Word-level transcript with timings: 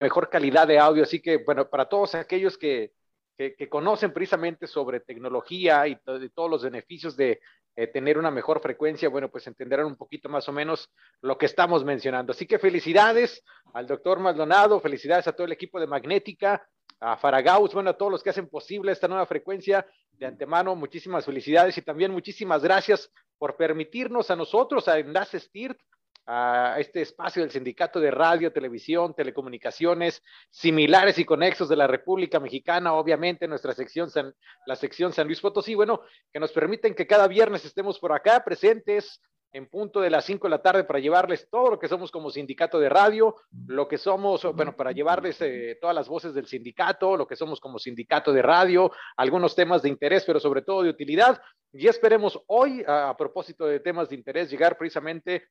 mejor 0.00 0.30
calidad 0.30 0.66
de 0.66 0.78
audio. 0.78 1.02
Así 1.02 1.20
que, 1.20 1.36
bueno, 1.38 1.68
para 1.68 1.88
todos 1.88 2.14
aquellos 2.14 2.58
que, 2.58 2.92
que, 3.36 3.68
conocen 3.68 4.12
precisamente 4.12 4.66
sobre 4.66 5.00
tecnología 5.00 5.86
y, 5.86 5.96
todos 6.34 6.50
los 6.50 6.62
beneficios 6.62 7.16
de 7.16 7.40
eh, 7.76 7.86
tener 7.86 8.18
una 8.18 8.30
mejor 8.30 8.60
frecuencia, 8.60 9.08
bueno, 9.08 9.30
pues 9.30 9.46
entenderán 9.46 9.86
un 9.86 9.96
poquito 9.96 10.28
más 10.28 10.48
o 10.48 10.52
menos 10.52 10.90
lo 11.22 11.38
que 11.38 11.46
estamos 11.46 11.84
mencionando. 11.84 12.32
Así 12.32 12.46
que 12.46 12.58
felicidades 12.58 13.42
al 13.72 13.86
doctor 13.86 14.18
Maldonado, 14.18 14.80
felicidades 14.80 15.26
a 15.28 15.32
todo 15.32 15.46
el 15.46 15.52
equipo 15.52 15.78
de 15.78 15.86
Magnética, 15.86 16.66
a 16.98 17.16
Faragaus, 17.16 17.72
bueno, 17.72 17.90
a 17.90 17.96
todos 17.96 18.12
los 18.12 18.22
que 18.22 18.30
hacen 18.30 18.48
posible 18.48 18.92
esta 18.92 19.08
nueva 19.08 19.26
frecuencia. 19.26 19.86
De 20.12 20.26
antemano, 20.26 20.76
muchísimas 20.76 21.24
felicidades 21.24 21.78
y 21.78 21.82
también 21.82 22.12
muchísimas 22.12 22.62
gracias 22.62 23.10
por 23.38 23.56
permitirnos 23.56 24.30
a 24.30 24.36
nosotros, 24.36 24.86
a 24.86 24.98
Enlace 24.98 25.40
STIRT, 25.40 25.80
a 26.26 26.76
este 26.78 27.02
espacio 27.02 27.42
del 27.42 27.50
Sindicato 27.50 28.00
de 28.00 28.10
Radio, 28.10 28.52
Televisión, 28.52 29.14
Telecomunicaciones, 29.14 30.22
similares 30.50 31.18
y 31.18 31.24
conexos 31.24 31.68
de 31.68 31.76
la 31.76 31.86
República 31.86 32.38
Mexicana, 32.38 32.94
obviamente 32.94 33.48
nuestra 33.48 33.72
sección, 33.72 34.08
la 34.66 34.76
sección 34.76 35.12
San 35.12 35.26
Luis 35.26 35.40
Potosí, 35.40 35.74
bueno, 35.74 36.02
que 36.32 36.40
nos 36.40 36.52
permiten 36.52 36.94
que 36.94 37.06
cada 37.06 37.26
viernes 37.26 37.64
estemos 37.64 37.98
por 37.98 38.12
acá 38.12 38.44
presentes 38.44 39.20
en 39.52 39.68
punto 39.68 40.00
de 40.00 40.10
las 40.10 40.24
5 40.24 40.46
de 40.46 40.50
la 40.50 40.62
tarde 40.62 40.84
para 40.84 41.00
llevarles 41.00 41.48
todo 41.50 41.70
lo 41.70 41.78
que 41.78 41.88
somos 41.88 42.10
como 42.10 42.30
sindicato 42.30 42.78
de 42.78 42.88
radio, 42.88 43.34
lo 43.66 43.88
que 43.88 43.98
somos, 43.98 44.44
bueno, 44.54 44.76
para 44.76 44.92
llevarles 44.92 45.40
eh, 45.40 45.76
todas 45.80 45.94
las 45.94 46.08
voces 46.08 46.34
del 46.34 46.46
sindicato, 46.46 47.16
lo 47.16 47.26
que 47.26 47.36
somos 47.36 47.60
como 47.60 47.78
sindicato 47.78 48.32
de 48.32 48.42
radio, 48.42 48.92
algunos 49.16 49.56
temas 49.56 49.82
de 49.82 49.88
interés, 49.88 50.24
pero 50.24 50.38
sobre 50.38 50.62
todo 50.62 50.82
de 50.82 50.90
utilidad. 50.90 51.40
Y 51.72 51.88
esperemos 51.88 52.40
hoy, 52.46 52.84
a 52.86 53.16
propósito 53.16 53.66
de 53.66 53.80
temas 53.80 54.08
de 54.08 54.16
interés, 54.16 54.50
llegar 54.50 54.76
precisamente 54.76 55.48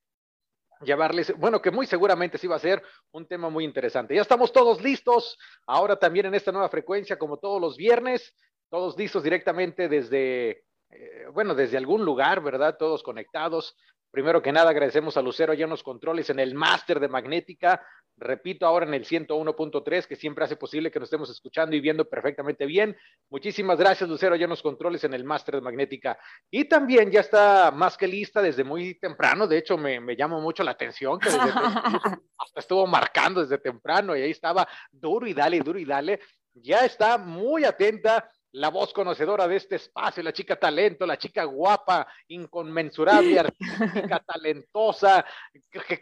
llevarles, 0.81 1.33
bueno, 1.38 1.61
que 1.61 1.71
muy 1.71 1.85
seguramente 1.85 2.38
sí 2.38 2.47
va 2.47 2.55
a 2.55 2.59
ser 2.59 2.81
un 3.11 3.27
tema 3.27 3.49
muy 3.49 3.63
interesante. 3.65 4.15
Ya 4.15 4.21
estamos 4.21 4.51
todos 4.51 4.81
listos, 4.81 5.38
ahora 5.65 5.97
también 5.97 6.27
en 6.27 6.35
esta 6.35 6.52
nueva 6.52 6.69
frecuencia, 6.69 7.17
como 7.17 7.38
todos 7.38 7.59
los 7.61 7.77
viernes, 7.77 8.33
todos 8.69 8.97
listos 8.97 9.23
directamente 9.23 9.89
desde, 9.89 10.63
eh, 10.89 11.25
bueno, 11.33 11.55
desde 11.55 11.77
algún 11.77 12.05
lugar, 12.05 12.41
¿verdad? 12.41 12.77
Todos 12.77 13.03
conectados. 13.03 13.75
Primero 14.11 14.41
que 14.41 14.52
nada, 14.52 14.71
agradecemos 14.71 15.17
a 15.17 15.21
Lucero 15.21 15.53
ya 15.53 15.65
en 15.65 15.69
los 15.69 15.83
controles 15.83 16.29
en 16.31 16.39
el 16.39 16.55
máster 16.55 16.99
de 16.99 17.07
magnética, 17.07 17.85
repito 18.17 18.65
ahora 18.65 18.88
en 18.88 18.95
el 18.95 19.05
101.3, 19.05 20.07
que 20.07 20.15
siempre 20.15 20.43
hace 20.43 20.55
posible 20.55 20.89
que 20.89 20.99
nos 20.99 21.07
estemos 21.07 21.29
escuchando 21.29 21.75
y 21.75 21.79
viendo 21.79 22.09
perfectamente 22.09 22.65
bien. 22.65 22.97
Muchísimas 23.30 23.77
gracias, 23.77 24.09
Lucero, 24.09 24.35
ya 24.35 24.47
nos 24.47 24.63
controles 24.63 25.03
en 25.03 25.13
el 25.13 25.23
máster 25.23 25.55
de 25.55 25.61
magnética. 25.61 26.17
Y 26.49 26.65
también 26.65 27.11
ya 27.11 27.19
está 27.19 27.71
más 27.71 27.97
que 27.97 28.07
lista 28.07 28.41
desde 28.41 28.63
muy 28.63 28.95
temprano, 28.95 29.47
de 29.47 29.59
hecho 29.59 29.77
me, 29.77 29.99
me 29.99 30.15
llama 30.15 30.39
mucho 30.39 30.63
la 30.63 30.71
atención, 30.71 31.19
que 31.19 31.30
hasta 32.37 32.59
estuvo 32.59 32.87
marcando 32.87 33.41
desde 33.41 33.59
temprano 33.59 34.17
y 34.17 34.23
ahí 34.23 34.31
estaba 34.31 34.67
duro 34.91 35.27
y 35.27 35.33
dale, 35.35 35.59
duro 35.59 35.77
y 35.77 35.85
dale. 35.85 36.19
Ya 36.55 36.83
está 36.83 37.19
muy 37.19 37.63
atenta 37.63 38.30
la 38.53 38.69
voz 38.69 38.94
conocedora 38.94 39.47
de 39.47 39.58
este 39.58 39.75
espacio, 39.75 40.23
la 40.23 40.33
chica 40.33 40.55
talento, 40.55 41.05
la 41.05 41.17
chica 41.17 41.44
guapa, 41.44 42.08
inconmensurable, 42.28 43.39
artística, 43.39 44.19
talentosa, 44.19 45.25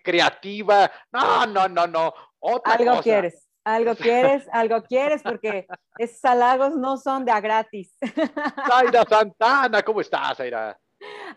creativa. 0.03 0.89
No, 1.11 1.45
no, 1.45 1.67
no, 1.67 1.87
no. 1.87 2.13
algo 2.63 3.01
quieres, 3.01 3.49
algo 3.63 3.95
quieres, 3.95 4.47
algo 4.51 4.83
quieres, 4.83 5.21
porque 5.21 5.67
esos 5.97 6.23
halagos 6.23 6.75
no 6.75 6.97
son 6.97 7.25
de 7.25 7.31
a 7.31 7.41
gratis. 7.41 7.95
Zaira 8.69 9.03
Santana, 9.07 9.81
¿cómo 9.83 10.01
estás, 10.01 10.37
Zaira? 10.37 10.77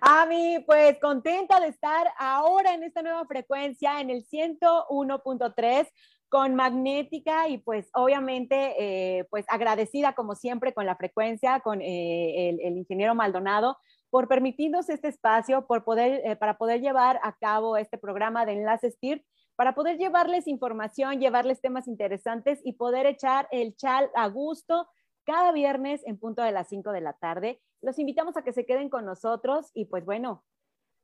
A 0.00 0.25
mí, 0.25 0.62
pues 0.66 0.98
contenta 1.00 1.61
de 1.61 1.69
estar 1.69 2.11
ahora 2.19 2.72
en 2.72 2.84
esta 2.84 3.03
nueva 3.03 3.27
frecuencia, 3.27 4.00
en 4.00 4.08
el 4.08 4.25
101.3 4.25 5.86
con 6.31 6.55
Magnética 6.55 7.48
y 7.48 7.59
pues 7.59 7.91
obviamente 7.92 8.77
eh, 8.78 9.25
pues 9.31 9.45
agradecida 9.48 10.14
como 10.14 10.37
siempre 10.37 10.72
con 10.72 10.87
la 10.87 10.95
frecuencia, 10.95 11.59
con 11.59 11.83
eh, 11.83 12.50
el, 12.62 12.78
ingeniero 12.78 13.17
Maldonado 13.17 13.77
por 14.11 14.28
permitirnos 14.28 14.89
este 14.89 15.09
espacio, 15.09 15.66
por 15.66 15.84
poder, 15.84 16.22
eh, 16.25 16.37
para 16.37 16.56
poder 16.56 16.81
llevar 16.81 17.19
a 17.25 17.37
cabo 17.37 17.77
este 17.77 17.99
programa 17.99 18.47
de 18.47 18.53
Enlaces 18.53 18.97
TIR, 19.00 19.25
para 19.56 19.75
poder 19.75 19.99
llevarles 19.99 20.47
información, 20.47 21.21
llevarles 21.21 21.60
temas 21.60 21.88
interesantes 21.88 22.60
y 22.65 22.75
poder 22.75 23.06
echar 23.06 23.49
el 23.50 23.75
chal 23.77 24.09
a 24.15 24.28
gusto 24.28 24.88
cada 25.25 25.50
viernes 25.50 26.00
en 26.06 26.16
punto 26.16 26.43
de 26.43 26.53
las 26.53 26.69
5 26.69 26.93
de 26.93 27.00
la 27.00 27.12
tarde. 27.15 27.60
Los 27.83 27.99
invitamos 27.99 28.37
a 28.37 28.43
que 28.43 28.53
se 28.53 28.65
queden 28.65 28.88
con 28.88 29.04
nosotros 29.04 29.71
y 29.75 29.87
pues 29.87 30.04
bueno, 30.04 30.44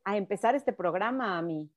a 0.05 0.17
empezar 0.17 0.55
este 0.55 0.73
programa 0.73 1.37
a 1.37 1.43
mí. 1.43 1.69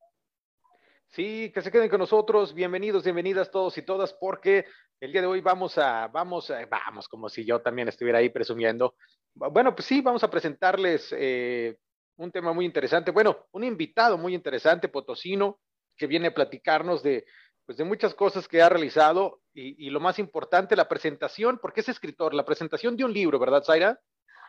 Sí, 1.11 1.51
que 1.51 1.63
se 1.63 1.71
queden 1.71 1.89
con 1.89 1.99
nosotros. 1.99 2.53
Bienvenidos, 2.53 3.03
bienvenidas 3.03 3.49
todos 3.49 3.75
y 3.79 3.81
todas, 3.81 4.13
porque 4.13 4.65
el 4.99 5.11
día 5.11 5.21
de 5.21 5.27
hoy 5.27 5.41
vamos 5.41 5.75
a, 5.79 6.07
vamos, 6.07 6.51
a, 6.51 6.63
vamos, 6.67 7.07
como 7.07 7.29
si 7.29 7.43
yo 7.43 7.61
también 7.61 7.87
estuviera 7.87 8.19
ahí 8.19 8.29
presumiendo. 8.29 8.93
Bueno, 9.33 9.73
pues 9.73 9.87
sí, 9.87 10.01
vamos 10.01 10.23
a 10.23 10.29
presentarles 10.29 11.11
eh, 11.17 11.77
un 12.17 12.31
tema 12.31 12.53
muy 12.53 12.63
interesante. 12.63 13.09
Bueno, 13.09 13.47
un 13.53 13.63
invitado 13.63 14.19
muy 14.19 14.35
interesante, 14.35 14.87
Potosino, 14.87 15.59
que 15.97 16.05
viene 16.05 16.27
a 16.27 16.33
platicarnos 16.33 17.01
de, 17.01 17.25
pues 17.65 17.75
de 17.79 17.85
muchas 17.85 18.13
cosas 18.13 18.47
que 18.47 18.61
ha 18.61 18.69
realizado 18.69 19.41
y, 19.51 19.89
lo 19.89 19.99
más 19.99 20.19
importante, 20.19 20.75
la 20.75 20.87
presentación, 20.87 21.57
porque 21.59 21.81
es 21.81 21.89
escritor, 21.89 22.35
la 22.35 22.45
presentación 22.45 22.95
de 22.95 23.05
un 23.05 23.13
libro, 23.13 23.39
¿verdad, 23.39 23.63
Zaira? 23.65 23.99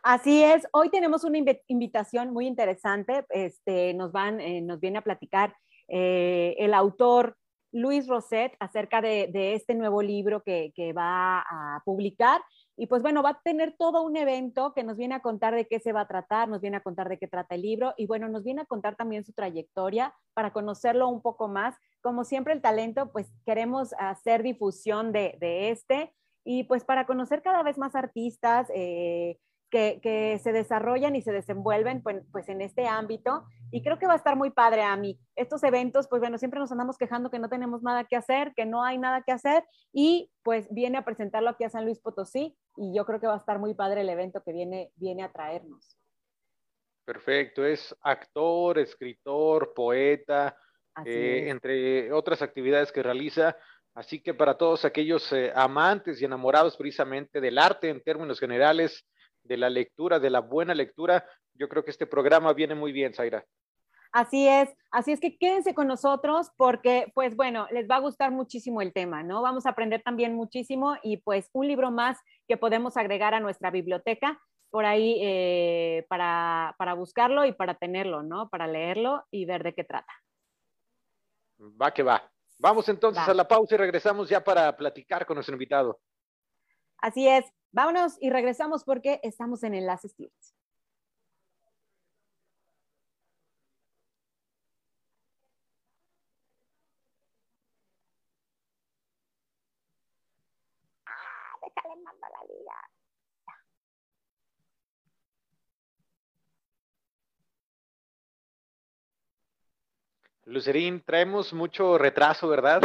Así 0.02 0.42
es, 0.42 0.66
hoy 0.72 0.90
tenemos 0.90 1.24
una 1.24 1.38
invitación 1.68 2.32
muy 2.34 2.46
interesante, 2.46 3.24
este, 3.30 3.94
nos, 3.94 4.12
van, 4.12 4.40
eh, 4.40 4.60
nos 4.60 4.78
viene 4.78 4.98
a 4.98 5.02
platicar 5.02 5.54
eh, 5.90 6.54
el 6.58 6.72
autor 6.72 7.36
Luis 7.72 8.08
Roset 8.08 8.56
acerca 8.58 9.00
de, 9.00 9.54
este 9.54 9.74
nuevo 9.74 10.02
libro 10.02 10.42
que, 10.42 10.92
va 10.96 11.40
a 11.40 11.82
publicar. 11.84 12.40
Y 12.76 12.86
pues 12.86 13.02
bueno, 13.02 13.22
va 13.22 13.30
a 13.30 13.40
tener 13.42 13.76
todo 13.78 14.02
un 14.02 14.16
evento 14.16 14.72
que 14.72 14.82
nos 14.82 14.96
viene 14.96 15.14
a 15.14 15.20
contar 15.20 15.54
de 15.54 15.66
qué 15.66 15.80
se 15.80 15.92
va 15.92 16.02
a 16.02 16.08
tratar, 16.08 16.48
nos 16.48 16.60
viene 16.60 16.78
a 16.78 16.82
contar 16.82 17.08
de 17.08 17.18
qué 17.18 17.28
trata 17.28 17.54
el 17.54 17.62
libro 17.62 17.92
y 17.96 18.06
bueno, 18.06 18.28
nos 18.28 18.42
viene 18.42 18.62
a 18.62 18.66
contar 18.66 18.96
también 18.96 19.24
su 19.24 19.32
trayectoria 19.32 20.14
para 20.32 20.52
conocerlo 20.52 21.08
un 21.08 21.20
poco 21.20 21.46
más. 21.46 21.76
Como 22.00 22.24
siempre, 22.24 22.54
el 22.54 22.62
talento, 22.62 23.12
pues 23.12 23.30
queremos 23.44 23.92
hacer 23.98 24.42
difusión 24.42 25.12
de, 25.12 25.36
este 25.70 26.12
y 26.44 26.64
pues 26.64 26.84
para 26.84 27.06
conocer 27.06 27.42
cada 27.42 27.62
vez 27.62 27.76
más 27.76 27.94
artistas, 27.94 28.68
eh, 28.74 29.36
que, 29.70 30.40
se 30.42 30.52
desarrollan 30.52 31.16
y 31.16 31.22
se 31.22 31.32
desenvuelven 31.32 32.02
pues, 32.02 32.22
pues, 32.32 32.48
en 32.48 32.60
este 32.60 32.86
ámbito. 32.86 33.44
Y 33.70 33.82
creo 33.82 33.98
que 33.98 34.06
va 34.06 34.14
a 34.14 34.16
estar 34.16 34.36
muy 34.36 34.50
padre 34.50 34.82
a 34.82 34.96
mí. 34.96 35.18
Estos 35.36 35.62
eventos, 35.62 36.08
pues 36.08 36.20
bueno, 36.20 36.38
siempre 36.38 36.60
nos 36.60 36.72
andamos 36.72 36.98
quejando 36.98 37.30
que 37.30 37.38
no 37.38 37.48
tenemos 37.48 37.82
nada 37.82 38.04
que 38.04 38.16
hacer, 38.16 38.52
que 38.54 38.66
no 38.66 38.84
hay 38.84 38.98
nada 38.98 39.22
que 39.22 39.32
hacer 39.32 39.64
y 39.92 40.30
pues 40.42 40.72
viene 40.72 40.98
a 40.98 41.04
presentarlo 41.04 41.50
aquí 41.50 41.64
a 41.64 41.70
San 41.70 41.84
Luis 41.84 42.00
Potosí 42.00 42.56
y 42.76 42.94
yo 42.94 43.04
creo 43.04 43.20
que 43.20 43.26
va 43.26 43.34
a 43.34 43.38
estar 43.38 43.58
muy 43.58 43.74
padre 43.74 44.02
el 44.02 44.08
evento 44.08 44.42
que 44.42 44.52
viene, 44.52 44.90
viene 44.96 45.22
a 45.22 45.32
traernos. 45.32 45.96
Perfecto, 47.04 47.64
es 47.64 47.94
actor, 48.02 48.78
escritor, 48.78 49.72
poeta, 49.74 50.56
eh, 51.04 51.46
entre 51.48 52.12
otras 52.12 52.42
actividades 52.42 52.92
que 52.92 53.02
realiza. 53.02 53.56
Así 53.94 54.22
que 54.22 54.34
para 54.34 54.56
todos 54.56 54.84
aquellos 54.84 55.32
eh, 55.32 55.52
amantes 55.54 56.20
y 56.20 56.24
enamorados 56.24 56.76
precisamente 56.76 57.40
del 57.40 57.58
arte 57.58 57.88
en 57.88 58.02
términos 58.02 58.38
generales, 58.38 59.04
de 59.42 59.56
la 59.56 59.70
lectura, 59.70 60.18
de 60.18 60.30
la 60.30 60.40
buena 60.40 60.74
lectura, 60.74 61.26
yo 61.54 61.68
creo 61.68 61.84
que 61.84 61.90
este 61.90 62.06
programa 62.06 62.52
viene 62.52 62.74
muy 62.74 62.92
bien, 62.92 63.12
Zaira. 63.12 63.44
Así 64.12 64.48
es, 64.48 64.68
así 64.90 65.12
es 65.12 65.20
que 65.20 65.38
quédense 65.38 65.72
con 65.72 65.86
nosotros 65.86 66.50
porque, 66.56 67.12
pues 67.14 67.36
bueno, 67.36 67.68
les 67.70 67.88
va 67.88 67.96
a 67.96 68.00
gustar 68.00 68.32
muchísimo 68.32 68.82
el 68.82 68.92
tema, 68.92 69.22
¿no? 69.22 69.40
Vamos 69.40 69.66
a 69.66 69.70
aprender 69.70 70.02
también 70.02 70.34
muchísimo 70.34 70.96
y 71.02 71.18
pues 71.18 71.48
un 71.52 71.68
libro 71.68 71.92
más 71.92 72.18
que 72.48 72.56
podemos 72.56 72.96
agregar 72.96 73.34
a 73.34 73.40
nuestra 73.40 73.70
biblioteca 73.70 74.40
por 74.70 74.84
ahí 74.84 75.18
eh, 75.20 76.06
para, 76.08 76.74
buscarlo 76.96 77.44
y 77.44 77.52
para 77.52 77.74
tenerlo, 77.74 78.22
¿no? 78.22 78.48
Para 78.48 78.66
leerlo 78.66 79.24
y 79.30 79.44
ver 79.44 79.62
de 79.62 79.74
qué 79.74 79.84
trata. 79.84 80.12
Va 81.60 81.92
que 81.92 82.02
va. 82.02 82.30
Vamos 82.58 82.88
entonces 82.88 83.26
a 83.26 83.34
la 83.34 83.46
pausa 83.46 83.74
y 83.74 83.78
regresamos 83.78 84.28
ya 84.28 84.42
para 84.42 84.76
platicar 84.76 85.26
con 85.26 85.34
nuestro 85.36 85.54
invitado. 85.54 86.00
Así 86.98 87.26
es. 87.26 87.44
Vámonos 87.72 88.16
y 88.20 88.30
regresamos 88.30 88.84
porque 88.84 89.20
estamos 89.22 89.62
en 89.62 89.74
Enlaces 89.74 90.14
Tips. 90.14 90.54
Ah, 101.06 101.56
la 101.64 102.42
liga. 102.46 102.90
Lucerín, 110.50 111.02
traemos 111.02 111.52
mucho 111.52 111.96
retraso, 111.96 112.48
¿verdad? 112.48 112.82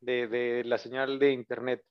de, 0.00 0.62
la 0.64 0.78
señal 0.78 1.18
de 1.18 1.32
internet. 1.32 1.82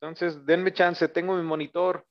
Entonces, 0.00 0.44
denme 0.46 0.72
chance, 0.72 1.08
tengo 1.08 1.36
mi 1.36 1.42
monitor 1.42 2.06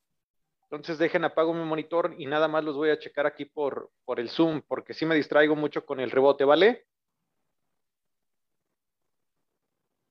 Entonces 0.64 1.00
dejen 1.00 1.24
apago 1.24 1.54
mi 1.54 1.66
monitor 1.66 2.14
y 2.18 2.28
nada 2.28 2.48
más 2.48 2.64
los 2.64 2.76
voy 2.76 2.92
a 2.92 3.00
checar 3.00 3.26
aquí 3.26 3.46
por, 3.46 3.90
por 4.06 4.20
el 4.20 4.30
Zoom, 4.30 4.62
porque 4.68 4.94
sí 4.94 5.06
me 5.06 5.16
distraigo 5.16 5.56
mucho 5.56 5.86
con 5.86 6.00
el 6.00 6.12
rebote, 6.12 6.44
¿vale? 6.46 6.86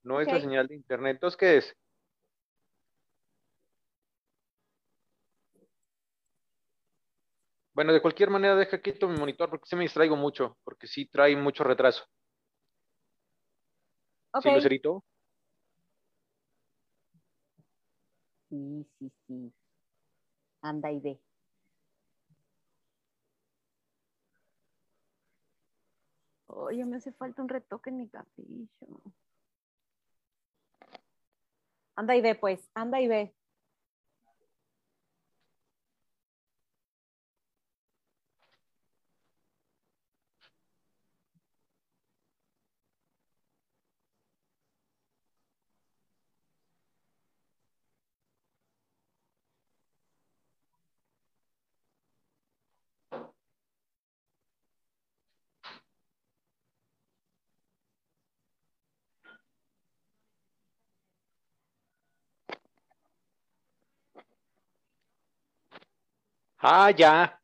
No 0.03 0.19
es 0.19 0.27
la 0.27 0.41
señal 0.41 0.67
de 0.67 0.75
internet. 0.75 1.15
Entonces, 1.15 1.37
¿qué 1.37 1.57
es? 1.57 1.77
Bueno, 7.79 7.93
de 7.93 8.01
cualquier 8.01 8.29
manera, 8.29 8.57
deja 8.57 8.81
quieto 8.81 9.07
mi 9.07 9.17
monitor 9.17 9.49
porque 9.49 9.65
sí 9.65 9.77
me 9.77 9.83
distraigo 9.83 10.17
mucho, 10.17 10.57
porque 10.65 10.85
sí 10.85 11.05
trae 11.05 11.33
mucho 11.37 11.63
retraso. 11.63 12.03
Okay. 14.33 14.51
¿Sí, 14.51 14.55
Lucerito? 14.57 15.05
Sí, 18.49 18.85
sí, 18.99 19.11
sí. 19.25 19.53
Anda 20.61 20.91
y 20.91 20.99
ve. 20.99 21.21
Oye, 26.47 26.83
me 26.83 26.97
hace 26.97 27.13
falta 27.13 27.41
un 27.41 27.47
retoque 27.47 27.91
en 27.91 27.95
mi 27.95 28.09
capillo. 28.09 28.67
Anda 31.95 32.17
y 32.17 32.19
ve, 32.19 32.35
pues, 32.35 32.69
anda 32.73 32.99
y 32.99 33.07
ve. 33.07 33.38
Ah, 66.59 66.91
ya. 66.91 67.39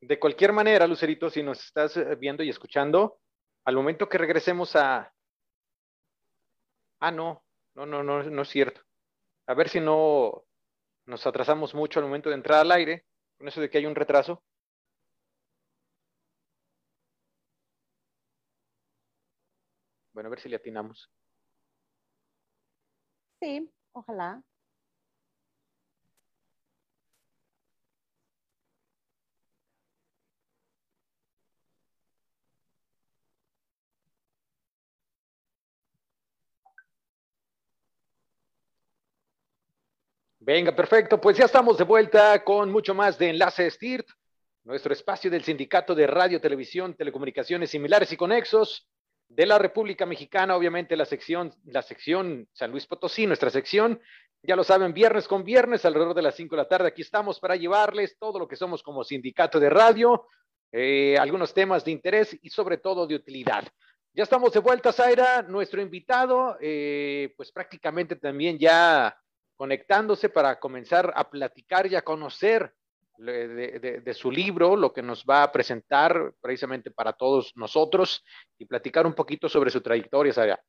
De 0.00 0.18
cualquier 0.18 0.52
manera, 0.52 0.86
Lucerito, 0.86 1.28
si 1.28 1.42
nos 1.42 1.62
estás 1.64 1.96
eh, 1.96 2.14
viendo 2.16 2.42
y 2.42 2.48
escuchando, 2.48 3.20
al 3.64 3.76
momento 3.76 4.08
que 4.08 4.18
regresemos 4.18 4.74
a... 4.76 5.12
Ah, 7.00 7.10
no, 7.10 7.44
no, 7.74 7.86
no, 7.86 8.02
no, 8.02 8.22
no 8.22 8.42
es 8.42 8.48
cierto. 8.48 8.80
A 9.46 9.54
ver 9.54 9.68
si 9.68 9.80
no 9.80 10.44
nos 11.06 11.26
atrasamos 11.26 11.74
mucho 11.74 12.00
al 12.00 12.06
momento 12.06 12.28
de 12.28 12.36
entrar 12.36 12.60
al 12.60 12.72
aire, 12.72 13.06
con 13.36 13.48
eso 13.48 13.60
de 13.60 13.70
que 13.70 13.78
hay 13.78 13.86
un 13.86 13.94
retraso. 13.94 14.42
Bueno, 20.12 20.28
a 20.28 20.30
ver 20.30 20.40
si 20.40 20.48
le 20.48 20.56
atinamos. 20.56 21.10
Sí, 23.40 23.70
ojalá. 23.92 24.42
Venga, 40.48 40.74
perfecto. 40.74 41.20
Pues 41.20 41.36
ya 41.36 41.44
estamos 41.44 41.76
de 41.76 41.84
vuelta 41.84 42.42
con 42.42 42.72
mucho 42.72 42.94
más 42.94 43.18
de 43.18 43.28
Enlace 43.28 43.70
STIRT, 43.70 44.08
nuestro 44.64 44.94
espacio 44.94 45.30
del 45.30 45.44
Sindicato 45.44 45.94
de 45.94 46.06
Radio, 46.06 46.40
Televisión, 46.40 46.94
Telecomunicaciones 46.94 47.68
Similares 47.68 48.12
y 48.12 48.16
Conexos 48.16 48.88
de 49.28 49.44
la 49.44 49.58
República 49.58 50.06
Mexicana. 50.06 50.56
Obviamente 50.56 50.96
la 50.96 51.04
sección, 51.04 51.52
la 51.66 51.82
sección 51.82 52.48
San 52.54 52.70
Luis 52.70 52.86
Potosí, 52.86 53.26
nuestra 53.26 53.50
sección. 53.50 54.00
Ya 54.42 54.56
lo 54.56 54.64
saben, 54.64 54.94
viernes 54.94 55.28
con 55.28 55.44
viernes, 55.44 55.84
alrededor 55.84 56.14
de 56.14 56.22
las 56.22 56.34
5 56.36 56.56
de 56.56 56.62
la 56.62 56.66
tarde. 56.66 56.88
Aquí 56.88 57.02
estamos 57.02 57.38
para 57.38 57.54
llevarles 57.54 58.16
todo 58.18 58.38
lo 58.38 58.48
que 58.48 58.56
somos 58.56 58.82
como 58.82 59.04
sindicato 59.04 59.60
de 59.60 59.68
radio, 59.68 60.28
eh, 60.72 61.18
algunos 61.18 61.52
temas 61.52 61.84
de 61.84 61.90
interés 61.90 62.38
y 62.40 62.48
sobre 62.48 62.78
todo 62.78 63.06
de 63.06 63.16
utilidad. 63.16 63.68
Ya 64.14 64.22
estamos 64.22 64.54
de 64.54 64.60
vuelta, 64.60 64.94
Zaira. 64.94 65.42
Nuestro 65.42 65.82
invitado, 65.82 66.56
eh, 66.58 67.34
pues 67.36 67.52
prácticamente 67.52 68.16
también 68.16 68.58
ya 68.58 69.14
conectándose 69.58 70.28
para 70.28 70.60
comenzar 70.60 71.12
a 71.16 71.28
platicar 71.28 71.88
y 71.88 71.96
a 71.96 72.02
conocer 72.02 72.72
de, 73.18 73.48
de, 73.80 74.00
de, 74.00 74.14
su 74.14 74.30
libro, 74.30 74.76
lo 74.76 74.92
que 74.92 75.02
nos 75.02 75.24
va 75.24 75.42
a 75.42 75.50
presentar 75.50 76.32
precisamente 76.40 76.92
para 76.92 77.12
todos 77.12 77.52
nosotros 77.56 78.24
y 78.56 78.66
platicar 78.66 79.04
un 79.04 79.14
poquito 79.14 79.48
sobre 79.48 79.70
su 79.70 79.80
trayectoria, 79.80 80.32
Sara. 80.32 80.60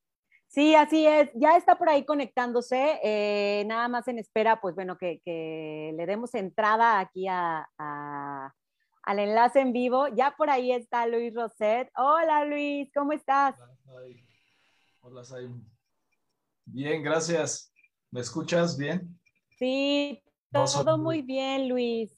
Sí, 0.47 0.73
así 0.73 1.05
es. 1.05 1.29
Ya 1.35 1.55
está 1.55 1.77
por 1.77 1.87
ahí 1.87 2.03
conectándose. 2.03 2.99
Eh, 3.03 3.63
nada 3.67 3.87
más 3.87 4.07
en 4.07 4.17
espera, 4.17 4.59
pues 4.59 4.73
bueno, 4.73 4.97
que, 4.97 5.21
que 5.23 5.93
le 5.95 6.05
demos 6.07 6.33
entrada 6.33 6.99
aquí 6.99 7.27
a, 7.27 7.69
a, 7.77 8.55
al 9.03 9.19
enlace 9.19 9.59
en 9.59 9.71
vivo. 9.71 10.07
Ya 10.07 10.33
por 10.35 10.49
ahí 10.49 10.71
está 10.71 11.05
Luis 11.05 11.35
Roset. 11.35 11.91
Hola 11.95 12.45
Luis, 12.45 12.89
¿cómo 12.95 13.13
estás? 13.13 13.55
Hola, 15.01 15.23
Sai. 15.23 15.47
Bien, 16.65 17.03
gracias. 17.03 17.71
¿Me 18.11 18.21
escuchas 18.21 18.75
bien? 18.75 19.19
Sí, 19.59 20.23
todo 20.51 20.97
muy 20.97 21.21
bien, 21.21 21.69
Luis. 21.69 22.11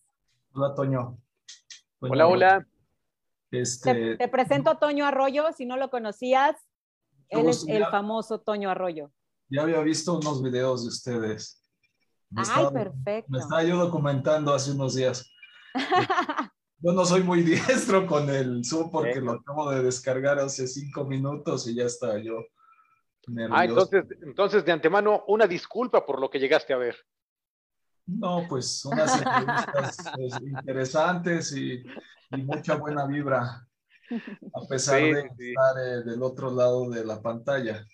Hola, 0.53 0.73
Toño. 0.73 1.17
Toño 1.99 2.13
hola, 2.13 2.27
hola. 2.27 2.67
Este... 3.51 3.93
Te, 3.93 4.17
te, 4.17 4.27
presento 4.29 4.69
a 4.69 4.79
Toño 4.79 5.05
Arroyo, 5.05 5.51
si 5.51 5.65
no 5.65 5.75
lo 5.75 5.89
conocías, 5.89 6.55
él 7.27 7.49
es 7.49 7.67
el 7.67 7.85
famoso 7.87 8.39
Toño 8.39 8.69
Arroyo. 8.69 9.11
Ya 9.49 9.63
había 9.63 9.81
visto 9.81 10.17
unos 10.17 10.41
videos 10.41 10.83
de 10.83 10.87
ustedes. 10.87 11.61
Me 12.29 12.41
Ay, 12.41 12.47
estaba, 12.47 12.71
perfecto. 12.71 13.29
Me 13.29 13.39
estaba 13.39 13.63
yo 13.63 13.75
documentando 13.75 14.53
hace 14.53 14.71
unos 14.71 14.95
días. 14.95 15.29
yo 16.79 16.93
no 16.93 17.03
soy 17.03 17.23
muy 17.23 17.41
diestro 17.43 18.07
con 18.07 18.29
el 18.29 18.63
Zoom 18.63 18.89
porque 18.91 19.19
lo 19.19 19.33
acabo 19.33 19.69
de 19.71 19.83
descargar 19.83 20.39
hace 20.39 20.67
cinco 20.67 21.03
minutos 21.03 21.67
y 21.67 21.75
ya 21.75 21.83
está 21.83 22.17
yo 22.17 22.45
Ah, 23.51 23.65
entonces, 23.65 24.05
entonces 24.23 24.65
de 24.65 24.71
antemano, 24.71 25.23
una 25.27 25.47
disculpa 25.47 26.05
por 26.05 26.19
lo 26.19 26.29
que 26.29 26.39
llegaste 26.39 26.73
a 26.73 26.77
ver. 26.77 26.95
No, 28.05 28.45
pues 28.49 28.83
unas 28.85 29.21
entrevistas 29.21 29.97
pues, 30.15 30.41
interesantes 30.41 31.55
y, 31.55 31.83
y, 32.31 32.37
mucha 32.43 32.75
buena 32.75 33.05
vibra, 33.05 33.67
a 34.53 34.67
pesar 34.67 34.99
sí, 34.99 35.13
de 35.13 35.29
sí. 35.37 35.49
estar 35.49 35.77
eh, 35.77 36.03
del 36.03 36.23
otro 36.23 36.51
lado 36.51 36.89
de 36.89 37.05
la 37.05 37.21
pantalla. 37.21 37.85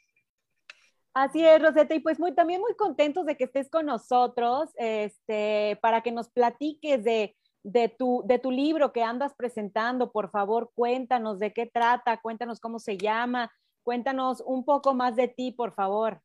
Así 1.14 1.44
es, 1.44 1.62
Rosetta, 1.62 1.96
y 1.96 2.00
pues 2.00 2.20
muy, 2.20 2.34
también 2.34 2.62
muy 2.62 2.76
contentos 2.76 3.26
de 3.26 3.36
que 3.36 3.46
estés 3.46 3.70
con 3.70 3.88
nosotros, 3.88 4.70
este, 4.76 5.78
para 5.82 6.02
que 6.02 6.12
nos 6.12 6.30
platiques 6.30 7.04
de, 7.04 7.36
de, 7.64 7.90
tu, 7.90 8.24
de 8.26 8.38
tu 8.38 8.52
libro 8.52 8.94
que 8.94 9.04
andas 9.04 9.34
presentando. 9.36 10.12
Por 10.12 10.30
favor, 10.30 10.72
cuéntanos 10.76 11.40
de 11.40 11.54
qué 11.54 11.66
trata, 11.66 12.22
cuéntanos 12.22 12.60
cómo 12.60 12.78
se 12.78 12.98
llama, 12.98 13.52
Cuéntanos 13.88 14.44
un 14.46 14.66
poco 14.66 14.94
más 14.94 15.16
de 15.16 15.30
ti, 15.30 15.54
por 15.54 15.74
favor. 15.74 16.22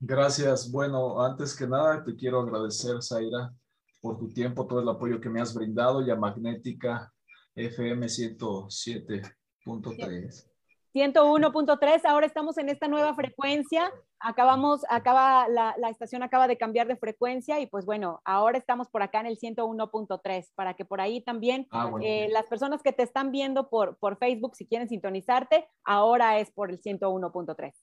Gracias. 0.00 0.72
Bueno, 0.72 1.22
antes 1.22 1.54
que 1.54 1.66
nada, 1.66 2.02
te 2.02 2.16
quiero 2.16 2.40
agradecer, 2.40 3.02
Zaira, 3.02 3.52
por 4.00 4.16
tu 4.16 4.32
tiempo, 4.32 4.66
todo 4.66 4.80
el 4.80 4.88
apoyo 4.88 5.20
que 5.20 5.28
me 5.28 5.42
has 5.42 5.52
brindado 5.52 6.00
y 6.00 6.10
a 6.10 6.16
Magnética 6.16 7.12
FM 7.54 8.06
107.3. 8.06 10.50
101.3, 10.96 12.06
ahora 12.06 12.24
estamos 12.24 12.56
en 12.56 12.70
esta 12.70 12.88
nueva 12.88 13.14
frecuencia, 13.14 13.92
acabamos, 14.18 14.80
acaba, 14.88 15.46
la, 15.46 15.74
la, 15.76 15.90
estación 15.90 16.22
acaba 16.22 16.48
de 16.48 16.56
cambiar 16.56 16.86
de 16.86 16.96
frecuencia 16.96 17.60
y 17.60 17.66
pues 17.66 17.84
bueno, 17.84 18.22
ahora 18.24 18.56
estamos 18.56 18.88
por 18.88 19.02
acá 19.02 19.20
en 19.20 19.26
el 19.26 19.36
101.3, 19.38 20.52
para 20.54 20.72
que 20.72 20.86
por 20.86 21.02
ahí 21.02 21.20
también 21.20 21.66
ah, 21.70 21.84
bueno. 21.84 22.06
eh, 22.06 22.28
las 22.30 22.46
personas 22.46 22.82
que 22.82 22.92
te 22.92 23.02
están 23.02 23.30
viendo 23.30 23.68
por, 23.68 23.98
por 23.98 24.16
Facebook, 24.16 24.56
si 24.56 24.66
quieren 24.66 24.88
sintonizarte, 24.88 25.68
ahora 25.84 26.38
es 26.38 26.50
por 26.50 26.70
el 26.70 26.80
101.3. 26.80 27.74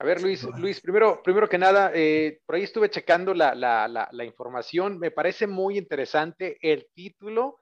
A 0.00 0.04
ver, 0.04 0.20
Luis, 0.20 0.44
Luis, 0.58 0.78
primero, 0.82 1.22
primero 1.22 1.48
que 1.48 1.56
nada, 1.56 1.90
eh, 1.94 2.40
por 2.44 2.56
ahí 2.56 2.64
estuve 2.64 2.90
checando 2.90 3.32
la, 3.32 3.54
la, 3.54 3.88
la, 3.88 4.10
la 4.12 4.24
información, 4.26 4.98
me 4.98 5.10
parece 5.10 5.46
muy 5.46 5.78
interesante 5.78 6.58
el 6.60 6.86
título 6.94 7.60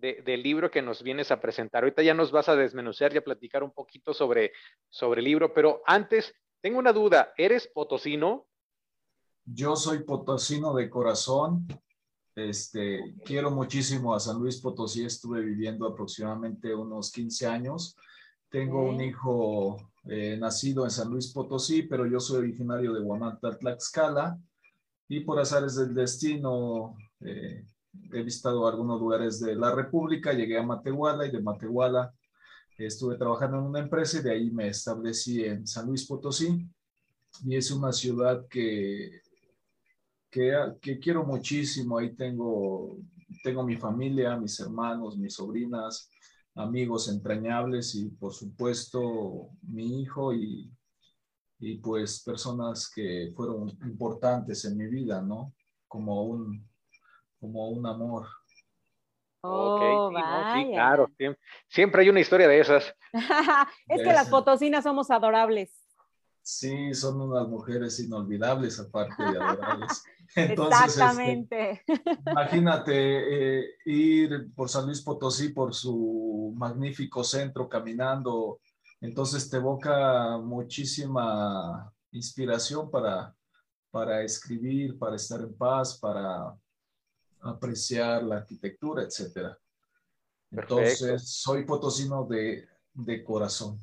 de, 0.00 0.22
del 0.24 0.42
libro 0.42 0.70
que 0.70 0.82
nos 0.82 1.02
vienes 1.02 1.30
a 1.30 1.40
presentar. 1.40 1.82
Ahorita 1.82 2.02
ya 2.02 2.14
nos 2.14 2.32
vas 2.32 2.48
a 2.48 2.56
desmenuzar 2.56 3.12
y 3.14 3.18
a 3.18 3.24
platicar 3.24 3.62
un 3.62 3.72
poquito 3.72 4.14
sobre, 4.14 4.52
sobre 4.88 5.20
el 5.20 5.24
libro, 5.26 5.52
pero 5.52 5.82
antes, 5.86 6.34
tengo 6.60 6.78
una 6.78 6.92
duda, 6.92 7.32
¿eres 7.36 7.68
potosino? 7.68 8.46
Yo 9.44 9.76
soy 9.76 10.02
potosino 10.02 10.74
de 10.74 10.90
corazón. 10.90 11.66
Este, 12.34 13.14
quiero 13.24 13.50
muchísimo 13.50 14.14
a 14.14 14.20
San 14.20 14.38
Luis 14.38 14.60
Potosí, 14.60 15.04
estuve 15.04 15.40
viviendo 15.40 15.86
aproximadamente 15.86 16.74
unos 16.74 17.10
15 17.10 17.46
años. 17.46 17.96
Tengo 18.50 18.82
un 18.82 19.00
hijo 19.00 19.76
eh, 20.04 20.36
nacido 20.38 20.84
en 20.84 20.90
San 20.90 21.10
Luis 21.10 21.32
Potosí, 21.32 21.82
pero 21.82 22.06
yo 22.06 22.20
soy 22.20 22.38
originario 22.38 22.92
de 22.92 23.00
Huamantla, 23.00 23.56
Tlaxcala, 23.56 24.38
y 25.08 25.20
por 25.20 25.38
azares 25.38 25.76
del 25.76 25.94
destino, 25.94 26.96
eh, 27.20 27.64
he 28.12 28.22
visitado 28.22 28.66
algunos 28.66 29.00
lugares 29.00 29.40
de 29.40 29.54
la 29.54 29.74
República, 29.74 30.32
llegué 30.32 30.58
a 30.58 30.62
Matehuala 30.62 31.26
y 31.26 31.30
de 31.30 31.40
Matehuala 31.40 32.12
estuve 32.84 33.16
trabajando 33.16 33.58
en 33.58 33.64
una 33.64 33.80
empresa 33.80 34.18
y 34.18 34.22
de 34.22 34.32
ahí 34.32 34.50
me 34.50 34.68
establecí 34.68 35.44
en 35.44 35.66
San 35.66 35.86
Luis 35.86 36.06
Potosí 36.06 36.68
y 37.44 37.56
es 37.56 37.70
una 37.70 37.92
ciudad 37.92 38.46
que, 38.48 39.22
que, 40.30 40.52
que 40.80 40.98
quiero 40.98 41.24
muchísimo. 41.24 41.98
Ahí 41.98 42.14
tengo, 42.14 42.98
tengo 43.42 43.62
mi 43.64 43.76
familia, 43.76 44.36
mis 44.36 44.58
hermanos, 44.60 45.16
mis 45.16 45.34
sobrinas, 45.34 46.10
amigos 46.54 47.08
entrañables 47.08 47.94
y 47.94 48.10
por 48.10 48.32
supuesto 48.32 49.50
mi 49.62 50.02
hijo 50.02 50.34
y, 50.34 50.70
y 51.58 51.78
pues 51.78 52.22
personas 52.22 52.90
que 52.94 53.32
fueron 53.34 53.68
importantes 53.86 54.64
en 54.64 54.76
mi 54.76 54.86
vida, 54.86 55.22
¿no? 55.22 55.54
Como 55.88 56.24
un, 56.24 56.66
como 57.38 57.68
un 57.68 57.86
amor. 57.86 58.26
Oh, 59.42 60.10
sí, 60.54 60.70
claro, 60.72 61.08
siempre, 61.68 62.02
hay 62.02 62.08
una 62.08 62.20
historia 62.20 62.48
de 62.48 62.60
esas. 62.60 62.94
es 63.88 64.02
que 64.02 64.12
las 64.12 64.28
potosinas 64.28 64.82
somos 64.82 65.10
adorables. 65.10 65.72
Sí, 66.42 66.94
son 66.94 67.20
unas 67.20 67.48
mujeres 67.48 67.98
inolvidables 68.00 68.78
aparte 68.78 69.22
de 69.22 69.36
adorables. 69.36 70.04
Entonces, 70.36 70.80
este, 70.80 71.02
Exactamente. 71.02 71.84
imagínate 72.30 72.92
eh, 73.58 73.64
ir 73.84 74.52
por 74.54 74.68
San 74.68 74.86
Luis 74.86 75.00
Potosí, 75.00 75.50
por 75.50 75.74
su 75.74 76.52
magnífico 76.56 77.24
centro, 77.24 77.68
caminando. 77.68 78.60
Entonces 79.00 79.48
te 79.48 79.56
evoca 79.56 80.38
muchísima 80.38 81.92
inspiración 82.12 82.90
para, 82.90 83.34
para 83.90 84.22
escribir, 84.22 84.98
para 84.98 85.16
estar 85.16 85.40
en 85.40 85.56
paz, 85.56 85.98
para 85.98 86.54
apreciar 87.48 88.22
la 88.22 88.36
arquitectura, 88.38 89.02
etcétera. 89.02 89.58
Entonces, 90.50 91.28
soy 91.28 91.64
potosino 91.64 92.24
de, 92.24 92.66
de 92.94 93.24
corazón. 93.24 93.80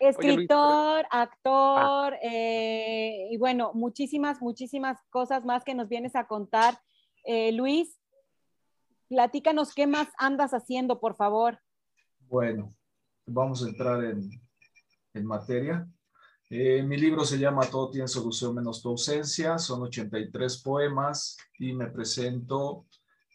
Escritor, 0.00 1.06
actor, 1.10 2.14
ah. 2.14 2.18
eh, 2.22 3.28
y 3.30 3.36
bueno, 3.36 3.72
muchísimas, 3.74 4.40
muchísimas 4.40 4.98
cosas 5.10 5.44
más 5.44 5.62
que 5.64 5.74
nos 5.74 5.88
vienes 5.88 6.16
a 6.16 6.26
contar. 6.26 6.78
Eh, 7.24 7.52
Luis, 7.52 8.00
platícanos 9.08 9.74
qué 9.74 9.86
más 9.86 10.08
andas 10.18 10.52
haciendo, 10.52 10.98
por 10.98 11.14
favor. 11.14 11.60
Bueno, 12.20 12.74
vamos 13.26 13.64
a 13.64 13.68
entrar 13.68 14.02
en, 14.02 14.28
en 15.14 15.24
materia. 15.24 15.86
Eh, 16.54 16.82
mi 16.82 16.98
libro 16.98 17.24
se 17.24 17.38
llama 17.38 17.64
Todo 17.64 17.88
tiene 17.88 18.06
solución 18.06 18.54
menos 18.54 18.82
tu 18.82 18.90
ausencia, 18.90 19.56
son 19.56 19.84
83 19.84 20.60
poemas 20.60 21.38
y 21.58 21.72
me 21.72 21.86
presento 21.86 22.84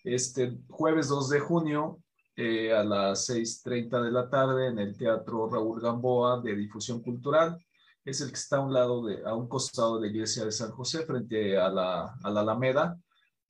este 0.04 0.60
jueves 0.70 1.08
2 1.08 1.30
de 1.30 1.40
junio 1.40 2.00
eh, 2.36 2.72
a 2.72 2.84
las 2.84 3.28
6.30 3.28 4.04
de 4.04 4.12
la 4.12 4.30
tarde 4.30 4.68
en 4.68 4.78
el 4.78 4.96
Teatro 4.96 5.50
Raúl 5.50 5.82
Gamboa 5.82 6.42
de 6.42 6.56
Difusión 6.56 7.02
Cultural. 7.02 7.58
Es 8.06 8.22
el 8.22 8.30
que 8.30 8.36
está 8.36 8.58
a 8.58 8.62
un 8.62 8.72
lado 8.72 9.04
de, 9.04 9.26
a 9.26 9.34
un 9.34 9.48
costado 9.48 9.96
de 9.96 10.02
la 10.02 10.14
iglesia 10.14 10.46
de 10.46 10.52
San 10.52 10.70
José, 10.70 11.04
frente 11.04 11.58
a 11.58 11.70
la, 11.70 12.20
a 12.22 12.30
la 12.30 12.42
Alameda. 12.42 13.00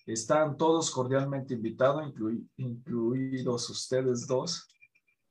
Están 0.06 0.56
todos 0.56 0.90
cordialmente 0.92 1.56
invitados, 1.56 2.10
incluidos 2.56 3.70
ustedes 3.70 4.28
dos, 4.28 4.66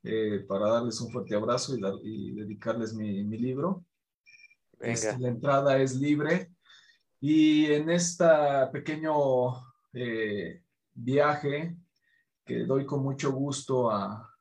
eh, 0.02 0.44
para 0.46 0.68
darles 0.68 1.00
un 1.00 1.10
fuerte 1.10 1.34
abrazo 1.34 1.74
y, 1.74 1.80
y 2.02 2.32
dedicarles 2.32 2.92
mi, 2.92 3.24
mi 3.24 3.38
libro. 3.38 3.82
Este, 4.80 5.18
la 5.18 5.28
entrada 5.28 5.78
es 5.78 5.96
libre. 5.96 6.50
Y 7.20 7.66
en 7.66 7.90
este 7.90 8.26
pequeño 8.72 9.14
eh, 9.92 10.62
viaje 10.94 11.76
que 12.44 12.64
doy 12.64 12.86
con 12.86 13.02
mucho 13.02 13.32
gusto 13.32 13.90
a, 13.90 14.32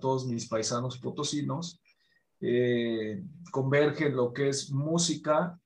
todos 0.00 0.26
mis 0.26 0.46
paisanos 0.46 0.98
potosinos, 0.98 1.80
eh, 2.40 3.22
converge 3.50 4.10
lo 4.10 4.32
que 4.32 4.50
es 4.50 4.70
música, 4.70 5.58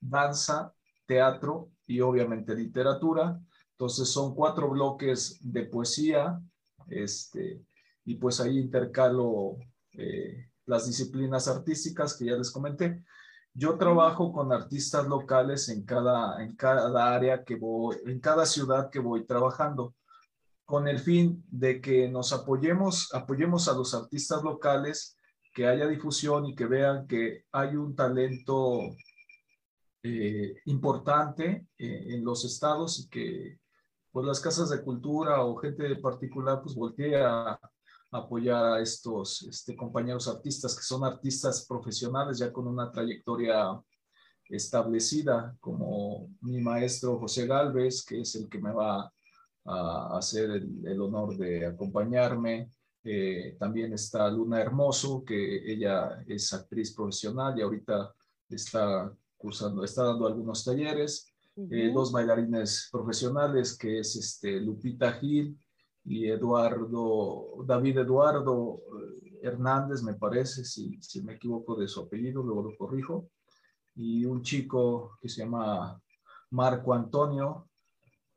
danza, 0.00 0.72
teatro 1.06 1.70
y 1.86 2.00
obviamente 2.00 2.54
literatura. 2.54 3.38
Entonces 3.72 4.08
son 4.08 4.34
cuatro 4.34 4.70
bloques 4.70 5.38
de 5.40 5.64
poesía, 5.64 6.40
este, 6.88 7.62
y 8.04 8.14
pues 8.14 8.40
ahí 8.40 8.58
intercalo 8.58 9.56
eh, 9.92 10.50
las 10.66 10.86
disciplinas 10.86 11.48
artísticas 11.48 12.16
que 12.16 12.26
ya 12.26 12.36
les 12.36 12.50
comenté. 12.50 13.04
Yo 13.56 13.78
trabajo 13.78 14.32
con 14.32 14.52
artistas 14.52 15.06
locales 15.06 15.68
en 15.68 15.84
cada, 15.84 16.42
en 16.42 16.56
cada 16.56 17.14
área 17.14 17.44
que 17.44 17.54
voy, 17.54 17.96
en 18.04 18.18
cada 18.18 18.46
ciudad 18.46 18.90
que 18.90 18.98
voy 18.98 19.24
trabajando, 19.24 19.94
con 20.64 20.88
el 20.88 20.98
fin 20.98 21.44
de 21.48 21.80
que 21.80 22.08
nos 22.08 22.32
apoyemos, 22.32 23.14
apoyemos 23.14 23.68
a 23.68 23.74
los 23.74 23.94
artistas 23.94 24.42
locales, 24.42 25.16
que 25.52 25.68
haya 25.68 25.86
difusión 25.86 26.46
y 26.46 26.56
que 26.56 26.66
vean 26.66 27.06
que 27.06 27.44
hay 27.52 27.76
un 27.76 27.94
talento 27.94 28.80
eh, 30.02 30.56
importante 30.64 31.68
eh, 31.78 32.06
en 32.08 32.24
los 32.24 32.44
estados 32.44 32.98
y 32.98 33.08
que 33.08 33.60
pues 34.10 34.26
las 34.26 34.40
casas 34.40 34.70
de 34.70 34.82
cultura 34.82 35.44
o 35.44 35.56
gente 35.56 35.94
particular 35.96 36.60
pues 36.60 36.74
voltee 36.74 37.22
a, 37.22 37.58
apoyar 38.14 38.64
a 38.64 38.80
estos 38.80 39.42
este, 39.42 39.74
compañeros 39.74 40.28
artistas 40.28 40.76
que 40.76 40.82
son 40.82 41.04
artistas 41.04 41.66
profesionales 41.66 42.38
ya 42.38 42.52
con 42.52 42.68
una 42.68 42.90
trayectoria 42.90 43.80
establecida, 44.48 45.56
como 45.58 46.28
mi 46.42 46.60
maestro 46.60 47.18
José 47.18 47.46
Galvez, 47.46 48.04
que 48.04 48.20
es 48.20 48.36
el 48.36 48.48
que 48.48 48.60
me 48.60 48.72
va 48.72 49.12
a 49.64 50.16
hacer 50.16 50.50
el, 50.50 51.00
honor 51.00 51.36
de 51.36 51.66
acompañarme. 51.66 52.70
Eh, 53.02 53.56
también 53.58 53.92
está 53.92 54.30
Luna 54.30 54.60
Hermoso, 54.60 55.24
que 55.24 55.72
ella 55.72 56.22
es 56.28 56.52
actriz 56.52 56.94
profesional 56.94 57.58
y 57.58 57.62
ahorita 57.62 58.14
está 58.48 59.12
cursando, 59.36 59.82
está 59.82 60.04
dando 60.04 60.26
algunos 60.26 60.64
talleres. 60.64 61.32
Eh, 61.56 61.90
dos 61.92 62.12
bailarines 62.12 62.88
profesionales, 62.92 63.76
que 63.76 64.00
es 64.00 64.16
este, 64.16 64.60
Lupita 64.60 65.12
Gil 65.14 65.56
y 66.04 66.28
Eduardo, 66.28 67.64
David 67.64 67.98
Eduardo 67.98 68.78
eh, 68.78 69.38
Hernández, 69.42 70.02
me 70.02 70.14
parece, 70.14 70.64
si, 70.64 71.00
si 71.00 71.22
me 71.22 71.34
equivoco 71.34 71.74
de 71.76 71.88
su 71.88 72.00
apellido, 72.00 72.42
luego 72.42 72.70
lo 72.70 72.76
corrijo, 72.76 73.30
y 73.94 74.24
un 74.24 74.42
chico 74.42 75.18
que 75.20 75.28
se 75.28 75.42
llama 75.42 76.00
Marco 76.50 76.92
Antonio, 76.92 77.68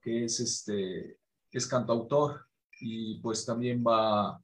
que 0.02 0.26
es, 0.26 0.40
este, 0.40 1.20
es 1.52 1.68
cantautor, 1.68 2.46
y 2.80 3.20
pues 3.20 3.46
también 3.46 3.84
va, 3.86 4.40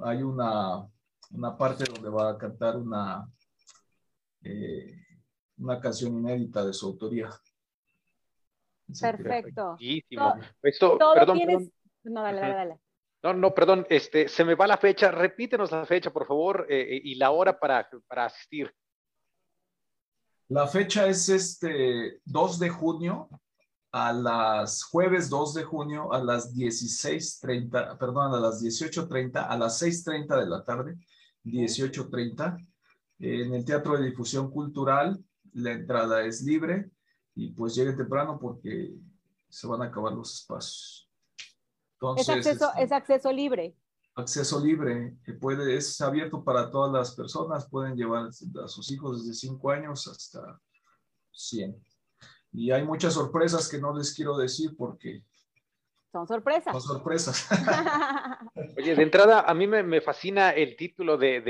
hay 0.00 0.22
una, 0.22 0.86
una 1.30 1.56
parte 1.56 1.84
donde 1.84 2.10
va 2.10 2.30
a 2.30 2.38
cantar 2.38 2.76
una, 2.76 3.26
eh, 4.42 5.00
una 5.58 5.80
canción 5.80 6.18
inédita 6.18 6.64
de 6.64 6.72
su 6.72 6.86
autoría. 6.86 7.30
Perfecto. 9.00 9.76
Esto, 10.62 10.98
perdón, 11.14 11.38
perdón, 11.38 11.72
no, 12.04 12.22
dale, 12.22 12.40
dale, 12.40 12.54
dale. 12.54 12.80
No, 13.22 13.34
no, 13.34 13.54
perdón, 13.54 13.86
este, 13.90 14.28
se 14.28 14.44
me 14.44 14.54
va 14.54 14.66
la 14.66 14.78
fecha. 14.78 15.10
Repítenos 15.10 15.70
la 15.70 15.84
fecha, 15.84 16.10
por 16.10 16.26
favor, 16.26 16.66
eh, 16.70 17.00
y 17.04 17.16
la 17.16 17.30
hora 17.30 17.58
para, 17.58 17.88
para 18.06 18.26
asistir. 18.26 18.74
La 20.48 20.66
fecha 20.66 21.06
es 21.06 21.28
este 21.28 22.20
2 22.24 22.58
de 22.58 22.70
junio 22.70 23.28
a 23.92 24.12
las 24.12 24.84
jueves 24.84 25.28
2 25.28 25.54
de 25.54 25.64
junio 25.64 26.12
a 26.12 26.22
las 26.22 26.54
16.30, 26.54 27.98
perdón, 27.98 28.34
a 28.34 28.40
las 28.40 28.62
18.30, 28.62 29.46
a 29.48 29.58
las 29.58 29.82
6.30 29.82 30.40
de 30.40 30.46
la 30.46 30.64
tarde, 30.64 30.96
18.30, 31.44 32.66
en 33.18 33.54
el 33.54 33.64
Teatro 33.64 33.98
de 33.98 34.06
Difusión 34.06 34.50
Cultural. 34.50 35.22
La 35.52 35.72
entrada 35.72 36.24
es 36.24 36.42
libre 36.42 36.90
y 37.34 37.50
pues 37.50 37.74
lleguen 37.74 37.96
temprano 37.96 38.38
porque 38.40 38.94
se 39.48 39.66
van 39.66 39.82
a 39.82 39.86
acabar 39.86 40.12
los 40.12 40.32
espacios 40.32 41.09
es, 42.16 42.28
acceso, 42.28 42.68
este, 42.70 42.82
es 42.82 42.92
acceso 42.92 43.32
libre. 43.32 43.76
Acceso 44.14 44.60
libre, 44.60 45.16
que 45.24 45.34
puede, 45.34 45.76
es 45.76 46.00
abierto 46.00 46.42
para 46.42 46.70
todas 46.70 46.92
las 46.92 47.14
personas, 47.14 47.68
pueden 47.68 47.96
llevar 47.96 48.26
a 48.28 48.68
sus 48.68 48.90
hijos 48.90 49.24
desde 49.24 49.48
5 49.48 49.70
años 49.70 50.06
hasta 50.08 50.60
100. 51.32 51.80
Y 52.52 52.70
hay 52.70 52.84
muchas 52.84 53.14
sorpresas 53.14 53.68
que 53.68 53.78
no 53.78 53.96
les 53.96 54.14
quiero 54.14 54.36
decir 54.36 54.76
porque... 54.76 55.22
Son 56.10 56.26
sorpresas. 56.26 56.72
Son 56.72 56.82
sorpresas. 56.82 57.48
Oye, 58.76 58.96
de 58.96 59.02
entrada, 59.02 59.42
a 59.42 59.54
mí 59.54 59.68
me, 59.68 60.00
fascina 60.00 60.50
el 60.50 60.76
título 60.76 61.16
de, 61.16 61.40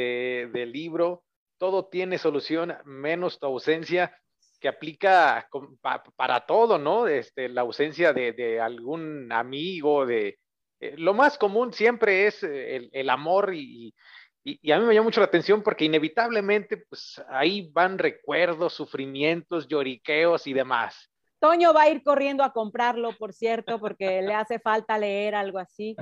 del 0.52 0.70
libro, 0.70 1.24
Todo 1.56 1.86
tiene 1.86 2.18
solución 2.18 2.74
menos 2.84 3.38
tu 3.38 3.46
ausencia 3.46 4.14
que 4.60 4.68
aplica 4.68 5.48
para 6.16 6.44
todo, 6.44 6.78
¿no? 6.78 7.06
Este, 7.06 7.48
la 7.48 7.62
ausencia 7.62 8.12
de, 8.12 8.60
algún 8.60 9.32
amigo, 9.32 10.04
de... 10.04 10.38
Eh, 10.80 10.94
lo 10.96 11.14
más 11.14 11.36
común 11.36 11.72
siempre 11.72 12.26
es 12.26 12.42
eh, 12.42 12.88
el, 12.92 13.10
amor 13.10 13.54
y, 13.54 13.94
a 14.72 14.78
mí 14.78 14.86
me 14.86 14.94
llama 14.94 15.04
mucho 15.04 15.20
la 15.20 15.26
atención 15.26 15.62
porque 15.62 15.84
inevitablemente, 15.84 16.78
pues 16.78 17.22
ahí 17.28 17.70
van 17.72 17.98
recuerdos, 17.98 18.72
sufrimientos, 18.72 19.68
lloriqueos 19.68 20.46
y 20.46 20.54
demás. 20.54 21.10
Toño 21.38 21.72
va 21.72 21.82
a 21.82 21.90
ir 21.90 22.02
corriendo 22.02 22.42
a 22.42 22.52
comprarlo, 22.52 23.16
por 23.18 23.32
cierto, 23.32 23.78
porque 23.78 24.20
le 24.22 24.34
hace 24.34 24.58
falta 24.58 24.98
leer 24.98 25.34
algo 25.34 25.58
así. 25.58 25.96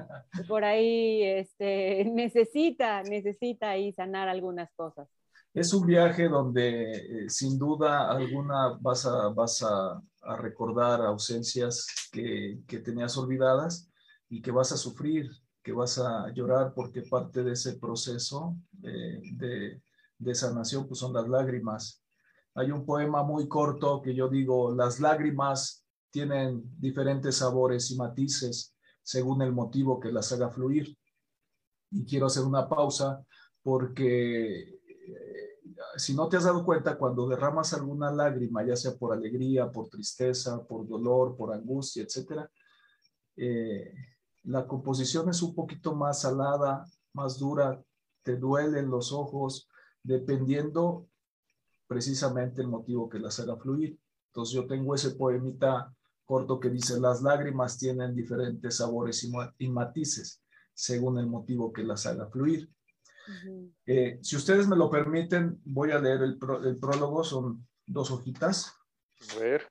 por 0.49 0.64
ahí 0.64 1.23
este, 1.23 2.04
necesita, 2.12 3.02
necesita 3.02 3.70
ahí 3.70 3.92
sanar 3.92 4.28
algunas 4.28 4.73
cosas. 4.75 5.08
Es 5.54 5.73
un 5.73 5.87
viaje 5.87 6.28
donde 6.28 6.92
eh, 6.92 7.30
sin 7.30 7.58
duda 7.58 8.11
alguna 8.11 8.78
vas 8.80 9.06
a, 9.06 9.28
vas 9.28 9.62
a, 9.62 10.00
recordar 10.37 11.00
ausencias 11.00 11.87
que, 12.12 12.58
que, 12.66 12.80
tenías 12.80 13.16
olvidadas 13.16 13.88
y 14.28 14.42
que 14.42 14.50
vas 14.50 14.73
a 14.73 14.76
sufrir, 14.76 15.30
que 15.62 15.73
vas 15.73 15.99
a 15.99 16.30
llorar 16.32 16.73
porque 16.75 17.02
parte 17.02 17.42
de 17.42 17.52
ese 17.52 17.78
proceso 17.78 18.56
de, 18.73 19.20
de, 19.35 19.82
de 20.18 20.35
sanación 20.35 20.87
pues 20.87 21.00
son 21.00 21.12
las 21.12 21.28
lágrimas 21.28 22.02
hay 22.58 22.73
un 22.73 22.85
poema 22.85 23.23
muy 23.23 23.47
corto 23.47 24.02
que 24.02 24.12
yo 24.12 24.28
digo, 24.28 24.75
las 24.75 24.99
lágrimas 24.99 25.87
tienen 26.11 26.64
diferentes 26.80 27.37
sabores 27.37 27.88
y 27.92 27.97
matices 27.97 28.75
según 29.00 29.42
el 29.42 29.52
motivo 29.52 30.00
que 30.00 30.11
las 30.11 30.32
haga 30.32 30.50
fluir. 30.50 30.99
Y 31.92 32.04
quiero 32.04 32.26
hacer 32.26 32.42
una 32.42 32.68
pausa 32.68 33.25
porque 33.62 34.80
eh, 34.80 35.61
si 35.97 36.14
no 36.16 36.28
te 36.28 36.37
has 36.37 36.44
dado 36.44 36.64
cuenta, 36.64 36.99
cuando 36.99 37.28
derramas 37.28 37.73
alguna 37.75 38.11
lágrima, 38.11 38.66
ya 38.66 38.75
sea 38.75 38.97
por 38.97 39.12
alegría, 39.12 39.70
por 39.70 39.88
tristeza, 39.88 40.61
por 40.66 40.88
dolor, 40.88 41.37
por 41.37 41.54
angustia, 41.54 42.02
etcétera, 42.02 42.50
eh, 43.37 43.94
la 44.45 44.66
composición 44.66 45.28
es 45.28 45.42
un 45.42 45.54
poquito 45.54 45.95
más 45.95 46.23
salada, 46.23 46.85
más 47.12 47.38
dura, 47.38 47.83
te 48.23 48.37
duelen 48.37 48.90
los 48.90 49.12
ojos, 49.12 49.68
dependiendo 50.02 51.09
precisamente 51.87 52.62
el 52.62 52.68
motivo 52.68 53.09
que 53.09 53.18
las 53.18 53.40
haga 53.40 53.57
fluir. 53.57 53.99
Entonces 54.28 54.54
yo 54.54 54.66
tengo 54.66 54.95
ese 54.95 55.11
poemita 55.12 55.92
corto 56.25 56.61
que 56.61 56.68
dice, 56.68 57.00
las 57.00 57.23
lágrimas 57.23 57.78
tienen 57.78 58.14
diferentes 58.14 58.76
sabores 58.76 59.25
y, 59.59 59.68
matices 59.68 60.42
según 60.75 61.18
el 61.18 61.26
motivo 61.26 61.73
que 61.73 61.83
las 61.83 62.04
haga 62.04 62.28
fluir. 62.28 62.71
Eh, 63.87 64.18
si 64.23 64.37
ustedes 64.37 64.68
me 64.68 64.76
lo 64.76 64.90
permiten, 64.90 65.61
voy 65.64 65.90
a 65.90 65.99
leer 65.99 66.23
el, 66.23 66.38
prólogo, 66.38 67.25
son 67.25 67.66
dos 67.87 68.11
hojitas. 68.11 68.75
A 69.35 69.38
ver. 69.40 69.66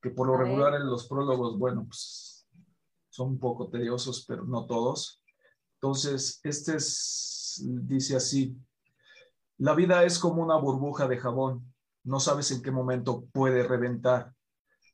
Que 0.00 0.10
por 0.10 0.26
lo 0.26 0.36
regular 0.36 0.74
en 0.74 0.86
los 0.86 1.06
prólogos, 1.06 1.58
bueno, 1.58 1.84
pues 1.86 2.31
son 3.12 3.28
un 3.28 3.38
poco 3.38 3.68
tediosos, 3.68 4.24
pero 4.26 4.44
no 4.44 4.64
todos. 4.64 5.22
Entonces, 5.74 6.40
este 6.44 6.76
es, 6.76 7.62
dice 7.62 8.16
así, 8.16 8.56
la 9.58 9.74
vida 9.74 10.02
es 10.04 10.18
como 10.18 10.42
una 10.42 10.56
burbuja 10.56 11.06
de 11.06 11.18
jabón. 11.18 11.74
No 12.04 12.20
sabes 12.20 12.50
en 12.52 12.62
qué 12.62 12.70
momento 12.70 13.26
puede 13.32 13.64
reventar. 13.64 14.32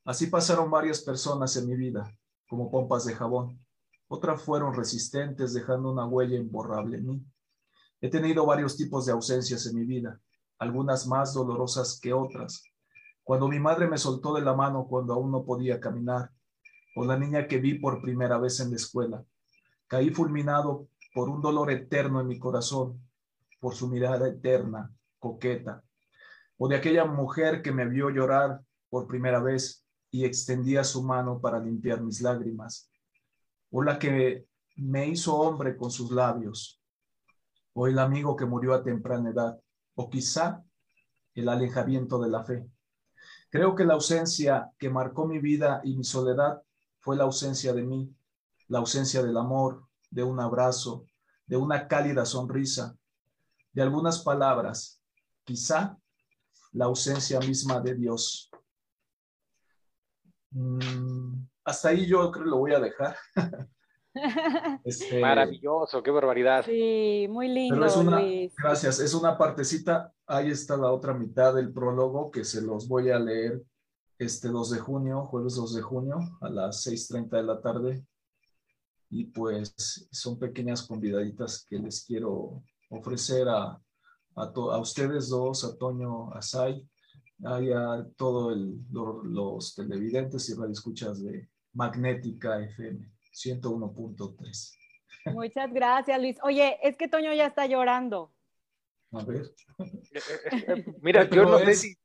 Así 0.05 0.27
pasaron 0.27 0.69
varias 0.69 1.03
personas 1.03 1.57
en 1.57 1.69
mi 1.69 1.77
vida, 1.77 2.13
como 2.49 2.73
pompas 2.73 3.05
de 3.05 3.15
jabón. 3.15 3.65
Otras 4.09 4.43
fueron 4.43 4.75
resistentes, 4.75 5.55
dejando 5.55 5.93
una 5.93 6.05
huella 6.05 6.37
imborrable 6.37 6.97
en 6.97 7.07
mí. 7.07 7.27
He 8.01 8.11
tenido 8.11 8.45
varios 8.47 8.77
tipos 8.77 9.07
de 9.07 9.13
ausencias 9.13 9.65
en 9.67 9.77
mi 9.77 9.85
vida, 9.85 10.21
algunas 10.59 11.07
más 11.07 11.35
dolorosas 11.35 12.01
que 12.01 12.13
otras. 12.13 12.65
Cuando 13.23 13.47
mi 13.47 13.61
madre 13.61 13.87
me 13.87 13.97
soltó 13.97 14.35
de 14.35 14.43
la 14.43 14.55
mano 14.55 14.89
cuando 14.89 15.15
aún 15.15 15.31
no 15.31 15.45
podía 15.45 15.79
caminar, 15.79 16.33
o 16.99 17.05
la 17.05 17.17
niña 17.17 17.47
que 17.47 17.59
vi 17.59 17.75
por 17.75 18.03
primera 18.03 18.39
vez 18.39 18.59
en 18.59 18.71
la 18.71 18.77
escuela, 18.77 19.25
caí 19.87 20.11
fulminado 20.11 20.89
por 21.15 21.29
un 21.29 21.41
dolor 21.41 21.71
eterno 21.71 22.21
en 22.21 22.27
mi 22.27 22.41
corazón 22.41 23.01
por 23.61 23.77
su 23.77 23.87
mirada 23.87 24.27
eterna, 24.27 24.93
coqueta, 25.21 25.85
o 26.57 26.67
de 26.67 26.75
aquella 26.75 27.05
mujer 27.05 27.63
que 27.63 27.71
me 27.71 27.87
vio 27.87 28.11
llorar 28.11 28.61
por 28.91 29.07
primera 29.07 29.41
vez 29.41 29.87
y 30.11 30.25
extendía 30.25 30.83
su 30.83 31.05
mano 31.05 31.41
para 31.41 31.61
limpiar 31.61 32.01
mis 32.01 32.21
lágrimas, 32.21 32.91
o 33.71 33.85
la 33.85 33.97
que 34.01 34.47
me 34.75 35.07
hizo 35.07 35.37
hombre 35.37 35.77
con 35.77 35.93
sus 35.93 36.11
labios, 36.11 36.83
o 37.75 37.87
el 37.87 38.01
amigo 38.01 38.35
que 38.35 38.45
murió 38.45 38.75
a 38.75 38.83
temprana 38.83 39.31
edad, 39.31 39.61
o 39.95 40.11
quizá 40.11 40.65
el 41.37 41.49
alejamiento 41.49 42.19
de 42.19 42.29
la 42.29 42.43
fe. 42.43 42.67
Creo 43.51 43.77
que 43.77 43.85
la 43.85 43.95
ausencia 43.95 44.73
que 44.79 44.91
marcó 44.91 45.29
mi 45.29 45.39
vida 45.39 45.81
y 45.85 45.97
mi 45.97 46.03
soledad 46.03 46.61
fue 47.01 47.17
la 47.17 47.25
ausencia 47.25 47.73
de 47.73 47.83
mí, 47.83 48.15
la 48.69 48.79
ausencia 48.79 49.23
del 49.23 49.37
amor, 49.37 49.87
de 50.11 50.23
un 50.23 50.41
abrazo, 50.41 51.07
de 51.47 51.57
una 51.57 51.89
cálida 51.89 52.25
sonrisa, 52.25 52.97
de 53.73 53.83
algunas 53.83 54.21
palabras, 54.21 55.03
quizá 55.45 55.97
la 56.73 56.87
ausencia 56.87 57.41
misma 57.41 57.81
de 57.81 57.95
Dios. 57.95 58.51
Mm, 60.51 61.47
hasta 61.65 61.91
ahí 61.91 62.07
yo 62.07 62.31
creo 62.31 62.45
que 62.45 62.51
lo 62.51 62.59
voy 62.59 62.75
a 62.75 62.81
dejar. 62.81 63.17
Este, 64.85 65.21
Maravilloso, 65.21 66.03
qué 66.03 66.11
barbaridad. 66.11 66.65
Sí, 66.65 67.27
muy 67.31 67.47
lindo. 67.47 67.87
Gracias, 68.57 68.99
es 68.99 69.15
una 69.15 69.39
partecita. 69.39 70.13
Ahí 70.27 70.51
está 70.51 70.77
la 70.77 70.91
otra 70.91 71.15
mitad 71.15 71.55
del 71.55 71.73
prólogo 71.73 72.29
que 72.31 72.43
se 72.43 72.61
los 72.61 72.89
voy 72.89 73.11
a 73.11 73.19
leer 73.21 73.63
este 74.19 74.49
2 74.49 74.71
de 74.71 74.79
junio, 74.81 75.25
jueves 75.25 75.55
2 75.55 75.75
de 75.77 75.83
junio, 75.83 76.19
a 76.41 76.49
las 76.49 76.85
6:30 76.85 77.37
de 77.37 77.43
la 77.43 77.61
tarde. 77.61 78.05
Y 79.11 79.25
pues 79.25 80.09
son 80.11 80.39
pequeñas 80.39 80.83
convidaditas 80.83 81.65
que 81.65 81.79
les 81.79 82.05
quiero 82.05 82.63
ofrecer 82.91 83.49
a, 83.49 83.81
a, 84.35 84.79
ustedes 84.79 85.29
dos, 85.29 85.65
a 85.65 85.77
Toño, 85.77 86.33
a 86.35 86.43
Sai, 86.43 86.87
a 87.45 88.05
todos 88.17 88.57
los 89.25 89.75
televidentes 89.75 90.49
y 90.51 90.55
radioescuchas 90.55 91.23
de 91.23 91.49
Magnética 91.73 92.61
FM 92.61 93.11
101.3. 93.33 94.75
Muchas 95.33 95.73
gracias, 95.73 96.21
Luis. 96.21 96.37
Oye, 96.43 96.79
es 96.83 96.97
que 96.97 97.09
Toño 97.09 97.33
ya 97.33 97.47
está 97.47 97.67
llorando. 97.67 98.33
A 99.13 99.25
ver. 99.25 99.55
Eh, 99.79 100.21
eh, 100.53 100.65
eh, 100.69 100.85
mira, 101.01 101.25
yo 101.31 101.45
no 101.45 101.59
sé 101.59 101.75
si, 101.75 101.98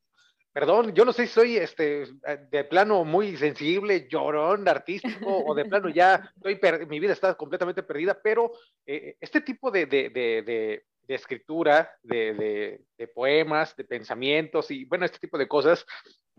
perdón, 0.53 0.93
yo 0.93 1.03
no 1.03 1.11
sé 1.11 1.27
si 1.27 1.33
soy 1.33 1.57
este 1.57 2.05
de 2.49 2.63
plano 2.63 3.03
muy 3.03 3.35
sensible, 3.35 4.07
llorón, 4.07 4.67
artístico, 4.67 5.43
o 5.45 5.53
de 5.55 5.65
plano 5.65 5.89
ya 5.89 6.31
estoy 6.37 6.59
mi 6.87 6.99
vida 6.99 7.13
está 7.13 7.33
completamente 7.35 7.83
perdida, 7.83 8.17
pero 8.23 8.53
este 8.85 9.41
tipo 9.41 9.71
de, 9.71 9.85
de 9.87 10.85
escritura, 11.07 11.91
de, 12.01 12.81
poemas, 13.13 13.75
de 13.75 13.83
pensamientos 13.83 14.71
y 14.71 14.85
bueno, 14.85 15.05
este 15.05 15.19
tipo 15.19 15.37
de 15.37 15.47
cosas, 15.47 15.85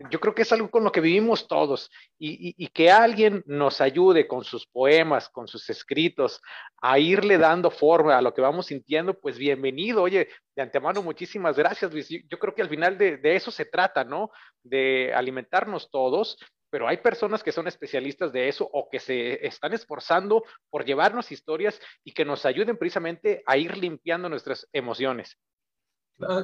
yo 0.09 0.19
creo 0.19 0.35
que 0.35 0.41
es 0.41 0.51
algo 0.51 0.69
con 0.69 0.83
lo 0.83 0.91
que 0.91 0.99
vivimos 0.99 1.47
todos 1.47 1.89
y, 2.19 2.67
que 2.69 2.91
alguien 2.91 3.43
nos 3.45 3.79
ayude 3.79 4.27
con 4.27 4.43
sus 4.43 4.67
poemas, 4.67 5.29
con 5.29 5.47
sus 5.47 5.69
escritos, 5.69 6.41
a 6.81 6.99
irle 6.99 7.37
dando 7.37 7.71
forma 7.71 8.17
a 8.17 8.21
lo 8.21 8.33
que 8.33 8.41
vamos 8.41 8.65
sintiendo, 8.65 9.13
pues 9.19 9.37
bienvenido. 9.37 10.03
Oye, 10.03 10.27
de 10.55 10.61
antemano, 10.61 11.01
muchísimas 11.01 11.55
gracias, 11.55 11.93
Luis. 11.93 12.09
Yo 12.09 12.39
creo 12.39 12.53
que 12.53 12.61
al 12.61 12.69
final 12.69 12.97
de, 12.97 13.17
de 13.17 13.35
eso 13.35 13.51
se 13.51 13.65
trata, 13.65 14.03
¿no? 14.03 14.31
De 14.63 15.13
alimentarnos 15.13 15.89
todos 15.89 16.37
pero 16.75 16.89
hay 16.89 16.97
personas 16.97 17.41
que 17.41 17.53
son 17.53 17.69
especialistas 17.69 18.33
de 18.33 18.49
eso 18.49 18.69
o 18.69 18.89
que 18.91 18.99
se 18.99 19.47
están 19.47 19.71
esforzando 19.71 20.43
por 20.69 20.83
llevarnos 20.83 21.31
historias 21.31 21.79
y 22.03 22.11
que 22.11 22.25
nos 22.25 22.45
ayuden 22.45 22.77
precisamente 22.77 23.41
a 23.45 23.55
ir 23.55 23.77
limpiando 23.77 24.27
nuestras 24.27 24.67
emociones. 24.73 25.37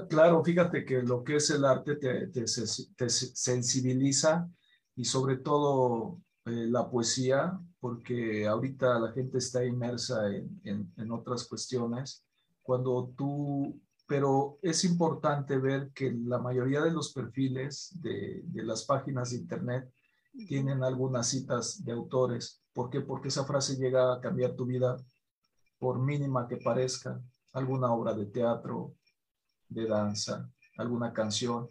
Claro, 0.08 0.41
fíjate 0.41 0.86
que 0.86 1.02
lo 1.02 1.22
que 1.22 1.36
es 1.36 1.50
el 1.50 1.65
arte 1.65 1.98
te, 1.98 2.48
sensibiliza 2.48 4.50
y 4.96 5.04
sobre 5.04 5.36
todo 5.36 6.22
eh, 6.46 6.67
la 6.70 6.89
poesía, 6.89 7.60
porque 7.82 8.48
ahorita 8.48 9.00
la 9.00 9.12
gente 9.12 9.39
está 9.39 9.65
inmersa 9.65 10.30
en, 10.30 11.12
otras 11.12 11.46
cuestiones. 11.46 12.24
Cuando 12.62 13.12
tú, 13.17 13.78
pero 14.08 14.60
es 14.62 14.86
importante 14.86 15.58
ver 15.58 15.91
que 15.94 16.10
la 16.10 16.39
mayoría 16.39 16.80
de 16.80 16.91
los 16.91 17.12
perfiles 17.12 18.00
de, 18.02 18.44
de 18.46 18.63
las 18.63 18.86
páginas 18.86 19.32
de 19.32 19.38
Internet 19.39 19.91
tienen 20.48 20.84
algunas 20.84 21.28
citas 21.30 21.84
de 21.84 21.91
autores. 21.91 22.62
¿Por 22.74 22.89
qué? 22.89 23.02
Porque 23.02 23.28
esa 23.28 23.46
frase 23.46 23.76
llega 23.76 24.13
a 24.13 24.22
cambiar 24.22 24.56
tu 24.56 24.65
vida, 24.65 24.98
por 25.78 26.00
mínima 26.00 26.48
que 26.48 26.58
parezca, 26.58 27.22
alguna 27.54 27.94
obra 27.94 28.13
de 28.13 28.28
teatro, 28.28 28.96
de 29.67 29.88
danza, 29.88 30.50
alguna 30.78 31.12
canción. 31.12 31.67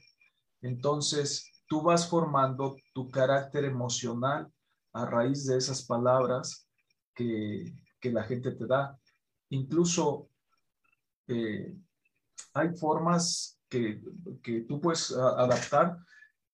Entonces, 0.60 1.50
tú 1.66 1.82
vas 1.82 2.08
formando 2.08 2.76
tu 2.92 3.08
carácter 3.10 3.64
emocional 3.64 4.52
a 4.92 5.06
raíz 5.06 5.46
de 5.46 5.56
esas 5.56 5.84
palabras 5.86 6.66
que, 7.14 7.72
la 8.02 8.24
gente 8.24 8.52
te 8.52 8.66
da. 8.66 8.98
Incluso 9.50 10.28
eh, 11.28 11.76
hay 12.54 12.76
formas 12.76 13.58
que, 13.68 14.02
que 14.42 14.62
tú 14.62 14.80
puedes 14.80 15.12
adaptar 15.12 15.98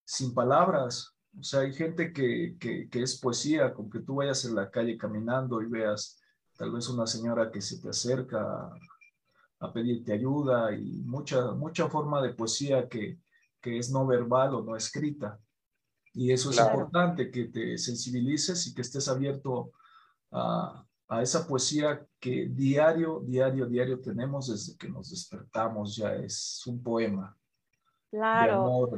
sin 0.05 0.33
palabras. 0.33 1.16
O 1.39 1.43
sea, 1.43 1.61
hay 1.61 1.73
gente 1.73 2.11
que, 2.11 2.57
es 2.91 3.19
poesía, 3.19 3.73
con 3.73 3.89
que 3.89 3.99
tú 3.99 4.15
vayas 4.15 4.43
en 4.45 4.55
la 4.55 4.71
calle 4.71 4.97
caminando 4.97 5.61
y 5.61 5.67
veas 5.67 6.19
tal 6.57 6.71
vez 6.71 6.89
una 6.89 7.05
señora 7.05 7.51
que 7.51 7.61
se 7.61 7.79
te 7.79 7.89
acerca 7.89 8.71
a, 9.59 9.73
pedirte 9.73 10.13
ayuda 10.13 10.71
y 10.73 11.03
mucha, 11.03 11.51
mucha 11.51 11.89
forma 11.89 12.21
de 12.21 12.33
poesía 12.33 12.87
que, 12.87 13.19
es 13.61 13.91
no 13.91 14.07
verbal 14.07 14.55
o 14.55 14.63
no 14.63 14.77
escrita. 14.77 15.37
Y 16.13 16.31
eso 16.31 16.51
es 16.51 16.57
importante, 16.57 17.29
que 17.29 17.45
te 17.45 17.77
sensibilices 17.77 18.65
y 18.65 18.73
que 18.73 18.81
estés 18.81 19.09
abierto 19.09 19.73
a, 20.31 20.85
a 21.09 21.21
esa 21.21 21.45
poesía 21.45 22.05
que 22.19 22.47
diario, 22.47 23.21
diario, 23.25 23.65
diario 23.65 23.99
tenemos 23.99 24.47
desde 24.47 24.77
que 24.77 24.89
nos 24.89 25.09
despertamos, 25.09 25.97
ya 25.97 26.15
es 26.15 26.63
un 26.65 26.81
poema. 26.81 27.37
Claro. 28.09 28.89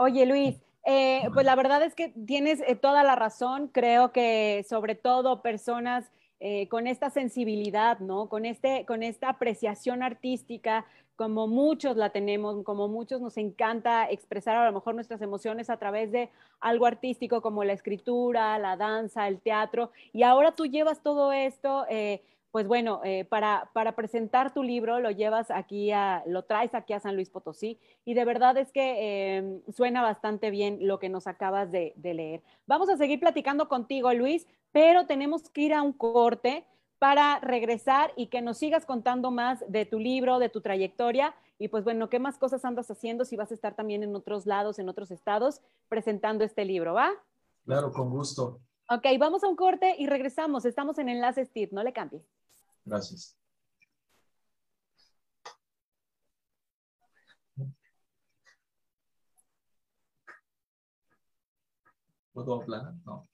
Oye, 0.00 0.26
Luis, 0.26 0.54
eh, 0.84 1.28
pues 1.34 1.44
la 1.44 1.56
verdad 1.56 1.82
es 1.82 1.96
que 1.96 2.10
tienes 2.10 2.62
eh, 2.64 2.76
toda 2.76 3.02
la 3.02 3.16
razón. 3.16 3.66
Creo 3.66 4.12
que 4.12 4.64
sobre 4.68 4.94
todo 4.94 5.42
personas 5.42 6.08
eh, 6.38 6.68
con 6.68 6.86
esta 6.86 7.10
sensibilidad, 7.10 7.98
¿no? 7.98 8.28
Con, 8.28 8.46
este, 8.46 8.86
con 8.86 9.02
esta 9.02 9.28
apreciación 9.28 10.04
artística, 10.04 10.86
como 11.16 11.48
muchos 11.48 11.96
la 11.96 12.10
tenemos, 12.10 12.62
como 12.62 12.86
muchos 12.86 13.20
nos 13.20 13.36
encanta 13.38 14.08
expresar 14.08 14.56
a 14.56 14.66
lo 14.66 14.72
mejor 14.72 14.94
nuestras 14.94 15.20
emociones 15.20 15.68
a 15.68 15.78
través 15.78 16.12
de 16.12 16.30
algo 16.60 16.86
artístico 16.86 17.42
como 17.42 17.64
la 17.64 17.72
escritura, 17.72 18.56
la 18.60 18.76
danza, 18.76 19.26
el 19.26 19.40
teatro, 19.40 19.90
y 20.12 20.22
ahora 20.22 20.52
tú 20.52 20.66
llevas 20.66 21.02
todo 21.02 21.32
esto, 21.32 21.86
eh, 21.90 22.22
pues 22.50 22.66
bueno, 22.66 23.00
eh, 23.04 23.24
para, 23.24 23.70
para, 23.74 23.94
presentar 23.94 24.54
tu 24.54 24.62
libro 24.62 25.00
lo 25.00 25.10
llevas 25.10 25.50
aquí, 25.50 25.92
a, 25.92 26.22
lo 26.26 26.44
traes 26.44 26.74
aquí 26.74 26.92
a 26.92 27.00
San 27.00 27.14
Luis 27.14 27.30
Potosí, 27.30 27.78
y 28.04 28.14
de 28.14 28.24
verdad 28.24 28.56
es 28.56 28.72
que 28.72 29.36
em, 29.36 29.62
suena 29.70 30.02
bastante 30.02 30.50
bien 30.50 30.78
lo 30.80 30.98
que 30.98 31.08
nos 31.08 31.26
acabas 31.26 31.70
de, 31.70 31.92
de 31.96 32.14
leer. 32.14 32.42
Vamos 32.66 32.88
a 32.88 32.96
seguir 32.96 33.20
platicando 33.20 33.68
contigo, 33.68 34.12
Luis, 34.14 34.46
pero 34.72 35.06
tenemos 35.06 35.48
que 35.50 35.62
ir 35.62 35.74
a 35.74 35.82
un 35.82 35.92
corte 35.92 36.64
para 36.98 37.38
regresar 37.40 38.12
y 38.16 38.26
que 38.26 38.42
nos 38.42 38.58
sigas 38.58 38.84
contando 38.84 39.30
más 39.30 39.64
de 39.68 39.86
tu 39.86 39.98
libro, 39.98 40.38
de 40.38 40.48
tu 40.48 40.60
trayectoria 40.60 41.34
y 41.58 41.68
pues 41.68 41.84
bueno, 41.84 42.08
qué 42.08 42.18
más 42.18 42.38
cosas 42.38 42.64
andas 42.64 42.90
haciendo 42.90 43.24
si 43.24 43.36
vas 43.36 43.50
a 43.50 43.54
estar 43.54 43.74
también 43.74 44.02
en 44.02 44.14
otros 44.14 44.46
lados, 44.46 44.78
en 44.78 44.88
otros 44.88 45.10
estados, 45.10 45.60
presentando 45.88 46.44
este 46.44 46.64
libro, 46.64 46.94
¿va? 46.94 47.10
Claro, 47.64 47.92
con 47.92 48.10
gusto. 48.10 48.60
Ok, 48.90 49.06
vamos 49.18 49.44
a 49.44 49.48
un 49.48 49.56
corte 49.56 49.94
y 49.98 50.06
regresamos. 50.06 50.64
Estamos 50.64 50.98
en 50.98 51.08
Enlace 51.08 51.44
Steve, 51.44 51.68
no 51.72 51.82
le 51.82 51.92
cambies. 51.92 52.22
Gracias. 52.88 53.36
¿Puedo 62.32 62.62
hablar? 62.62 62.94
No. 63.04 63.28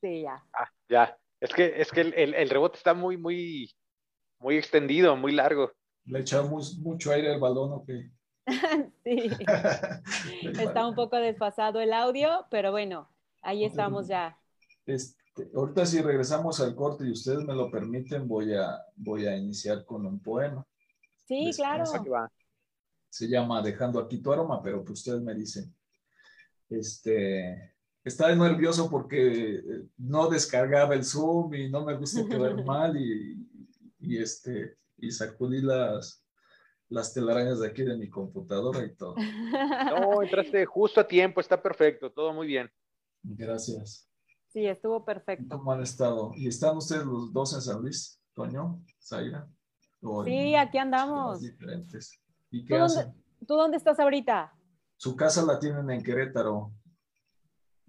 Sí, 0.00 0.22
ya. 0.22 0.42
Ah, 0.54 0.70
ya. 0.88 1.18
Es 1.40 1.52
que, 1.52 1.74
es 1.76 1.90
que 1.90 2.00
el, 2.00 2.48
rebote 2.48 2.78
está 2.78 2.94
muy, 2.94 3.18
muy, 3.18 3.70
muy 4.38 4.56
extendido, 4.56 5.16
muy 5.16 5.32
largo. 5.32 5.72
Le 6.06 6.20
echamos 6.20 6.78
mucho 6.78 7.12
aire 7.12 7.34
al 7.34 7.40
balón, 7.40 7.72
¿o 7.72 7.84
qué? 7.84 8.10
sí. 9.04 9.30
está 10.60 10.86
un 10.86 10.94
poco 10.94 11.16
desfasado 11.16 11.80
el 11.80 11.92
audio, 11.92 12.46
pero 12.50 12.70
bueno, 12.70 13.10
ahí 13.42 13.64
estamos 13.64 14.08
ya. 14.08 14.38
Este, 14.86 15.23
ahorita 15.54 15.86
si 15.86 16.00
regresamos 16.00 16.60
al 16.60 16.74
corte 16.74 17.06
y 17.06 17.12
ustedes 17.12 17.44
me 17.44 17.54
lo 17.54 17.70
permiten, 17.70 18.28
voy 18.28 18.54
a, 18.54 18.84
voy 18.96 19.26
a 19.26 19.36
iniciar 19.36 19.84
con 19.84 20.06
un 20.06 20.20
poema. 20.20 20.66
Sí, 21.26 21.50
claro. 21.56 21.84
Se 23.08 23.28
llama 23.28 23.62
Dejando 23.62 24.00
aquí 24.00 24.18
tu 24.18 24.32
aroma, 24.32 24.62
pero 24.62 24.84
pues 24.84 25.00
ustedes 25.00 25.22
me 25.22 25.34
dicen. 25.34 25.74
Este, 26.68 27.74
estaba 28.02 28.34
nervioso 28.34 28.90
porque 28.90 29.56
eh, 29.56 29.62
no 29.98 30.28
descargaba 30.28 30.94
el 30.94 31.04
Zoom 31.04 31.54
y 31.54 31.70
no 31.70 31.84
me 31.84 31.96
gusta 31.96 32.26
quedar 32.26 32.64
mal 32.64 32.96
y, 32.96 33.36
y, 34.00 34.18
este, 34.18 34.76
y 34.98 35.10
sacudí 35.10 35.60
las, 35.60 36.24
las 36.88 37.14
telarañas 37.14 37.60
de 37.60 37.68
aquí 37.68 37.82
de 37.82 37.96
mi 37.96 38.08
computadora 38.08 38.84
y 38.84 38.94
todo. 38.94 39.14
No, 39.16 40.22
entraste 40.22 40.64
justo 40.66 41.00
a 41.00 41.06
tiempo, 41.06 41.40
está 41.40 41.60
perfecto, 41.60 42.10
todo 42.10 42.32
muy 42.32 42.46
bien. 42.46 42.70
Gracias. 43.22 44.08
Sí, 44.54 44.64
estuvo 44.68 45.04
perfecto. 45.04 45.58
¿Cómo 45.58 45.72
han 45.72 45.82
estado? 45.82 46.30
¿Y 46.36 46.46
están 46.46 46.76
ustedes 46.76 47.04
los 47.04 47.32
dos 47.32 47.52
en 47.54 47.60
San 47.60 47.82
Luis, 47.82 48.22
Toño, 48.34 48.80
Zaira? 49.02 49.48
Sí, 50.24 50.54
aquí 50.54 50.78
andamos. 50.78 51.40
Diferentes. 51.40 52.22
¿Y 52.52 52.64
qué 52.64 52.74
¿Tú, 52.74 52.80
dónde, 52.80 53.14
¿Tú 53.48 53.54
dónde 53.56 53.76
estás 53.78 53.98
ahorita? 53.98 54.52
Su 54.96 55.16
casa 55.16 55.44
la 55.44 55.58
tienen 55.58 55.90
en 55.90 56.04
Querétaro. 56.04 56.72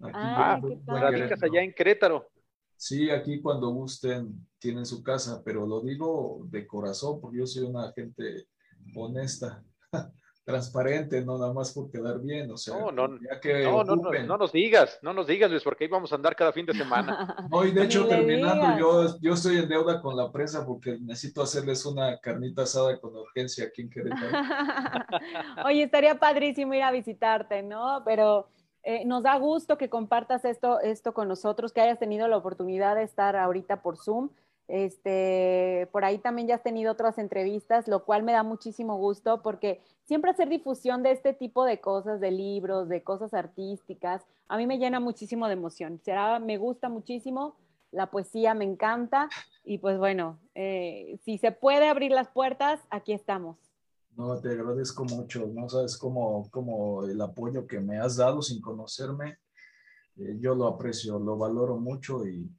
Aquí 0.00 0.12
ah, 0.12 0.60
radicas 0.86 1.40
allá 1.40 1.62
en 1.62 1.72
Querétaro. 1.72 2.28
Sí, 2.74 3.10
aquí 3.10 3.40
cuando 3.40 3.70
gusten 3.70 4.48
tienen 4.58 4.84
su 4.86 5.04
casa, 5.04 5.42
pero 5.44 5.68
lo 5.68 5.82
digo 5.82 6.40
de 6.46 6.66
corazón 6.66 7.20
porque 7.20 7.38
yo 7.38 7.46
soy 7.46 7.62
una 7.62 7.92
gente 7.92 8.48
honesta, 8.96 9.64
transparente, 10.46 11.24
no 11.24 11.38
nada 11.38 11.52
más 11.52 11.72
por 11.72 11.90
quedar 11.90 12.20
bien, 12.20 12.48
o 12.52 12.56
sea, 12.56 12.78
no, 12.78 12.92
no, 12.92 13.18
que 13.42 13.64
no, 13.64 13.82
no, 13.82 13.96
no, 13.96 14.36
nos 14.38 14.52
digas, 14.52 14.96
no 15.02 15.12
nos 15.12 15.26
digas 15.26 15.50
Luis, 15.50 15.64
porque 15.64 15.84
ahí 15.84 15.90
vamos 15.90 16.12
a 16.12 16.14
andar 16.14 16.36
cada 16.36 16.52
fin 16.52 16.64
de 16.64 16.72
semana. 16.72 17.34
Hoy, 17.50 17.72
de 17.72 17.82
hecho, 17.82 18.06
terminando, 18.06 18.78
yo, 18.78 19.18
yo 19.20 19.32
estoy 19.34 19.56
en 19.56 19.68
deuda 19.68 20.00
con 20.00 20.16
la 20.16 20.30
prensa 20.30 20.64
porque 20.64 20.98
necesito 21.00 21.42
hacerles 21.42 21.84
una 21.84 22.20
carnita 22.20 22.62
asada 22.62 22.96
con 23.00 23.16
urgencia 23.16 23.64
aquí 23.64 23.82
en 23.82 23.90
Querétaro. 23.90 24.28
Oye, 25.66 25.82
estaría 25.82 26.16
padrísimo 26.16 26.74
ir 26.74 26.82
a 26.84 26.92
visitarte, 26.92 27.64
¿no? 27.64 28.02
Pero 28.04 28.46
eh, 28.84 29.04
nos 29.04 29.24
da 29.24 29.36
gusto 29.38 29.76
que 29.76 29.90
compartas 29.90 30.44
esto, 30.44 30.78
esto 30.78 31.12
con 31.12 31.26
nosotros, 31.26 31.72
que 31.72 31.80
hayas 31.80 31.98
tenido 31.98 32.28
la 32.28 32.36
oportunidad 32.36 32.94
de 32.94 33.02
estar 33.02 33.34
ahorita 33.34 33.82
por 33.82 33.96
Zoom. 33.96 34.30
Este, 34.68 35.88
por 35.92 36.04
ahí 36.04 36.18
también 36.18 36.48
ya 36.48 36.56
has 36.56 36.62
tenido 36.62 36.92
otras 36.92 37.18
entrevistas, 37.18 37.86
lo 37.86 38.04
cual 38.04 38.24
me 38.24 38.32
da 38.32 38.42
muchísimo 38.42 38.96
gusto 38.96 39.40
porque 39.42 39.80
siempre 40.04 40.32
hacer 40.32 40.48
difusión 40.48 41.02
de 41.02 41.12
este 41.12 41.34
tipo 41.34 41.64
de 41.64 41.80
cosas, 41.80 42.20
de 42.20 42.32
libros, 42.32 42.88
de 42.88 43.02
cosas 43.02 43.32
artísticas, 43.32 44.24
a 44.48 44.56
mí 44.56 44.66
me 44.66 44.78
llena 44.78 44.98
muchísimo 45.00 45.46
de 45.46 45.52
emoción. 45.52 46.00
Me 46.42 46.58
gusta 46.58 46.88
muchísimo, 46.88 47.56
la 47.92 48.10
poesía 48.10 48.54
me 48.54 48.64
encanta 48.64 49.28
y 49.64 49.78
pues 49.78 49.98
bueno, 49.98 50.38
eh, 50.54 51.18
si 51.24 51.38
se 51.38 51.52
puede 51.52 51.88
abrir 51.88 52.10
las 52.10 52.28
puertas, 52.28 52.80
aquí 52.90 53.12
estamos. 53.12 53.56
No, 54.16 54.40
te 54.40 54.48
agradezco 54.48 55.04
mucho, 55.04 55.46
no 55.46 55.68
sabes 55.68 55.96
cómo, 55.96 56.48
cómo 56.50 57.04
el 57.04 57.20
apoyo 57.20 57.66
que 57.66 57.80
me 57.80 57.98
has 57.98 58.16
dado 58.16 58.40
sin 58.40 58.62
conocerme, 58.62 59.38
eh, 60.16 60.36
yo 60.40 60.54
lo 60.54 60.66
aprecio, 60.66 61.18
lo 61.18 61.36
valoro 61.36 61.76
mucho 61.76 62.26
y, 62.26 62.50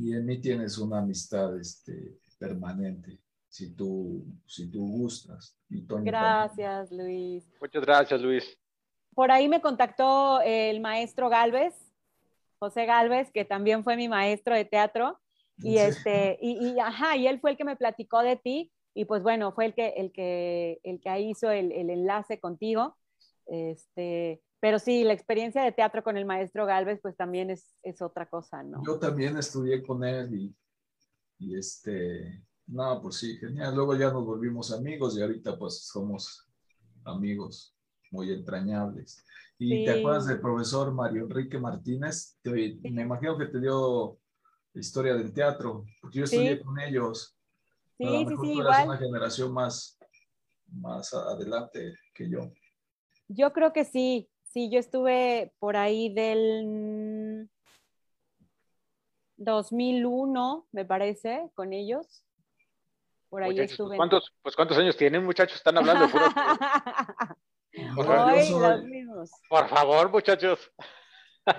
y 0.00 0.14
en 0.14 0.24
mí 0.24 0.40
tienes 0.40 0.78
una 0.78 1.00
amistad 1.00 1.58
este, 1.58 2.18
permanente, 2.38 3.18
si 3.48 3.74
tú, 3.74 4.24
si 4.46 4.70
tú 4.70 4.86
gustas. 4.90 5.58
gracias, 5.68 6.90
Luis. 6.90 7.44
Muchas 7.60 7.82
gracias, 7.82 8.20
Luis. 8.20 8.58
Por 9.14 9.30
ahí 9.30 9.46
me 9.46 9.60
contactó 9.60 10.40
el 10.40 10.80
maestro 10.80 11.28
Galvez, 11.28 11.74
José 12.58 12.86
Galvez, 12.86 13.30
que 13.30 13.44
también 13.44 13.84
fue 13.84 13.96
mi 13.96 14.08
maestro 14.08 14.54
de 14.54 14.64
teatro, 14.64 15.20
y, 15.58 15.76
este, 15.76 16.38
y, 16.40 16.68
y, 16.68 16.80
ajá, 16.80 17.18
y 17.18 17.26
él 17.26 17.38
fue 17.38 17.50
el 17.50 17.58
que 17.58 17.64
me 17.64 17.76
platicó 17.76 18.22
de 18.22 18.36
ti 18.36 18.72
y 18.94 19.04
pues 19.04 19.22
bueno, 19.22 19.52
fue 19.52 19.66
el 19.66 19.74
que, 19.74 19.88
el 19.88 20.12
que, 20.12 20.80
el 20.82 21.00
que 21.00 21.20
hizo 21.20 21.50
el, 21.50 21.72
el 21.72 21.90
enlace 21.90 22.40
contigo. 22.40 22.96
Este, 23.46 24.40
pero 24.60 24.78
sí, 24.78 25.04
la 25.04 25.14
experiencia 25.14 25.62
de 25.62 25.72
teatro 25.72 26.04
con 26.04 26.16
el 26.16 26.26
maestro 26.26 26.66
Galvez, 26.66 27.00
pues 27.00 27.16
también 27.16 27.50
es, 27.50 27.74
es 27.82 28.02
otra 28.02 28.28
cosa, 28.28 28.62
¿no? 28.62 28.82
Yo 28.86 28.98
también 28.98 29.36
estudié 29.38 29.82
con 29.82 30.04
él 30.04 30.34
y, 30.34 30.56
y, 31.38 31.58
este, 31.58 32.44
no, 32.66 33.00
pues 33.00 33.16
sí, 33.16 33.36
genial. 33.38 33.74
Luego 33.74 33.96
ya 33.96 34.12
nos 34.12 34.24
volvimos 34.24 34.72
amigos 34.72 35.16
y 35.16 35.22
ahorita 35.22 35.58
pues 35.58 35.86
somos 35.86 36.46
amigos 37.04 37.74
muy 38.10 38.32
entrañables. 38.32 39.24
¿Y 39.58 39.84
te 39.84 39.98
acuerdas 39.98 40.26
del 40.26 40.40
profesor 40.40 40.92
Mario 40.92 41.24
Enrique 41.24 41.58
Martínez? 41.58 42.38
me 42.44 43.02
imagino 43.02 43.36
que 43.36 43.46
te 43.46 43.60
dio 43.60 44.18
historia 44.74 45.14
del 45.14 45.32
teatro, 45.32 45.84
porque 46.00 46.18
yo 46.18 46.24
estudié 46.24 46.60
con 46.60 46.78
ellos. 46.78 47.36
Sí, 47.98 48.06
sí, 48.06 48.36
sí, 48.42 48.52
igual. 48.52 48.88
una 48.88 48.96
generación 48.96 49.52
más, 49.52 49.98
más 50.66 51.12
adelante 51.12 51.94
que 52.14 52.30
yo. 52.30 52.52
Yo 53.28 53.52
creo 53.52 53.72
que 53.72 53.84
sí, 53.84 54.30
sí, 54.52 54.70
yo 54.70 54.78
estuve 54.78 55.52
por 55.58 55.76
ahí 55.76 56.12
del 56.12 57.48
2001, 59.36 60.68
me 60.72 60.84
parece, 60.84 61.50
con 61.54 61.72
ellos. 61.72 62.24
Por 63.28 63.42
ahí 63.42 63.58
estuve. 63.58 63.88
Pues, 63.88 63.96
¿cuántos, 63.96 64.32
pues, 64.42 64.56
¿Cuántos 64.56 64.78
años 64.78 64.96
tienen, 64.96 65.24
muchachos? 65.24 65.56
Están 65.56 65.78
hablando. 65.78 66.08
por, 67.94 68.06
favor, 68.06 68.84
por 69.48 69.68
favor, 69.68 70.10
muchachos. 70.10 70.72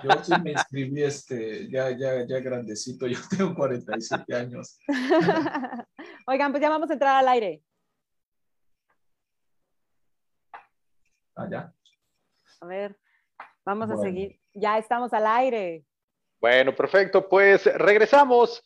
Yo 0.04 0.10
sí 0.22 0.32
me 0.42 0.52
inscribí 0.52 1.02
este, 1.02 1.68
ya, 1.68 1.90
ya, 1.90 2.26
ya 2.26 2.38
grandecito, 2.40 3.06
yo 3.06 3.18
tengo 3.28 3.54
47 3.54 4.34
años. 4.34 4.78
Oigan, 6.26 6.52
pues 6.52 6.62
ya 6.62 6.70
vamos 6.70 6.88
a 6.90 6.92
entrar 6.92 7.16
al 7.16 7.28
aire. 7.28 7.62
Allá. 11.34 11.72
Ah, 11.74 11.81
a 12.62 12.66
ver, 12.66 12.96
vamos 13.64 13.90
a 13.90 13.96
seguir. 13.96 14.38
Ya 14.54 14.78
estamos 14.78 15.12
al 15.12 15.26
aire. 15.26 15.84
Bueno, 16.40 16.74
perfecto. 16.74 17.28
Pues 17.28 17.66
regresamos. 17.66 18.64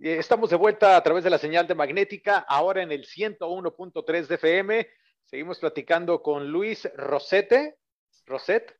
Eh, 0.00 0.18
estamos 0.18 0.50
de 0.50 0.56
vuelta 0.56 0.96
a 0.96 1.02
través 1.02 1.24
de 1.24 1.30
la 1.30 1.38
señal 1.38 1.66
de 1.66 1.74
magnética, 1.74 2.38
ahora 2.38 2.82
en 2.82 2.92
el 2.92 3.06
101.3 3.06 4.26
de 4.26 4.34
FM. 4.36 4.88
Seguimos 5.24 5.58
platicando 5.58 6.22
con 6.22 6.48
Luis 6.48 6.88
Rosete. 6.94 7.78
Roset. 8.26 8.78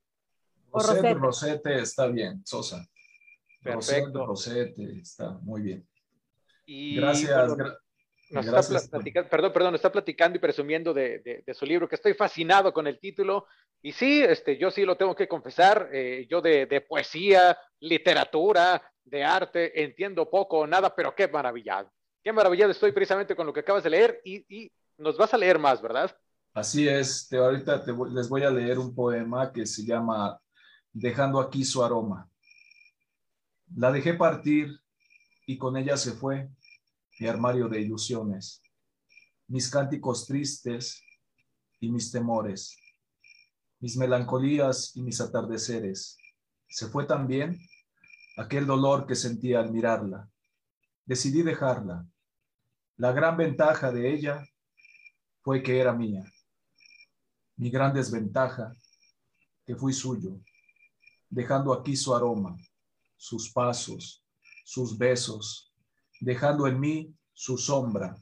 Rosette, 0.73 1.15
Rosette 1.15 1.67
está 1.67 2.07
bien, 2.07 2.45
Sosa. 2.47 2.87
Perfecto. 3.63 4.25
Rosette, 4.25 4.79
está 4.79 5.31
muy 5.43 5.63
bien. 5.63 5.89
Gracias. 6.67 7.57
Perdón, 9.31 9.53
perdón, 9.53 9.75
está 9.75 9.91
platicando 9.91 10.37
y 10.37 10.41
presumiendo 10.41 10.93
de, 10.93 11.45
su 11.55 11.65
libro, 11.67 11.89
que 11.89 11.95
estoy 11.95 12.15
fascinado 12.15 12.73
con 12.73 12.87
el 12.87 12.99
título. 12.99 13.47
Y 13.83 13.93
sí, 13.93 14.23
este, 14.23 14.57
yo 14.57 14.71
sí 14.71 14.85
lo 14.85 14.97
tengo 14.97 15.15
que 15.15 15.29
confesar, 15.29 15.91
eh, 15.93 16.27
yo 16.29 16.41
de, 16.41 16.85
poesía, 16.89 17.57
literatura, 17.81 18.83
de 19.05 19.23
arte, 19.23 19.83
entiendo 19.83 20.31
poco 20.31 20.59
o 20.59 20.67
nada, 20.67 20.95
pero 20.95 21.15
qué 21.15 21.29
maravillado. 21.29 21.91
Qué 22.23 22.33
maravillado 22.33 22.71
estoy 22.71 22.93
precisamente 22.93 23.37
con 23.37 23.47
lo 23.47 23.53
que 23.53 23.61
acabas 23.61 23.85
de 23.85 23.91
leer 23.91 24.21
y, 24.25 24.71
nos 24.97 25.17
vas 25.17 25.35
a 25.35 25.39
leer 25.39 25.59
más, 25.59 25.83
¿verdad? 25.83 26.17
Así 26.53 26.89
es, 26.89 27.29
ahorita 27.33 27.85
les 28.13 28.29
voy 28.29 28.45
a 28.45 28.51
leer 28.51 28.79
un 28.79 28.95
poema 28.95 29.53
que 29.53 29.67
se 29.67 29.85
llama 29.85 30.39
Dejando 30.93 31.41
aquí 31.41 31.65
su 31.65 31.83
aroma. 31.83 32.31
La 33.75 33.91
dejé 33.91 34.15
partir 34.15 34.79
y 35.47 35.59
con 35.59 35.77
ella 35.77 35.97
se 35.97 36.13
fue 36.13 36.49
mi 37.19 37.27
armario 37.27 37.69
de 37.69 37.81
ilusiones, 37.81 38.63
mis 39.47 39.71
cánticos 39.71 40.27
tristes 40.27 41.03
y 41.81 41.91
mis 41.91 42.11
temores, 42.11 42.77
mis 43.81 43.97
melancolías 43.97 44.97
y 44.97 45.03
mis 45.03 45.21
atardeceres. 45.21 46.17
Se 46.67 46.89
fue 46.89 47.07
también 47.07 47.59
aquel 48.37 48.67
dolor 48.67 49.07
que 49.07 49.15
sentía 49.15 49.61
al 49.61 49.73
mirarla. 49.73 50.29
Decidí 51.05 51.43
dejarla. 51.43 52.07
La 52.97 53.13
gran 53.13 53.37
ventaja 53.37 53.93
de 53.93 54.13
ella 54.13 54.45
fue 55.43 55.63
que 55.63 55.79
era 55.79 55.93
mía. 55.93 56.25
Mi 57.57 57.71
gran 57.71 57.93
desventaja, 57.93 58.73
que 59.65 59.77
fui 59.77 59.93
suyo, 59.93 60.41
dejando 61.29 61.73
aquí 61.73 61.97
su 61.97 62.15
aroma, 62.15 62.57
sus 63.17 63.51
pasos, 63.53 64.25
sus 64.65 64.97
besos, 64.97 65.74
dejando 66.21 66.67
en 66.67 66.81
mí 66.81 67.15
su 67.33 67.59
sombra, 67.59 68.17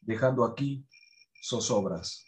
dejando 0.00 0.44
aquí 0.44 0.84
zozobras. 1.42 2.24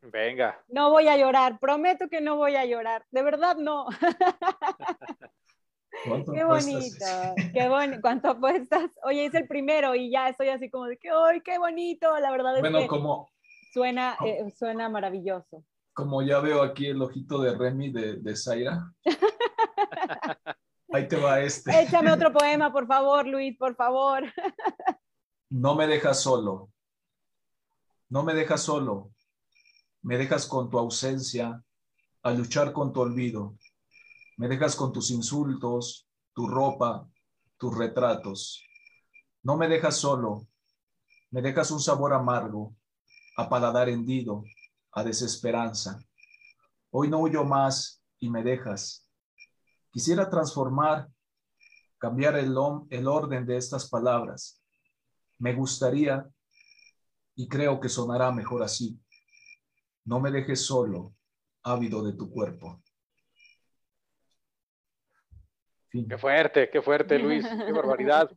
Venga. 0.00 0.62
No 0.68 0.90
voy 0.90 1.08
a 1.08 1.16
llorar, 1.16 1.58
prometo 1.58 2.08
que 2.08 2.20
no 2.20 2.36
voy 2.36 2.56
a 2.56 2.64
llorar, 2.64 3.04
de 3.10 3.22
verdad 3.22 3.56
no. 3.56 3.86
Qué 6.04 6.44
bonito, 6.44 7.06
qué 7.54 7.68
bonito. 7.68 8.00
¿Cuánto 8.02 8.28
apuestas? 8.30 8.90
Oye, 9.04 9.26
es 9.26 9.34
el 9.34 9.46
primero 9.46 9.94
y 9.94 10.10
ya 10.10 10.28
estoy 10.28 10.48
así 10.48 10.68
como 10.68 10.86
de 10.86 10.98
que, 10.98 11.08
¡ay, 11.08 11.40
qué 11.40 11.56
bonito! 11.58 12.18
La 12.18 12.30
verdad 12.30 12.56
es 12.56 12.60
bueno, 12.60 12.86
como, 12.88 13.30
suena, 13.72 14.16
eh, 14.26 14.44
suena 14.50 14.88
maravilloso. 14.88 15.64
Como 15.94 16.20
ya 16.22 16.40
veo 16.40 16.62
aquí 16.62 16.88
el 16.88 17.00
ojito 17.00 17.40
de 17.40 17.56
Remy 17.56 17.92
de, 17.92 18.16
de 18.16 18.36
Zaira. 18.36 18.92
Ahí 20.94 21.08
te 21.08 21.16
va 21.16 21.40
este. 21.40 21.72
Échame 21.82 22.12
otro 22.12 22.32
poema, 22.32 22.72
por 22.72 22.86
favor, 22.86 23.26
Luis, 23.26 23.58
por 23.58 23.74
favor. 23.74 24.32
No 25.50 25.74
me 25.74 25.88
dejas 25.88 26.22
solo. 26.22 26.70
No 28.08 28.22
me 28.22 28.32
dejas 28.32 28.62
solo. 28.62 29.10
Me 30.02 30.16
dejas 30.16 30.46
con 30.46 30.70
tu 30.70 30.78
ausencia 30.78 31.60
a 32.22 32.30
luchar 32.30 32.72
con 32.72 32.92
tu 32.92 33.00
olvido. 33.00 33.56
Me 34.36 34.46
dejas 34.46 34.76
con 34.76 34.92
tus 34.92 35.10
insultos, 35.10 36.06
tu 36.32 36.46
ropa, 36.46 37.08
tus 37.58 37.76
retratos. 37.76 38.64
No 39.42 39.56
me 39.56 39.66
dejas 39.66 39.96
solo. 39.96 40.46
Me 41.32 41.42
dejas 41.42 41.72
un 41.72 41.80
sabor 41.80 42.12
amargo, 42.12 42.76
a 43.36 43.48
paladar 43.48 43.88
hendido, 43.88 44.44
a 44.92 45.02
desesperanza. 45.02 45.98
Hoy 46.90 47.08
no 47.08 47.18
huyo 47.18 47.42
más 47.42 48.00
y 48.20 48.30
me 48.30 48.44
dejas 48.44 49.03
Quisiera 49.94 50.28
transformar, 50.28 51.06
cambiar 51.98 52.34
el, 52.34 52.52
el 52.90 53.06
orden 53.06 53.46
de 53.46 53.56
estas 53.56 53.88
palabras. 53.88 54.60
Me 55.38 55.54
gustaría, 55.54 56.28
y 57.36 57.46
creo 57.46 57.78
que 57.78 57.88
sonará 57.88 58.32
mejor 58.32 58.64
así, 58.64 58.98
no 60.04 60.18
me 60.18 60.32
dejes 60.32 60.66
solo, 60.66 61.14
ávido 61.62 62.02
de 62.02 62.12
tu 62.14 62.28
cuerpo. 62.28 62.82
Qué 65.92 66.18
fuerte, 66.18 66.68
qué 66.70 66.82
fuerte, 66.82 67.16
Luis, 67.16 67.46
qué 67.46 67.72
barbaridad. 67.72 68.28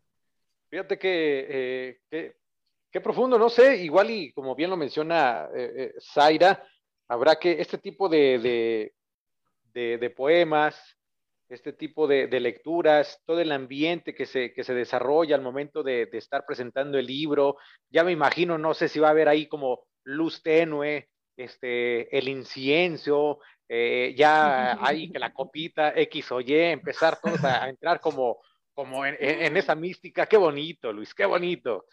Fíjate 0.70 1.00
que, 1.00 2.00
eh, 2.12 2.36
qué 2.92 3.02
profundo, 3.02 3.40
no 3.40 3.50
sé, 3.50 3.78
igual 3.78 4.12
y 4.12 4.32
como 4.32 4.54
bien 4.54 4.70
lo 4.70 4.78
menciona 4.78 5.50
eh, 5.56 5.74
eh, 5.76 5.94
Zaira, 6.00 6.64
habrá 7.08 7.36
que 7.36 7.60
este 7.60 7.80
tipo 7.80 8.08
de, 8.08 8.94
de 9.74 10.10
poemas, 10.12 10.97
este 11.50 11.74
tipo 11.74 12.08
de, 12.08 12.28
lecturas, 12.40 13.22
todo 13.26 13.40
el 13.40 13.52
ambiente 13.52 14.14
que 14.14 14.26
se, 14.26 14.54
que 14.54 14.64
se 14.64 14.74
desarrolla 14.74 15.36
al 15.36 15.42
momento 15.42 15.84
de, 15.84 16.10
estar 16.14 16.46
presentando 16.46 16.98
el 16.98 17.06
libro. 17.06 17.58
Ya 17.90 18.04
me 18.04 18.12
imagino, 18.12 18.58
no 18.58 18.74
sé 18.74 18.90
si 18.90 19.00
va 19.00 19.08
a 19.08 19.12
haber 19.12 19.30
ahí 19.30 19.48
como 19.48 19.86
luz 20.04 20.42
tenue, 20.42 21.10
este, 21.38 22.18
el 22.18 22.28
incienso, 22.28 23.40
eh, 23.70 24.14
ya 24.18 24.84
hay 24.86 25.12
que 25.12 25.20
la 25.20 25.34
copita 25.34 25.94
X 25.96 26.32
o 26.32 26.42
Y, 26.42 26.54
empezar 26.54 27.20
todos 27.22 27.44
a, 27.44 27.70
entrar 27.70 28.02
como, 28.02 28.40
como 28.74 29.06
en, 29.06 29.56
esa 29.56 29.76
mística. 29.76 30.26
Qué 30.26 30.38
bonito, 30.38 30.92
Luis, 30.92 31.14
qué 31.14 31.26
bonito. 31.26 31.86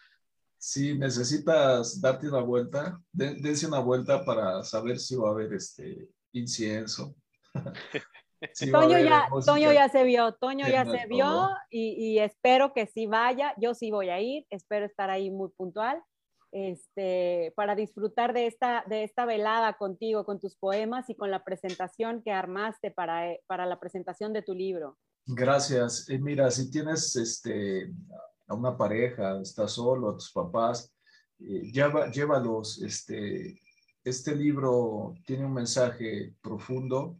Si 0.58 0.96
necesitas 0.96 2.00
darte 2.00 2.28
una 2.28 2.40
vuelta, 2.40 2.98
dense 3.12 3.66
una 3.66 3.80
vuelta 3.80 4.24
para 4.24 4.64
saber 4.64 4.98
si 4.98 5.14
va 5.14 5.28
a 5.28 5.32
haber 5.32 5.52
este 5.52 6.08
incienso. 6.32 7.14
Toño, 8.70 8.98
ya, 8.98 9.28
Toño 9.44 9.72
ya 9.72 9.88
se 9.88 10.04
vio, 10.04 10.34
Toño 10.34 10.66
ya 10.68 10.84
se 10.84 11.06
vio 11.06 11.48
y, 11.70 12.18
espero 12.18 12.72
que 12.72 12.86
sí 12.86 13.06
vaya, 13.06 13.54
yo 13.58 13.74
sí 13.74 13.90
voy 13.90 14.10
a 14.10 14.20
ir, 14.20 14.46
espero 14.50 14.86
estar 14.86 15.10
ahí 15.10 15.30
muy 15.30 15.50
puntual 15.50 16.02
este, 16.52 17.52
para 17.56 17.74
disfrutar 17.74 18.32
de 18.32 18.46
esta, 18.46 18.84
de 18.86 19.02
esta 19.02 19.26
velada 19.26 19.72
contigo, 19.76 20.24
con 20.24 20.38
tus 20.38 20.56
poemas 20.56 21.10
y 21.10 21.16
con 21.16 21.30
la 21.30 21.42
presentación 21.42 22.22
que 22.22 22.30
armaste 22.30 22.92
para, 22.92 23.32
eh, 23.32 23.42
para 23.48 23.66
la 23.66 23.80
presentación 23.80 24.32
de 24.32 24.42
tu 24.42 24.54
libro. 24.54 24.96
Gracias. 25.26 26.08
Y 26.08 26.18
mira, 26.18 26.50
si 26.52 26.70
tienes 26.70 27.16
este, 27.16 27.90
a 28.46 28.54
una 28.54 28.76
pareja, 28.76 29.40
estás 29.40 29.72
solo, 29.72 30.10
a 30.10 30.14
tus 30.14 30.30
papás, 30.30 30.94
eh, 31.40 31.72
lleva, 31.72 32.10
llévalos. 32.12 32.80
Este, 32.82 33.60
este 34.04 34.36
libro 34.36 35.14
tiene 35.26 35.46
un 35.46 35.54
mensaje 35.54 36.34
profundo 36.40 37.16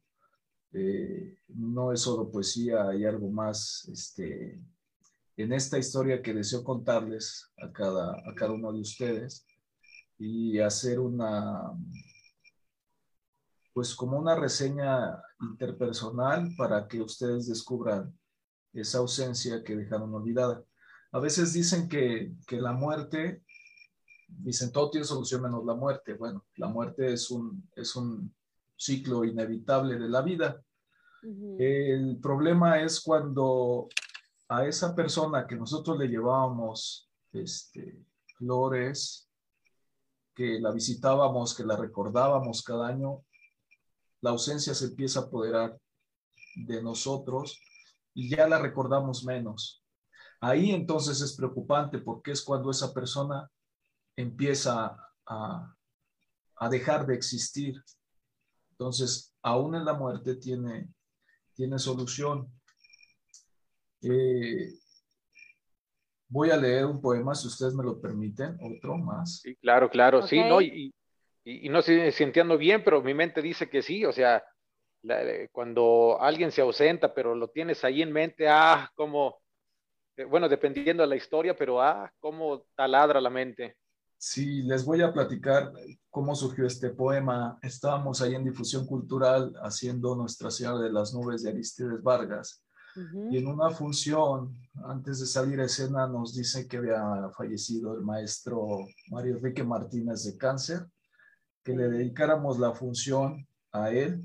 eh, 0.75 1.39
no 1.49 1.93
es 1.93 2.01
solo 2.01 2.31
poesía, 2.31 2.89
hay 2.89 3.05
algo 3.05 3.31
más 3.31 3.89
este, 3.93 4.61
en 5.37 5.53
esta 5.53 5.79
historia 5.79 6.21
que 6.21 6.35
deseo 6.35 6.65
contarles 6.65 7.53
a 7.59 7.71
cada, 7.71 8.11
a 8.11 8.35
cada 8.35 8.53
uno 8.53 8.73
de 8.73 8.81
ustedes 8.81 9.47
y 10.19 10.59
hacer 10.59 10.99
una, 10.99 11.73
pues 13.73 13.95
como 13.95 14.19
una 14.19 14.35
reseña 14.35 15.23
interpersonal 15.41 16.51
para 16.57 16.89
que 16.89 17.01
ustedes 17.01 17.47
descubran 17.47 18.17
esa 18.73 18.99
ausencia 18.99 19.63
que 19.63 19.77
dejaron 19.77 20.13
olvidada. 20.13 20.65
A 21.13 21.21
veces 21.21 21.53
dicen 21.53 21.89
que, 21.89 22.33
que 22.49 22.61
la 22.61 22.73
muerte, 22.73 23.45
dicen 24.27 24.73
todo 24.73 24.91
tiene 24.91 25.07
solución 25.07 25.43
menos 25.43 25.65
la 25.65 25.75
muerte. 25.75 26.15
Bueno, 26.15 26.45
la 26.57 26.67
muerte 26.67 27.13
es 27.13 27.31
un, 27.31 27.69
es 27.77 27.95
un 27.95 28.35
ciclo 28.77 29.25
inevitable 29.25 29.99
de 29.99 30.09
la 30.09 30.23
vida. 30.23 30.63
El 31.59 32.19
problema 32.21 32.81
es 32.81 33.01
cuando 33.01 33.89
a 34.49 34.67
esa 34.67 34.95
persona 34.95 35.47
que 35.47 35.57
nosotros 35.57 35.99
le 35.99 36.09
llevábamos 36.09 37.11
este, 37.33 38.05
flores, 38.37 39.31
que 40.35 40.61
la 40.61 40.71
visitábamos, 40.71 41.55
que 41.55 41.65
la 41.65 41.77
recordábamos 41.77 42.63
cada 42.63 42.89
año, 42.89 43.25
la 44.21 44.31
ausencia 44.31 44.75
se 44.75 44.87
empieza 44.87 45.21
a 45.21 45.23
apoderar 45.25 45.79
de 46.57 46.83
nosotros 46.83 47.61
y 48.15 48.29
ya 48.29 48.49
la 48.49 48.59
recordamos 48.59 49.25
menos. 49.25 49.83
Ahí 50.41 50.73
entonces 50.73 51.21
es 51.21 51.37
preocupante 51.37 51.99
porque 51.99 52.33
es 52.33 52.43
cuando 52.43 52.71
esa 52.71 52.93
persona 52.93 53.51
empieza 54.17 54.97
a, 55.27 55.75
a 56.57 56.69
dejar 56.69 57.07
de 57.07 57.15
existir. 57.15 57.83
Entonces, 58.79 59.33
aún 59.43 59.77
en 59.77 59.85
la 59.85 59.95
muerte 59.95 60.35
tiene, 60.35 60.89
tiene 61.55 61.79
solución. 61.79 62.49
Eh, 64.03 64.73
voy 66.29 66.51
a 66.51 66.57
leer 66.57 66.87
un 66.87 67.01
poema, 67.01 67.37
si 67.37 67.47
ustedes 67.47 67.73
me 67.73 67.85
lo 67.85 68.01
permiten, 68.01 68.59
otro 68.61 68.97
más. 68.99 69.41
Sí, 69.43 69.55
claro, 69.57 69.89
claro, 69.89 70.27
sí, 70.27 70.41
¿no? 70.41 70.61
Y, 70.61 70.93
y, 71.45 71.69
no 71.69 71.83
sé 71.83 72.11
si 72.11 72.25
entiendo 72.25 72.59
bien, 72.59 72.83
pero 72.83 73.01
mi 73.01 73.15
mente 73.15 73.41
dice 73.41 73.71
que 73.71 73.81
sí, 73.81 74.05
o 74.05 74.13
sea, 74.13 74.45
cuando 75.53 76.19
alguien 76.21 76.51
se 76.51 76.63
ausenta, 76.63 77.15
pero 77.15 77.37
lo 77.37 77.49
tienes 77.49 77.85
ahí 77.85 78.03
en 78.03 78.13
mente, 78.13 78.49
ah, 78.49 78.91
como, 78.97 79.39
eh, 80.17 80.25
bueno, 80.25 80.49
dependiendo 80.49 81.05
de 81.05 81.09
la 81.09 81.17
historia, 81.17 81.55
pero 81.57 81.81
ah, 81.81 82.13
cómo 82.19 82.67
taladra 82.75 83.21
la 83.21 83.31
mente. 83.31 83.77
Sí, 84.27 84.63
les 84.63 84.87
voy 84.87 85.03
a 85.03 85.13
platicar 85.13 85.71
cómo 86.09 86.35
surgió 86.35 86.67
este 86.67 86.89
poema. 86.89 87.59
Estábamos 87.61 88.23
ahí 88.23 88.35
en 88.35 88.43
difusión 88.43 88.87
cultural 88.87 89.53
haciendo 89.63 90.17
Nuestra 90.17 90.51
Señora 90.51 90.79
de 90.79 90.91
las 90.91 91.13
Nubes 91.13 91.43
de 91.43 91.51
Aristides 91.51 92.03
Vargas. 92.03 92.65
Y 93.31 93.37
en 93.37 93.47
una 93.47 93.69
función, 93.69 94.57
antes 94.87 95.21
de 95.21 95.27
salir 95.27 95.61
a 95.61 95.67
escena, 95.67 96.07
nos 96.07 96.35
dice 96.35 96.67
que 96.67 96.79
había 96.79 97.29
fallecido 97.37 97.95
el 97.95 98.01
maestro 98.01 98.87
Mario 99.11 99.37
Enrique 99.37 99.63
Martínez 99.63 100.25
de 100.25 100.39
cáncer, 100.39 100.87
que 101.63 101.77
le 101.77 101.91
dedicáramos 101.91 102.59
la 102.59 102.73
función 102.73 103.47
a 103.73 103.91
él. 103.91 104.25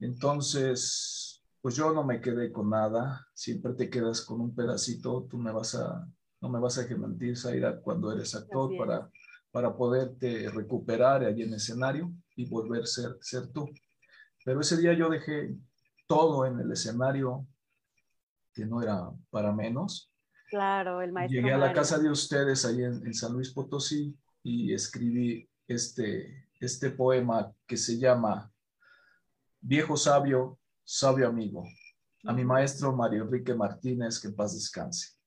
Entonces, 0.00 1.40
pues 1.60 1.76
yo 1.76 1.92
no 1.92 2.02
me 2.02 2.20
quedé 2.20 2.50
con 2.50 2.70
nada, 2.70 3.28
siempre 3.32 3.74
te 3.74 3.88
quedas 3.88 4.22
con 4.22 4.40
un 4.40 4.52
pedacito, 4.52 5.28
tú 5.30 5.38
me 5.38 5.52
vas 5.52 5.76
a, 5.76 6.04
no 6.42 6.48
me 6.48 6.58
vas 6.58 6.76
a 6.76 6.86
mentir, 6.96 7.38
Zaira, 7.38 7.80
cuando 7.80 8.12
eres 8.12 8.34
actor 8.34 8.76
para, 8.76 9.08
para 9.52 9.76
poderte 9.76 10.50
recuperar 10.50 11.24
allí 11.24 11.42
en 11.42 11.50
el 11.50 11.54
escenario 11.54 12.12
y 12.34 12.46
volver 12.46 12.82
a 12.82 12.86
ser, 12.86 13.16
ser 13.20 13.46
tú. 13.52 13.70
Pero 14.44 14.60
ese 14.60 14.76
día 14.76 14.92
yo 14.92 15.08
dejé 15.08 15.56
todo 16.08 16.44
en 16.44 16.58
el 16.58 16.72
escenario, 16.72 17.46
que 18.52 18.66
no 18.66 18.82
era 18.82 19.08
para 19.30 19.52
menos. 19.52 20.12
Claro, 20.50 21.00
el 21.00 21.12
maestro. 21.12 21.40
Llegué 21.40 21.52
a 21.52 21.58
la 21.58 21.72
casa 21.72 21.96
de 22.00 22.10
ustedes 22.10 22.64
ahí 22.64 22.82
en, 22.82 23.14
San 23.14 23.32
Luis 23.32 23.52
Potosí 23.52 24.12
y 24.42 24.74
escribí 24.74 25.48
este, 25.68 26.48
este 26.58 26.90
poema 26.90 27.54
que 27.68 27.76
se 27.76 27.98
llama 27.98 28.52
Viejo 29.60 29.96
sabio, 29.96 30.58
sabio 30.82 31.28
amigo, 31.28 31.64
a 32.24 32.32
mi 32.32 32.44
maestro 32.44 32.92
Mario 32.92 33.22
Enrique 33.22 33.54
Martínez, 33.54 34.18
que 34.18 34.26
en 34.26 34.34
paz 34.34 34.54
descanse. 34.54 35.21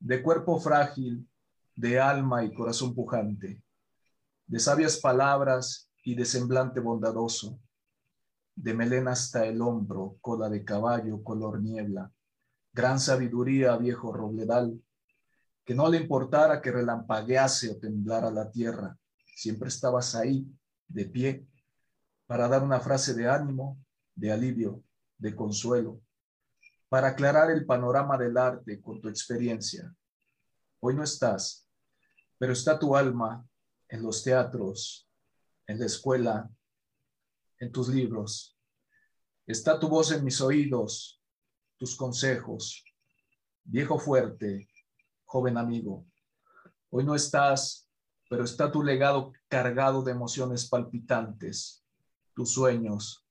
De 0.00 0.22
cuerpo 0.22 0.58
frágil, 0.60 1.28
de 1.74 2.00
alma 2.00 2.44
y 2.44 2.52
corazón 2.52 2.94
pujante, 2.94 3.62
de 4.46 4.58
sabias 4.58 4.98
palabras 4.98 5.90
y 6.04 6.14
de 6.14 6.24
semblante 6.24 6.80
bondadoso, 6.80 7.60
de 8.54 8.74
melena 8.74 9.12
hasta 9.12 9.46
el 9.46 9.60
hombro, 9.60 10.16
cola 10.20 10.48
de 10.48 10.64
caballo, 10.64 11.22
color 11.22 11.60
niebla, 11.60 12.12
gran 12.72 12.98
sabiduría, 12.98 13.76
viejo 13.76 14.12
robledal, 14.12 14.82
que 15.64 15.74
no 15.74 15.88
le 15.88 15.98
importara 15.98 16.60
que 16.60 16.72
relampaguease 16.72 17.70
o 17.70 17.76
temblara 17.76 18.30
la 18.30 18.50
tierra, 18.50 18.96
siempre 19.36 19.68
estabas 19.68 20.14
ahí, 20.14 20.46
de 20.88 21.04
pie, 21.04 21.46
para 22.26 22.48
dar 22.48 22.62
una 22.62 22.80
frase 22.80 23.14
de 23.14 23.28
ánimo, 23.28 23.78
de 24.14 24.32
alivio, 24.32 24.82
de 25.18 25.34
consuelo, 25.36 26.00
para 26.88 27.08
aclarar 27.08 27.50
el 27.50 27.66
panorama 27.66 28.16
del 28.16 28.36
arte 28.36 28.80
con 28.80 29.00
tu 29.00 29.08
experiencia. 29.08 29.94
Hoy 30.80 30.94
no 30.94 31.02
estás, 31.02 31.68
pero 32.38 32.52
está 32.52 32.78
tu 32.78 32.96
alma 32.96 33.46
en 33.88 34.02
los 34.02 34.22
teatros, 34.22 35.08
en 35.66 35.78
la 35.78 35.86
escuela, 35.86 36.50
en 37.58 37.72
tus 37.72 37.88
libros. 37.88 38.56
Está 39.46 39.78
tu 39.78 39.88
voz 39.88 40.12
en 40.12 40.24
mis 40.24 40.40
oídos, 40.40 41.22
tus 41.76 41.96
consejos. 41.96 42.84
Viejo 43.64 43.98
fuerte, 43.98 44.68
joven 45.24 45.58
amigo. 45.58 46.06
Hoy 46.90 47.04
no 47.04 47.14
estás, 47.14 47.88
pero 48.30 48.44
está 48.44 48.70
tu 48.70 48.82
legado 48.82 49.32
cargado 49.48 50.02
de 50.02 50.12
emociones 50.12 50.68
palpitantes, 50.68 51.84
tus 52.34 52.52
sueños, 52.52 53.26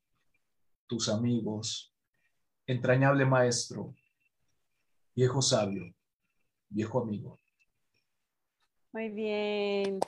tus 0.88 1.10
amigos. 1.10 1.93
Entrañable 2.69 3.25
maestro, 3.25 3.95
viejo 5.15 5.41
sabio, 5.41 5.95
viejo 6.67 7.01
amigo. 7.01 7.39
Muy 8.91 9.08
bien. 9.08 10.01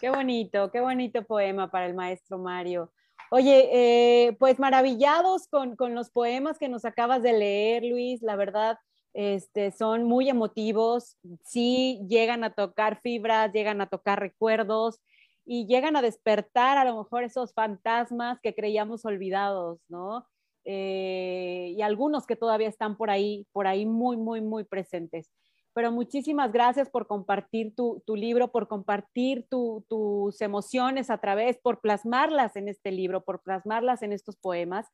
Qué 0.00 0.08
bonito, 0.08 0.70
qué 0.70 0.80
bonito 0.80 1.22
poema 1.24 1.70
para 1.70 1.84
el 1.84 1.92
maestro 1.94 2.38
Mario. 2.38 2.90
Oye, 3.30 3.68
eh, 3.70 4.36
pues 4.38 4.58
maravillados 4.58 5.46
con, 5.48 5.76
los 5.94 6.08
poemas 6.08 6.58
que 6.58 6.70
nos 6.70 6.86
acabas 6.86 7.22
de 7.22 7.34
leer, 7.34 7.84
Luis, 7.84 8.22
la 8.22 8.36
verdad, 8.36 8.78
este, 9.12 9.70
son 9.70 10.04
muy 10.04 10.30
emotivos, 10.30 11.18
sí 11.44 12.00
llegan 12.08 12.44
a 12.44 12.54
tocar 12.54 12.98
fibras, 13.02 13.52
llegan 13.52 13.82
a 13.82 13.88
tocar 13.88 14.20
recuerdos 14.20 15.02
y 15.44 15.66
llegan 15.66 15.96
a 15.96 16.02
despertar 16.02 16.78
a 16.78 16.84
lo 16.86 16.96
mejor 16.96 17.24
esos 17.24 17.52
fantasmas 17.52 18.40
que 18.40 18.54
creíamos 18.54 19.04
olvidados, 19.04 19.80
¿no? 19.88 20.26
Eh, 20.66 21.74
y 21.76 21.82
algunos 21.82 22.26
que 22.26 22.36
todavía 22.36 22.68
están 22.68 22.96
por 22.96 23.08
ahí, 23.08 23.46
por 23.52 23.66
ahí 23.66 23.86
muy, 23.86 24.16
muy, 24.16 24.40
muy 24.40 24.64
presentes 24.64 25.30
pero 25.76 25.92
muchísimas 25.92 26.52
gracias 26.52 26.88
por 26.88 27.06
compartir 27.06 27.74
tu, 27.76 28.02
libro, 28.16 28.50
por 28.50 28.66
compartir 28.66 29.46
tus 29.50 30.40
emociones 30.40 31.10
a 31.10 31.18
través, 31.18 31.58
por 31.58 31.82
plasmarlas 31.82 32.56
en 32.56 32.68
este 32.70 32.90
libro, 32.90 33.24
por 33.24 33.42
plasmarlas 33.42 34.02
en 34.02 34.14
estos 34.14 34.36
poemas. 34.36 34.86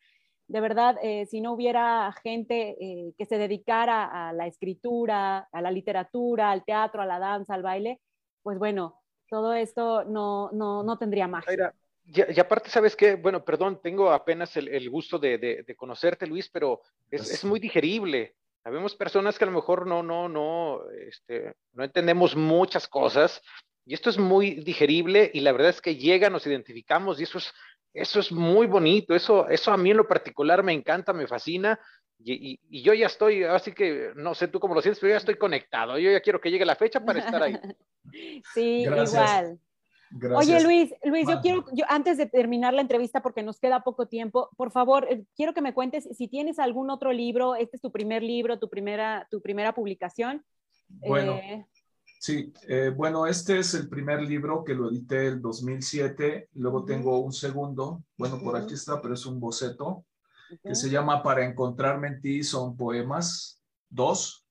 De 0.49 0.61
verdad, 0.61 0.97
eh, 1.01 1.27
si 1.27 1.41
no 1.41 1.53
hubiera 1.53 2.13
gente 2.25 2.77
eh, 2.81 3.15
que 3.17 3.27
se 3.27 3.39
dedicara 3.39 4.07
a 4.07 4.33
la 4.33 4.49
escritura, 4.49 5.49
a 5.53 5.61
la 5.61 5.71
literatura, 5.71 6.51
al 6.51 6.65
teatro, 6.65 7.01
a 7.01 7.07
la 7.07 7.21
danza, 7.21 7.55
al 7.55 7.63
baile, 7.63 8.01
pues 8.43 8.59
bueno, 8.59 9.01
todo 9.31 9.55
esto 9.55 10.03
no, 10.03 10.51
no, 10.51 10.99
tendría 10.99 11.29
más. 11.29 11.45
Y, 12.05 12.41
aparte, 12.41 12.69
¿sabes 12.69 12.97
qué? 12.97 13.15
Bueno, 13.15 13.45
perdón, 13.45 13.81
tengo 13.83 14.11
apenas 14.11 14.57
el, 14.57 14.91
gusto 14.91 15.19
de, 15.19 15.65
conocerte, 15.77 16.27
Luis, 16.27 16.49
pero 16.49 16.81
es, 17.11 17.31
es, 17.31 17.45
muy 17.45 17.61
digerible. 17.61 18.35
Habemos 18.65 18.95
personas 18.95 19.39
que 19.39 19.45
a 19.45 19.47
lo 19.47 19.55
mejor 19.55 19.87
no, 19.87 20.03
no, 20.03 20.29
no, 20.29 20.83
este, 20.91 21.55
no 21.73 21.85
entendemos 21.85 22.37
muchas 22.37 22.87
cosas 22.89 23.43
y 23.85 23.95
esto 23.95 24.11
es 24.11 24.19
muy 24.19 24.55
digerible 24.55 25.31
y 25.35 25.41
la 25.41 25.53
verdad 25.53 25.71
es 25.71 25.81
que 25.81 25.97
llega, 25.97 26.31
nos 26.31 26.47
identificamos 26.47 27.19
y 27.19 27.25
eso 27.25 27.39
es, 27.39 27.53
eso 27.93 28.21
es 28.21 28.31
muy 28.31 28.67
bonito, 28.67 29.15
eso, 29.15 29.49
eso 29.49 29.73
a 29.73 29.77
mí 29.77 29.91
en 29.91 29.97
lo 29.97 30.07
particular 30.07 30.63
me 30.63 30.73
encanta, 30.73 31.13
me 31.13 31.27
fascina 31.27 31.79
y, 32.25 32.61
y, 32.71 32.83
yo 32.83 32.95
ya 32.95 33.07
estoy, 33.07 33.43
así 33.43 33.73
que 33.73 34.13
no 34.15 34.35
sé 34.35 34.47
tú 34.47 34.61
cómo 34.61 34.75
lo 34.75 34.83
sientes, 34.83 35.01
pero 35.01 35.13
ya 35.13 35.17
estoy 35.17 35.35
conectado, 35.35 35.99
yo 35.99 36.13
ya 36.13 36.21
quiero 36.21 36.41
que 36.41 36.53
llegue 36.53 36.65
la 36.65 36.77
fecha 36.77 37.05
para 37.05 37.19
estar 37.19 37.43
ahí. 37.43 37.59
sí, 38.55 38.83
igual. 38.83 39.59
Oye, 40.35 40.63
Luis, 40.63 40.95
Luis, 41.05 41.27
yo 41.29 41.41
quiero, 41.41 41.65
yo, 41.73 41.85
antes 41.89 42.19
de 42.19 42.27
terminar 42.27 42.75
la 42.75 42.83
entrevista, 42.83 43.23
porque 43.23 43.43
nos 43.43 43.59
queda 43.59 43.83
poco 43.83 44.07
tiempo, 44.09 44.51
por 44.57 44.71
favor, 44.71 45.07
eh, 45.09 45.25
quiero 45.37 45.55
que 45.55 45.63
me 45.63 45.75
cuentes 45.75 46.09
si 46.17 46.29
tienes 46.29 46.59
algún 46.59 46.91
otro 46.91 47.13
libro, 47.13 47.55
este 47.55 47.77
es 47.77 47.83
tu 47.83 47.91
primer 47.91 48.23
libro, 48.23 48.59
tu 48.59 48.69
primera, 48.69 49.27
tu 49.31 49.41
primera 49.41 49.75
publicación. 49.75 50.45
Bueno, 50.89 51.35
eh, 51.37 51.67
sí, 52.21 52.53
eh, 52.69 52.93
bueno, 52.95 53.27
este 53.27 53.59
es 53.59 53.73
el 53.75 53.89
primer 53.89 54.23
libro 54.23 54.65
que 54.65 54.75
lo 54.75 54.91
edité 54.91 55.29
el 55.29 55.41
2007, 55.41 56.51
luego 56.55 56.85
tengo 56.85 57.19
un 57.21 57.33
segundo, 57.33 58.05
bueno, 58.17 58.39
por 58.43 58.57
aquí 58.57 58.75
está, 58.75 59.01
pero 59.01 59.15
es 59.15 59.25
un 59.25 59.41
boceto, 59.41 60.05
que 60.63 60.75
se 60.75 60.91
llama 60.91 61.23
Para 61.23 61.47
encontrarme 61.47 62.09
en 62.09 62.21
ti, 62.21 62.43
son 62.43 62.77
poemas, 62.77 63.63
dos. 63.89 64.47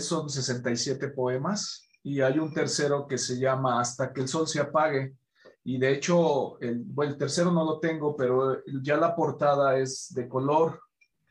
son 0.00 0.28
67 0.28 1.08
poemas 1.10 1.87
y 2.08 2.22
hay 2.22 2.38
un 2.38 2.54
tercero 2.54 3.06
que 3.06 3.18
se 3.18 3.38
llama 3.38 3.80
Hasta 3.80 4.14
que 4.14 4.22
el 4.22 4.28
sol 4.28 4.48
se 4.48 4.60
apague. 4.60 5.14
Y 5.62 5.76
de 5.76 5.92
hecho, 5.92 6.58
el, 6.60 6.82
bueno, 6.86 7.12
el 7.12 7.18
tercero 7.18 7.52
no 7.52 7.64
lo 7.64 7.80
tengo, 7.80 8.16
pero 8.16 8.64
ya 8.82 8.96
la 8.96 9.14
portada 9.14 9.76
es 9.76 10.14
de 10.14 10.26
color. 10.26 10.80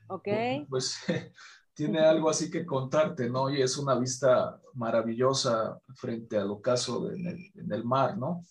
Ok. 0.07 0.27
Pues 0.69 0.97
tiene 1.73 1.99
algo 2.01 2.29
así 2.29 2.51
que 2.51 2.63
contarte, 2.63 3.27
¿no? 3.27 3.49
Y 3.49 3.59
es 3.59 3.75
una 3.79 3.95
vista 3.95 4.61
maravillosa 4.75 5.79
frente 5.95 6.37
al 6.37 6.51
ocaso 6.51 7.11
en, 7.11 7.25
el, 7.25 7.39
en 7.55 7.73
el 7.73 7.83
mar, 7.83 8.15
¿no? 8.15 8.43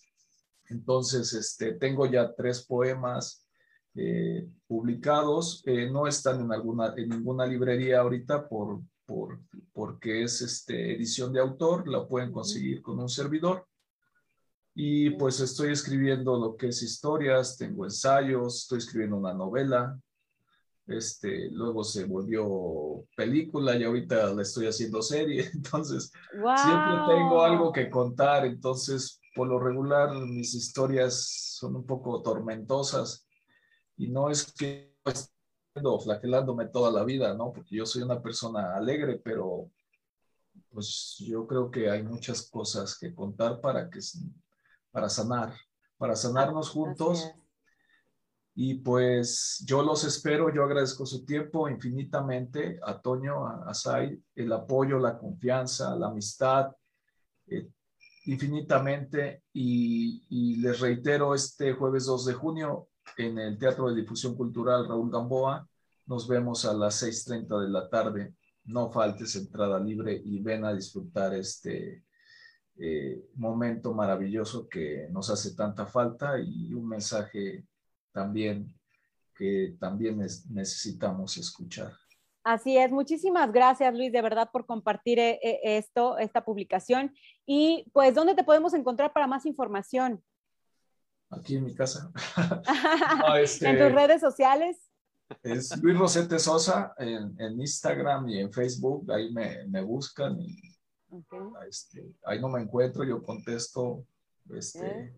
Entonces, 0.65 1.31
este, 1.31 1.75
tengo 1.75 2.07
ya 2.07 2.33
tres 2.35 2.65
poemas 2.65 3.47
eh, 3.95 4.49
publicados. 4.67 5.63
Eh, 5.65 5.89
no 5.89 6.07
están 6.07 6.41
en, 6.41 6.51
alguna, 6.51 6.93
en 6.97 7.07
ninguna 7.07 7.45
librería 7.45 8.01
ahorita 8.01 8.49
por, 8.49 8.81
por, 9.07 9.39
porque 9.73 10.21
es 10.23 10.41
este, 10.41 10.93
edición 10.93 11.33
de 11.33 11.39
autor, 11.39 11.87
la 11.87 12.07
pueden 12.07 12.31
conseguir 12.31 12.83
con 12.83 12.99
un 12.99 13.09
servidor. 13.09 13.65
Y 14.75 15.11
pues 15.11 15.39
estoy 15.39 15.71
escribiendo 15.71 16.37
lo 16.37 16.55
que 16.55 16.67
es 16.67 16.83
historias, 16.83 17.57
tengo 17.57 17.85
ensayos, 17.85 18.61
estoy 18.63 18.77
escribiendo 18.77 19.17
una 19.17 19.33
novela, 19.33 19.99
este, 20.85 21.49
luego 21.49 21.83
se 21.83 22.05
volvió 22.05 23.05
película 23.15 23.75
y 23.75 23.83
ahorita 23.83 24.33
la 24.33 24.41
estoy 24.43 24.67
haciendo 24.67 25.01
serie, 25.01 25.49
entonces 25.53 26.11
siempre 26.31 27.15
tengo 27.15 27.41
algo 27.41 27.71
que 27.71 27.89
contar, 27.89 28.45
entonces 28.45 29.19
por 29.35 29.47
lo 29.47 29.59
regular 29.59 30.13
mis 30.15 30.53
historias 30.53 31.55
son 31.57 31.75
un 31.75 31.85
poco 31.85 32.21
tormentosas. 32.21 33.25
Y 33.95 34.09
no 34.09 34.29
es 34.29 34.51
que 34.53 34.95
flagelándome 35.99 36.65
toda 36.65 36.91
la 36.91 37.03
vida, 37.03 37.33
¿no? 37.33 37.51
Porque 37.51 37.75
yo 37.75 37.85
soy 37.85 38.03
una 38.03 38.21
persona 38.21 38.75
alegre, 38.75 39.19
pero 39.23 39.69
pues 40.69 41.15
yo 41.19 41.47
creo 41.47 41.71
que 41.71 41.89
hay 41.89 42.03
muchas 42.03 42.49
cosas 42.49 42.97
que 42.97 43.13
contar 43.13 43.61
para 43.61 43.89
que 43.89 43.99
para 44.91 45.09
sanar, 45.09 45.53
para 45.97 46.15
sanarnos 46.15 46.69
juntos. 46.69 47.31
Y 48.55 48.75
pues 48.75 49.63
yo 49.67 49.83
los 49.83 50.03
espero, 50.03 50.51
yo 50.51 50.63
agradezco 50.63 51.05
su 51.05 51.23
tiempo 51.25 51.69
infinitamente 51.69 52.79
a 52.81 52.99
Toño, 52.99 53.45
a, 53.45 53.71
Sai, 53.75 54.19
el 54.33 54.51
apoyo, 54.51 54.97
la 54.97 55.17
confianza, 55.17 55.95
la 55.95 56.07
amistad, 56.07 56.71
eh, 57.45 57.69
infinitamente 58.25 59.43
y, 59.53 60.55
les 60.57 60.79
reitero, 60.79 61.33
este 61.33 61.73
jueves 61.73 62.05
2 62.05 62.25
de 62.25 62.33
junio 62.33 62.89
en 63.17 63.37
el 63.39 63.57
Teatro 63.57 63.89
de 63.89 64.01
Difusión 64.01 64.35
Cultural 64.35 64.87
Raúl 64.87 65.11
Gamboa, 65.11 65.67
nos 66.05 66.27
vemos 66.27 66.65
a 66.65 66.73
las 66.73 67.03
6.30 67.03 67.61
de 67.61 67.69
la 67.69 67.89
tarde. 67.89 68.33
No 68.65 68.91
faltes 68.91 69.35
entrada 69.35 69.79
libre 69.79 70.21
y 70.23 70.39
ven 70.39 70.65
a 70.65 70.73
disfrutar 70.73 71.33
este 71.33 72.03
eh, 72.77 73.25
momento 73.35 73.93
maravilloso 73.93 74.67
que 74.67 75.07
nos 75.11 75.29
hace 75.29 75.55
tanta 75.55 75.85
falta 75.85 76.39
y 76.39 76.73
un 76.73 76.87
mensaje 76.87 77.65
también 78.11 78.73
que 79.35 79.75
también 79.79 80.17
necesitamos 80.17 81.37
escuchar. 81.37 81.93
Así 82.43 82.77
es, 82.77 82.91
muchísimas 82.91 83.51
gracias 83.51 83.93
Luis, 83.93 84.11
de 84.11 84.21
verdad, 84.21 84.49
por 84.51 84.65
compartir 84.65 85.19
eh, 85.19 85.39
eh, 85.43 85.59
esto, 85.63 86.17
esta 86.17 86.45
publicación. 86.45 87.13
Y 87.45 87.85
pues, 87.93 88.15
¿dónde 88.15 88.35
te 88.35 88.43
podemos 88.43 88.73
encontrar 88.73 89.11
para 89.11 89.27
más 89.27 89.45
información? 89.45 90.23
Aquí 91.29 91.55
en 91.55 91.65
mi 91.65 91.75
casa. 91.75 92.11
Este, 93.41 93.69
¿En 93.69 93.77
tus 93.77 93.91
redes 93.91 94.21
sociales? 94.21 94.77
Es 95.43 95.77
Luis 95.81 95.97
Rosete 95.97 96.39
Sosa 96.39 96.93
en, 96.97 97.59
Instagram 97.59 98.29
y 98.29 98.39
en 98.39 98.51
Facebook, 98.51 99.11
ahí 99.11 99.31
me, 99.33 99.81
buscan 99.81 100.39
y 100.39 100.55
este, 101.67 102.13
ahí 102.23 102.39
no 102.39 102.47
me 102.47 102.61
encuentro, 102.61 103.03
yo 103.03 103.21
contesto 103.21 104.05
este, 104.49 105.13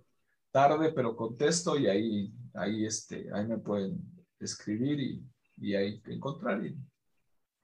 tarde, 0.52 0.92
pero 0.94 1.16
contesto 1.16 1.78
y 1.78 1.88
ahí, 1.88 2.34
ahí, 2.56 2.86
este, 2.86 3.28
ahí 3.34 3.46
me 3.46 3.60
pueden 3.60 4.02
escribir 4.40 5.00
y, 5.00 5.24
y 5.58 5.76
ahí 5.76 6.02
encontrar. 6.08 6.66
Y, 6.66 6.76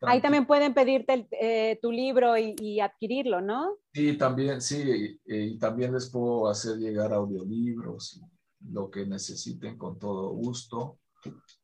Ahí 0.01 0.21
también 0.21 0.45
pueden 0.45 0.73
pedirte 0.73 1.27
eh, 1.31 1.79
tu 1.81 1.91
libro 1.91 2.37
y, 2.37 2.79
adquirirlo, 2.79 3.41
¿no? 3.41 3.77
Sí, 3.93 4.17
también, 4.17 4.61
sí, 4.61 5.19
y, 5.25 5.57
también 5.57 5.93
les 5.93 6.09
puedo 6.09 6.47
hacer 6.47 6.77
llegar 6.77 7.13
audiolibros, 7.13 8.21
lo 8.70 8.89
que 8.89 9.05
necesiten 9.05 9.78
con 9.78 9.99
todo 9.99 10.30
gusto. 10.30 10.99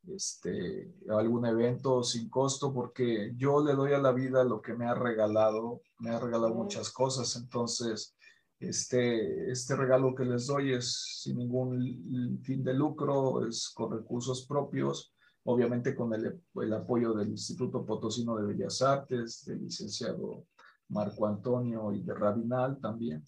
Este, 0.07 0.91
algún 1.09 1.45
evento 1.45 2.03
sin 2.03 2.29
costo, 2.29 2.73
porque 2.73 3.33
yo 3.35 3.63
le 3.63 3.73
doy 3.73 3.93
a 3.93 3.99
la 3.99 4.11
vida 4.11 4.43
lo 4.43 4.61
que 4.61 4.73
me 4.73 4.85
ha 4.85 4.95
regalado, 4.95 5.81
me 5.99 6.09
ha 6.09 6.19
regalado 6.19 6.55
muchas 6.55 6.91
cosas, 6.91 7.35
entonces 7.35 8.15
este, 8.59 9.51
este 9.51 9.75
regalo 9.75 10.15
que 10.15 10.25
les 10.25 10.47
doy 10.47 10.73
es 10.73 11.21
sin 11.21 11.37
ningún 11.37 12.41
fin 12.43 12.63
de 12.63 12.73
lucro, 12.73 13.45
es 13.47 13.69
con 13.69 13.91
recursos 13.91 14.47
propios 14.47 15.13
obviamente 15.43 15.95
con 15.95 16.13
el, 16.13 16.73
apoyo 16.73 17.13
del 17.13 17.29
Instituto 17.29 17.85
Potosino 17.85 18.35
de 18.37 18.45
Bellas 18.45 18.81
Artes, 18.81 19.45
del 19.45 19.63
licenciado 19.63 20.45
Marco 20.89 21.25
Antonio 21.25 21.93
y 21.93 22.03
de 22.03 22.13
Rabinal 22.13 22.79
también. 22.79 23.23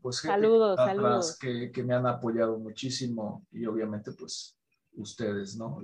Pues 0.00 0.16
saludos, 0.18 0.76
saludos. 0.76 1.38
Que, 1.38 1.70
que, 1.70 1.82
me 1.82 1.94
han 1.94 2.06
apoyado 2.06 2.58
muchísimo 2.58 3.46
y 3.52 3.66
obviamente 3.66 4.12
pues 4.12 4.58
ustedes, 4.94 5.56
¿no? 5.56 5.80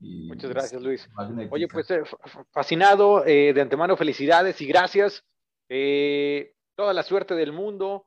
Muchas 0.00 0.50
gracias, 0.50 0.82
Luis. 0.82 1.08
Oye, 1.50 1.68
pues 1.68 1.90
eh, 1.90 2.02
fascinado, 2.50 3.24
eh, 3.26 3.52
de 3.52 3.60
antemano 3.60 3.96
felicidades 3.96 4.60
y 4.60 4.66
gracias. 4.66 5.24
Eh, 5.68 6.54
toda 6.74 6.92
la 6.92 7.02
suerte 7.02 7.34
del 7.34 7.52
mundo 7.52 8.06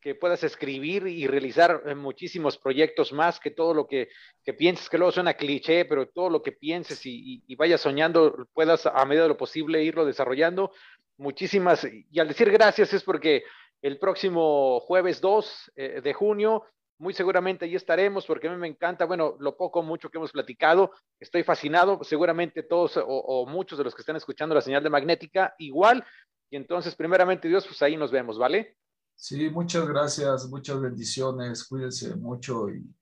que 0.00 0.14
puedas 0.14 0.44
escribir 0.44 1.06
y 1.06 1.26
realizar 1.26 1.82
eh, 1.86 1.94
muchísimos 1.94 2.58
proyectos 2.58 3.12
más 3.12 3.40
que 3.40 3.50
todo 3.50 3.74
lo 3.74 3.86
que, 3.86 4.08
que 4.44 4.52
pienses, 4.52 4.88
que 4.88 4.98
luego 4.98 5.12
suena 5.12 5.34
cliché, 5.34 5.84
pero 5.84 6.08
todo 6.08 6.30
lo 6.30 6.42
que 6.42 6.52
pienses 6.52 7.00
y, 7.04 7.42
vayas 7.56 7.80
soñando, 7.80 8.48
puedas 8.52 8.86
a 8.86 9.04
medida 9.04 9.24
de 9.24 9.30
lo 9.30 9.36
posible 9.36 9.82
irlo 9.82 10.04
desarrollando. 10.04 10.72
Muchísimas, 11.16 11.86
y 12.10 12.18
al 12.18 12.28
decir 12.28 12.50
gracias 12.50 12.92
es 12.92 13.02
porque 13.02 13.44
el 13.82 13.98
próximo 13.98 14.80
jueves 14.80 15.20
2 15.20 15.72
eh, 15.76 16.00
de 16.00 16.14
junio, 16.14 16.64
muy 16.98 17.12
seguramente 17.12 17.64
allí 17.64 17.74
estaremos, 17.74 18.24
porque 18.26 18.48
a 18.48 18.52
mí 18.52 18.56
me 18.56 18.68
encanta, 18.68 19.04
bueno, 19.04 19.36
lo 19.40 19.56
poco 19.56 19.82
mucho 19.82 20.08
que 20.08 20.18
hemos 20.18 20.32
platicado, 20.32 20.92
estoy 21.18 21.42
fascinado, 21.42 22.02
seguramente 22.04 22.62
todos 22.62 22.96
o, 22.96 23.04
o 23.04 23.46
muchos 23.46 23.76
de 23.76 23.84
los 23.84 23.94
que 23.94 24.02
están 24.02 24.16
escuchando 24.16 24.54
la 24.54 24.60
señal 24.60 24.82
de 24.82 24.90
magnética, 24.90 25.54
igual, 25.58 26.04
y 26.52 26.56
entonces, 26.56 26.94
primeramente 26.94 27.48
Dios, 27.48 27.66
pues 27.66 27.80
ahí 27.80 27.96
nos 27.96 28.10
vemos, 28.10 28.38
¿vale? 28.38 28.76
Sí, 29.14 29.48
muchas 29.48 29.88
gracias, 29.88 30.48
muchas 30.50 30.80
bendiciones, 30.80 31.64
cuídense 31.64 32.14
mucho 32.16 32.68
y, 32.68 32.94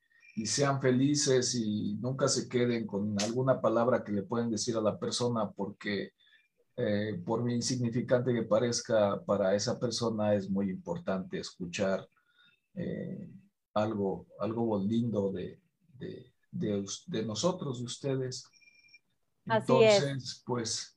sean 0.47 0.81
felices 0.81 1.55
y 1.55 1.97
nunca 2.01 2.27
se 2.27 2.49
queden 2.49 2.87
con 2.87 3.15
alguna 3.21 3.61
palabra 3.61 4.03
que 4.03 4.13
le 4.13 4.23
pueden 4.23 4.51
decir 4.51 4.75
a 4.77 4.81
la 4.81 4.99
persona 4.99 5.51
porque 5.51 6.13
eh, 6.81 7.21
por 7.25 7.43
muy 7.43 7.55
insignificante 7.55 8.33
que 8.33 8.43
parezca, 8.43 9.23
para 9.25 9.55
esa 9.55 9.79
persona 9.79 10.35
es 10.35 10.49
muy 10.49 10.71
importante 10.71 11.39
escuchar 11.39 12.09
eh, 12.75 13.29
algo, 13.75 14.27
algo 14.39 14.79
lindo 14.83 15.31
de, 15.33 15.61
de, 16.51 17.25
nosotros, 17.25 17.79
de 17.79 17.85
ustedes. 17.85 18.45
Entonces, 19.45 20.43
pues, 20.47 20.97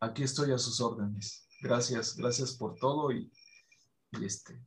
aquí 0.00 0.22
estoy 0.22 0.52
a 0.52 0.58
sus 0.58 0.80
órdenes. 0.80 1.46
Gracias, 1.60 2.16
gracias 2.16 2.52
por 2.56 2.74
todo 2.76 3.12
y 3.12 3.30
y 4.20 4.24
este, 4.24 4.60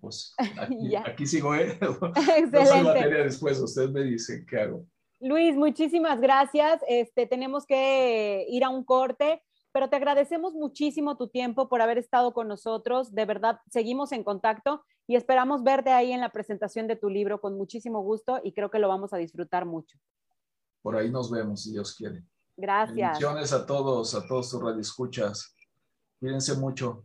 pues 0.00 0.34
aquí, 1.06 1.26
sigo, 1.26 1.54
¿eh? 1.54 1.78
Excelente. 2.36 2.82
materia 2.82 3.24
después, 3.24 3.58
usted 3.58 3.90
me 3.90 4.02
dice 4.02 4.44
qué 4.46 4.60
hago. 4.60 4.86
Luis, 5.20 5.56
muchísimas 5.56 6.20
gracias. 6.20 6.80
Este, 6.88 7.26
tenemos 7.26 7.66
que 7.66 8.46
ir 8.48 8.64
a 8.64 8.68
un 8.68 8.84
corte, 8.84 9.42
pero 9.72 9.88
te 9.88 9.96
agradecemos 9.96 10.54
muchísimo 10.54 11.16
tu 11.16 11.28
tiempo 11.28 11.68
por 11.68 11.80
haber 11.80 11.98
estado 11.98 12.32
con 12.34 12.48
nosotros. 12.48 13.14
De 13.14 13.24
verdad, 13.24 13.60
seguimos 13.70 14.12
en 14.12 14.24
contacto 14.24 14.84
y 15.06 15.16
esperamos 15.16 15.62
verte 15.62 15.90
ahí 15.90 16.12
en 16.12 16.20
la 16.20 16.30
presentación 16.30 16.86
de 16.86 16.96
tu 16.96 17.08
libro 17.08 17.40
con 17.40 17.56
muchísimo 17.56 18.02
gusto 18.02 18.40
y 18.42 18.52
creo 18.52 18.70
que 18.70 18.78
lo 18.78 18.88
vamos 18.88 19.12
a 19.12 19.16
disfrutar 19.16 19.64
mucho. 19.64 19.98
Por 20.82 20.96
ahí 20.96 21.10
nos 21.10 21.30
vemos, 21.30 21.62
si 21.62 21.72
Dios 21.72 21.94
quiere. 21.94 22.22
Gracias. 22.56 23.18
Bendiciones 23.18 23.52
a 23.52 23.66
todos, 23.66 24.14
a 24.14 24.26
todos 24.26 24.50
tus 24.50 24.62
radioescuchas. 24.62 25.54
Cuídense 26.20 26.56
mucho. 26.56 27.04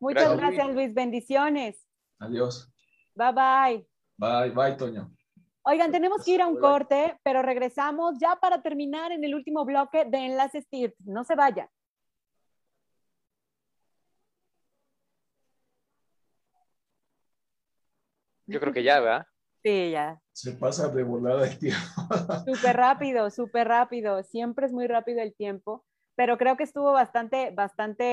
Muchas 0.00 0.36
gracias, 0.36 0.74
Luis. 0.74 0.94
Bendiciones. 0.94 1.86
Adiós. 2.18 2.72
Bye 3.14 3.32
bye. 3.32 3.88
Bye, 4.16 4.50
bye, 4.50 4.76
Toño. 4.76 5.10
Oigan, 5.70 5.92
tenemos 5.92 6.24
que 6.24 6.32
ir 6.32 6.42
a 6.42 6.48
un 6.48 6.58
corte, 6.58 7.16
pero 7.22 7.42
regresamos 7.42 8.18
ya 8.20 8.34
para 8.34 8.60
terminar 8.60 9.12
en 9.12 9.22
el 9.22 9.36
último 9.36 9.64
bloque 9.64 10.04
de 10.04 10.18
Enlaces 10.18 10.68
TIRT. 10.68 10.96
No 11.04 11.22
se 11.22 11.36
vaya. 11.36 11.70
Yo 18.46 18.58
creo 18.58 18.72
que 18.72 18.82
ya, 18.82 18.98
¿verdad? 18.98 19.26
Sí, 19.62 19.92
ya. 19.92 20.20
Se 20.32 20.50
pasa 20.54 20.88
de 20.88 21.04
volada 21.04 21.46
el 21.46 21.56
tiempo. 21.56 21.78
Súper 22.46 22.76
rápido, 22.76 23.30
súper 23.30 23.68
rápido. 23.68 24.24
Siempre 24.24 24.66
es 24.66 24.72
muy 24.72 24.88
rápido 24.88 25.22
el 25.22 25.36
tiempo, 25.36 25.84
pero 26.16 26.36
creo 26.36 26.56
que 26.56 26.64
estuvo 26.64 26.90
bastante, 26.90 27.52
bastante 27.52 28.04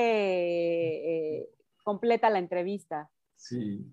eh, 1.40 1.48
completa 1.82 2.30
la 2.30 2.38
entrevista. 2.38 3.10
Sí, 3.34 3.84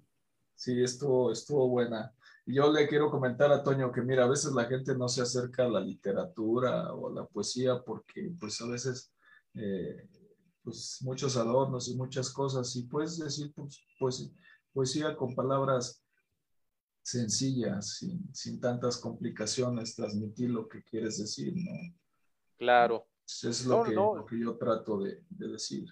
sí, 0.53 0.83
estuvo, 0.83 1.31
estuvo 1.31 1.67
buena. 1.67 2.13
Y 2.45 2.55
yo 2.55 2.71
le 2.71 2.87
quiero 2.87 3.09
comentar 3.09 3.51
a 3.51 3.63
Toño 3.63 3.91
que, 3.91 4.01
mira, 4.01 4.25
a 4.25 4.29
veces 4.29 4.51
la 4.53 4.65
gente 4.65 4.95
no 4.95 5.07
se 5.07 5.21
acerca 5.21 5.65
a 5.65 5.69
la 5.69 5.79
literatura 5.79 6.93
o 6.93 7.09
a 7.09 7.13
la 7.13 7.25
poesía 7.25 7.81
porque, 7.83 8.31
pues, 8.39 8.61
a 8.61 8.67
veces, 8.67 9.11
eh, 9.55 10.07
pues, 10.63 10.99
muchos 11.01 11.37
adornos 11.37 11.87
y 11.89 11.95
muchas 11.95 12.31
cosas. 12.31 12.75
Y 12.75 12.83
puedes 12.83 13.17
decir, 13.17 13.51
pues, 13.55 13.83
pues 13.99 14.31
poesía 14.71 15.15
con 15.15 15.33
palabras 15.33 16.03
sencillas, 17.01 17.99
sin, 18.33 18.59
tantas 18.59 18.97
complicaciones, 18.97 19.95
transmitir 19.95 20.49
lo 20.49 20.67
que 20.67 20.83
quieres 20.83 21.19
decir, 21.19 21.53
¿no? 21.55 21.95
Claro. 22.57 23.07
es 23.25 23.65
lo, 23.65 23.83
que, 23.83 23.91
lo 23.91 24.25
que 24.27 24.39
yo 24.39 24.55
trato 24.57 24.99
de, 24.99 25.23
de 25.29 25.47
decir. 25.47 25.85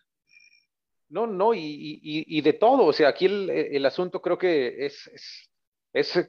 No, 1.13 1.27
no, 1.27 1.53
y, 1.53 2.41
de 2.41 2.53
todo. 2.53 2.85
O 2.85 2.93
sea, 2.93 3.09
aquí 3.09 3.25
el, 3.25 3.85
asunto 3.85 4.19
creo 4.19 4.35
que 4.35 4.83
es, 4.83 5.07
es, 5.13 5.52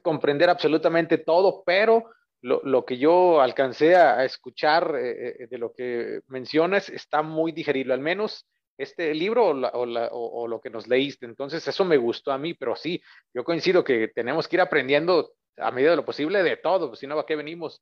comprender 0.01 0.49
absolutamente 0.49 1.17
todo, 1.17 1.63
pero 1.65 2.05
lo, 2.41 2.85
que 2.85 2.97
yo 2.97 3.41
alcancé 3.41 3.95
a, 3.95 4.23
escuchar 4.23 4.95
eh, 4.95 5.43
eh, 5.43 5.47
de 5.49 5.57
lo 5.57 5.73
que 5.73 6.21
mencionas 6.27 6.89
está 6.89 7.23
muy 7.23 7.51
digerible, 7.51 7.93
al 7.93 8.01
menos 8.01 8.47
este 8.77 9.13
libro 9.15 9.49
o, 9.49 10.47
lo 10.47 10.61
que 10.61 10.69
nos 10.69 10.87
leíste. 10.87 11.25
Entonces, 11.25 11.67
eso 11.67 11.85
me 11.85 11.97
gustó 11.97 12.31
a 12.31 12.37
mí, 12.37 12.53
pero 12.53 12.75
sí, 12.75 13.01
yo 13.33 13.43
coincido 13.43 13.83
que 13.83 14.09
tenemos 14.09 14.47
que 14.47 14.57
ir 14.57 14.61
aprendiendo 14.61 15.31
a 15.57 15.71
medida 15.71 15.91
de 15.91 15.95
lo 15.95 16.05
posible 16.05 16.43
de 16.43 16.57
todo, 16.57 16.89
pues 16.89 16.99
si 16.99 17.07
no, 17.07 17.17
¿a 17.17 17.25
qué 17.25 17.35
venimos? 17.35 17.81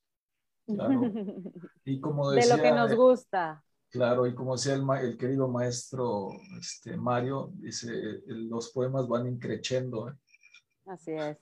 Y 1.86 2.00
como 2.00 2.32
de 2.32 2.48
lo 2.48 2.62
que 2.62 2.72
nos 2.72 2.92
eh, 2.92 2.96
gusta. 2.96 3.64
Claro, 3.90 4.26
y 4.26 4.34
como 4.34 4.56
decía 4.56 4.76
el, 4.76 4.86
el 5.02 5.18
querido 5.18 5.50
maestro 5.50 6.30
este, 6.58 6.96
Mario, 6.96 7.52
dice, 7.56 7.92
los 8.28 8.72
poemas 8.72 9.08
van 9.08 9.28
increciendo. 9.28 10.10
¿eh? 10.10 10.14
Así 10.86 11.12
es, 11.12 11.38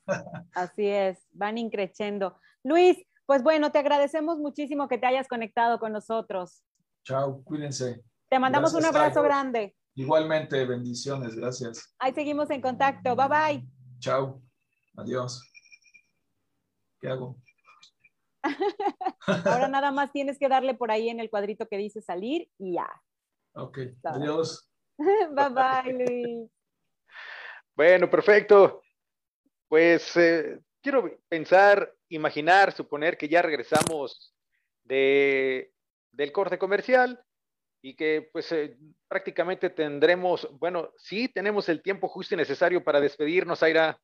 así 0.54 0.88
es, 0.88 1.28
van 1.32 1.58
increciendo. 1.58 2.40
Luis, 2.64 2.98
pues 3.26 3.44
bueno, 3.44 3.72
te 3.72 3.80
agradecemos 3.80 4.38
muchísimo 4.38 4.88
que 4.88 4.98
te 4.98 5.08
hayas 5.08 5.28
conectado 5.28 5.80
con 5.80 5.92
nosotros. 5.92 6.64
Chao, 7.04 7.44
cuídense. 7.44 8.04
Te 8.30 8.40
mandamos 8.40 8.74
un 8.74 8.86
abrazo 8.86 9.24
grande. 9.24 9.76
Igualmente, 9.96 10.64
bendiciones, 10.66 11.36
gracias. 11.36 11.96
Ahí 11.98 12.14
seguimos 12.14 12.50
en 12.52 12.62
contacto. 12.62 13.16
Bye 13.16 13.28
bye. 13.28 13.70
Chao. 14.00 14.42
Adiós. 14.96 15.42
¿Qué 17.00 17.10
hago? 17.10 17.38
Ahora 19.28 19.68
nada 19.68 19.92
más 19.92 20.12
tienes 20.12 20.38
que 20.38 20.48
darle 20.48 20.76
por 20.76 20.92
ahí 20.92 21.10
en 21.10 21.20
el 21.20 21.30
cuadrito 21.30 21.68
que 21.68 21.78
dice 21.78 22.02
salir 22.02 22.50
y 22.58 22.74
ya. 22.74 22.90
Ok, 23.54 23.80
adiós. 24.04 24.72
bye 24.98 25.50
bye, 25.50 25.94
Luis. 25.94 26.50
Bueno, 27.76 28.10
perfecto. 28.10 28.82
Pues 29.72 30.18
eh, 30.18 30.60
quiero 30.82 31.18
pensar, 31.30 31.96
imaginar, 32.10 32.74
suponer 32.74 33.18
que 33.18 33.30
ya 33.30 33.42
regresamos 33.42 34.36
de, 34.84 35.72
del 36.12 36.34
corte 36.34 36.60
comercial 36.60 37.24
y 37.82 37.96
que 37.96 38.30
pues 38.34 38.52
eh, 38.52 38.78
prácticamente 39.08 39.70
tendremos, 39.70 40.46
bueno, 40.60 40.90
sí 40.98 41.30
tenemos 41.30 41.70
el 41.70 41.82
tiempo 41.82 42.10
justo 42.10 42.36
y 42.36 42.38
necesario 42.38 42.84
para 42.84 43.00
despedirnos, 43.00 43.64
Aira. 43.64 43.98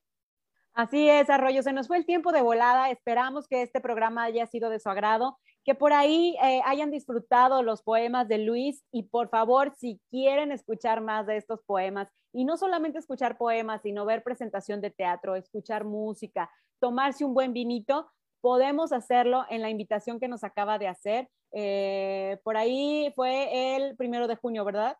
Así 0.72 1.10
es, 1.10 1.28
Arroyo, 1.28 1.62
se 1.62 1.74
nos 1.74 1.86
fue 1.86 1.98
el 1.98 2.06
tiempo 2.06 2.32
de 2.32 2.40
volada. 2.40 2.90
Esperamos 2.90 3.46
que 3.46 3.60
este 3.60 3.82
programa 3.82 4.24
haya 4.24 4.46
sido 4.46 4.70
de 4.70 4.80
su 4.80 4.88
agrado, 4.88 5.38
que 5.66 5.74
por 5.74 5.92
ahí 5.92 6.34
eh, 6.42 6.62
hayan 6.64 6.90
disfrutado 6.90 7.62
los 7.62 7.82
poemas 7.82 8.26
de 8.26 8.38
Luis 8.38 8.82
y 8.90 9.02
por 9.02 9.28
favor, 9.28 9.74
si 9.76 10.00
quieren 10.08 10.50
escuchar 10.50 11.02
más 11.02 11.26
de 11.26 11.36
estos 11.36 11.60
poemas, 11.66 12.08
y 12.32 12.44
no 12.44 12.56
solamente 12.56 12.98
escuchar 12.98 13.38
poemas, 13.38 13.82
sino 13.82 14.04
ver 14.04 14.22
presentación 14.22 14.80
de 14.80 14.90
teatro, 14.90 15.36
escuchar 15.36 15.84
música, 15.84 16.50
tomarse 16.78 17.24
un 17.24 17.34
buen 17.34 17.52
vinito, 17.52 18.10
podemos 18.40 18.92
hacerlo 18.92 19.44
en 19.50 19.62
la 19.62 19.70
invitación 19.70 20.20
que 20.20 20.28
nos 20.28 20.44
acaba 20.44 20.78
de 20.78 20.88
hacer. 20.88 21.28
Eh, 21.52 22.38
por 22.44 22.56
ahí 22.56 23.12
fue 23.16 23.76
el 23.76 23.96
primero 23.96 24.28
de 24.28 24.36
junio, 24.36 24.64
¿verdad? 24.64 24.96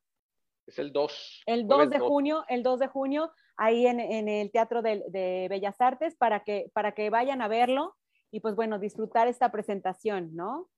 Es 0.67 0.79
el 0.79 0.93
2. 0.93 1.43
El 1.47 1.67
2 1.67 1.91
de 1.91 1.99
junio, 1.99 2.45
el 2.49 2.63
2 2.63 2.81
de 2.81 2.87
junio 2.89 3.33
ahí 3.57 3.87
en, 3.87 4.29
el 4.29 4.51
Teatro 4.51 4.83
de, 4.83 5.47
Bellas 5.51 5.81
Artes 5.81 6.15
para 6.17 6.45
que, 6.45 6.71
para 6.73 6.93
que 6.93 7.11
vayan 7.11 7.43
a 7.43 7.49
verlo 7.49 7.97
y 8.31 8.41
pues 8.41 8.55
bueno, 8.55 8.79
disfrutar 8.79 9.29
esta 9.29 9.51
presentación, 9.51 10.35
¿no? 10.35 10.69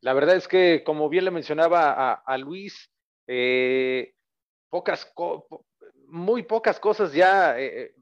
La 0.00 0.14
verdad 0.14 0.36
es 0.36 0.48
que, 0.48 0.82
como 0.84 1.08
bien 1.08 1.24
le 1.24 1.30
mencionaba 1.30 2.12
a, 2.12 2.38
Luis, 2.38 2.90
eh, 3.28 4.14
pocas, 4.72 5.12
muy 6.06 6.44
pocas 6.44 6.80
cosas 6.80 7.12
ya 7.12 7.60
eh, 7.60 7.82
eh, 7.82 7.94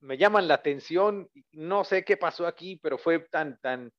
me 0.00 0.18
llaman 0.18 0.46
la 0.46 0.54
atención. 0.54 1.30
No 1.52 1.82
sé 1.82 2.04
qué 2.04 2.18
pasó 2.18 2.46
aquí, 2.46 2.76
pero 2.76 2.98
fue 2.98 3.20
tan, 3.30 3.58
tan, 3.60 3.90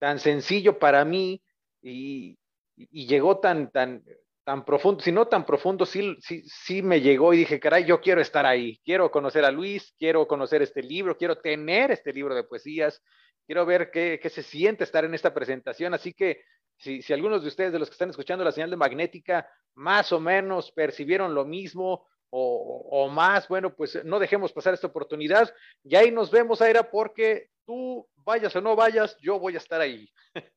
tan 0.00 0.18
sencillo 0.18 0.80
para 0.80 1.04
mí 1.04 1.40
y, 1.80 2.36
y 2.74 3.06
llegó 3.06 3.38
tan, 3.38 3.70
tan, 3.70 4.02
tan 4.44 4.64
profundo, 4.64 5.00
si 5.00 5.12
no 5.12 5.28
tan 5.28 5.46
profundo, 5.46 5.86
sí, 5.86 6.16
sí, 6.20 6.42
sí 6.46 6.82
me 6.82 7.00
llegó 7.00 7.32
y 7.32 7.38
dije, 7.38 7.60
caray, 7.60 7.84
yo 7.84 8.00
quiero 8.00 8.20
estar 8.20 8.44
ahí, 8.44 8.80
quiero 8.84 9.08
conocer 9.12 9.44
a 9.44 9.52
Luis, 9.52 9.94
quiero 9.98 10.26
conocer 10.26 10.62
este 10.62 10.82
libro, 10.82 11.16
quiero 11.16 11.38
tener 11.38 11.92
este 11.92 12.12
libro 12.12 12.34
de 12.34 12.42
poesías, 12.42 13.00
quiero 13.46 13.64
ver 13.66 13.92
qué, 13.92 14.18
qué 14.20 14.28
se 14.30 14.42
siente 14.42 14.82
estar 14.82 15.04
en 15.04 15.14
esta 15.14 15.32
presentación. 15.32 15.94
Así 15.94 16.12
que 16.12 16.42
si, 16.78 17.02
si, 17.02 17.12
algunos 17.12 17.42
de 17.42 17.48
ustedes, 17.48 17.72
de 17.72 17.78
los 17.78 17.88
que 17.88 17.94
están 17.94 18.10
escuchando 18.10 18.44
la 18.44 18.52
señal 18.52 18.70
de 18.70 18.76
magnética, 18.76 19.48
más 19.74 20.12
o 20.12 20.20
menos 20.20 20.72
percibieron 20.72 21.34
lo 21.34 21.44
mismo 21.44 22.06
o, 22.30 22.88
o 22.90 23.08
más, 23.08 23.48
bueno, 23.48 23.74
pues 23.74 24.04
no 24.04 24.18
dejemos 24.18 24.52
pasar 24.52 24.74
esta 24.74 24.86
oportunidad. 24.86 25.52
Y 25.84 25.96
ahí 25.96 26.10
nos 26.10 26.30
vemos, 26.30 26.60
Aira, 26.62 26.90
porque 26.90 27.50
tú 27.64 28.08
vayas 28.16 28.54
o 28.56 28.60
no 28.60 28.76
vayas, 28.76 29.16
yo 29.20 29.38
voy 29.38 29.54
a 29.54 29.58
estar 29.58 29.80
ahí. 29.80 30.08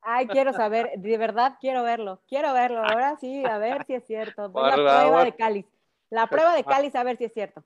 Ay, 0.01 0.27
quiero 0.27 0.53
saber, 0.53 0.91
de 0.97 1.17
verdad 1.17 1.57
quiero 1.59 1.83
verlo, 1.83 2.21
quiero 2.27 2.53
verlo. 2.53 2.79
Ahora 2.79 3.17
sí, 3.19 3.43
a 3.45 3.57
ver 3.57 3.85
si 3.85 3.93
es 3.93 4.05
cierto. 4.05 4.51
la 4.53 4.73
prueba 4.73 5.25
de 5.25 5.35
cáliz. 5.35 5.65
La 6.09 6.27
prueba 6.27 6.55
de 6.55 6.63
cáliz, 6.63 6.95
a 6.95 7.03
ver 7.03 7.17
si 7.17 7.25
es 7.25 7.33
cierto. 7.33 7.63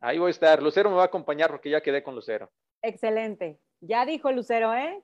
Ahí 0.00 0.18
voy 0.18 0.28
a 0.28 0.30
estar. 0.30 0.62
Lucero 0.62 0.90
me 0.90 0.96
va 0.96 1.02
a 1.02 1.06
acompañar 1.06 1.50
porque 1.50 1.70
ya 1.70 1.80
quedé 1.80 2.02
con 2.02 2.14
Lucero. 2.14 2.50
Excelente. 2.82 3.58
Ya 3.80 4.06
dijo 4.06 4.30
Lucero, 4.32 4.74
¿eh? 4.74 5.02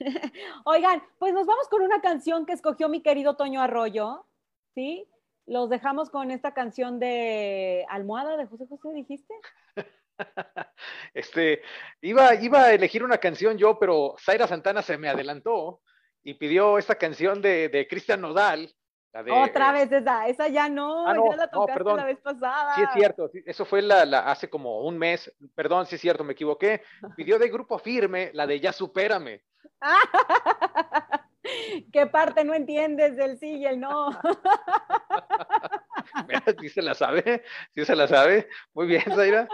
Oigan, 0.64 1.02
pues 1.18 1.32
nos 1.32 1.46
vamos 1.46 1.68
con 1.68 1.82
una 1.82 2.00
canción 2.00 2.46
que 2.46 2.52
escogió 2.52 2.88
mi 2.88 3.02
querido 3.02 3.36
Toño 3.36 3.60
Arroyo, 3.60 4.26
¿sí? 4.74 5.08
Los 5.46 5.68
dejamos 5.68 6.10
con 6.10 6.30
esta 6.30 6.54
canción 6.54 6.98
de 6.98 7.84
Almohada 7.88 8.36
de 8.36 8.46
José 8.46 8.66
José, 8.68 8.88
dijiste. 8.94 9.34
Este, 11.12 11.60
iba, 12.00 12.36
iba 12.36 12.62
a 12.62 12.72
elegir 12.72 13.02
una 13.02 13.18
canción 13.18 13.58
yo, 13.58 13.80
pero 13.80 14.14
Zaira 14.16 14.46
Santana 14.46 14.80
se 14.80 14.96
me 14.96 15.08
adelantó 15.08 15.80
y 16.22 16.34
pidió 16.34 16.78
esta 16.78 16.94
canción 16.94 17.42
de, 17.42 17.68
de 17.68 17.88
Cristian 17.88 18.20
Nodal. 18.20 18.72
Otra 19.30 19.72
vez 19.72 19.90
esa, 19.92 20.28
esa 20.28 20.48
ya 20.48 20.68
no, 20.68 21.06
ah, 21.06 21.14
ya 21.14 21.36
la 21.36 21.48
tocaste 21.48 21.84
la 21.84 22.04
vez 22.04 22.20
pasada. 22.20 22.74
Sí, 22.74 22.82
es 22.82 22.88
cierto, 22.94 23.30
eso 23.44 23.64
fue 23.64 23.82
la, 23.82 24.04
la, 24.04 24.30
hace 24.30 24.48
como 24.48 24.80
un 24.80 24.98
mes, 24.98 25.32
perdón, 25.54 25.86
sí 25.86 25.96
es 25.96 26.00
cierto, 26.00 26.24
me 26.24 26.32
equivoqué. 26.32 26.82
Pidió 27.16 27.38
de 27.38 27.48
Grupo 27.48 27.78
Firme 27.78 28.30
la 28.34 28.46
de 28.46 28.58
Ya 28.58 28.72
Supérame. 28.72 29.42
¿Qué 31.92 32.06
parte 32.06 32.44
no 32.44 32.54
entiendes 32.54 33.16
del 33.16 33.38
sí 33.38 33.58
y 33.58 33.66
el 33.66 33.80
no? 33.80 34.10
sí 36.60 36.68
se 36.68 36.82
la 36.82 36.94
sabe, 36.94 37.44
sí 37.74 37.84
se 37.84 37.94
la 37.94 38.08
sabe. 38.08 38.48
Muy 38.72 38.86
bien, 38.86 39.04
Zaira. 39.14 39.48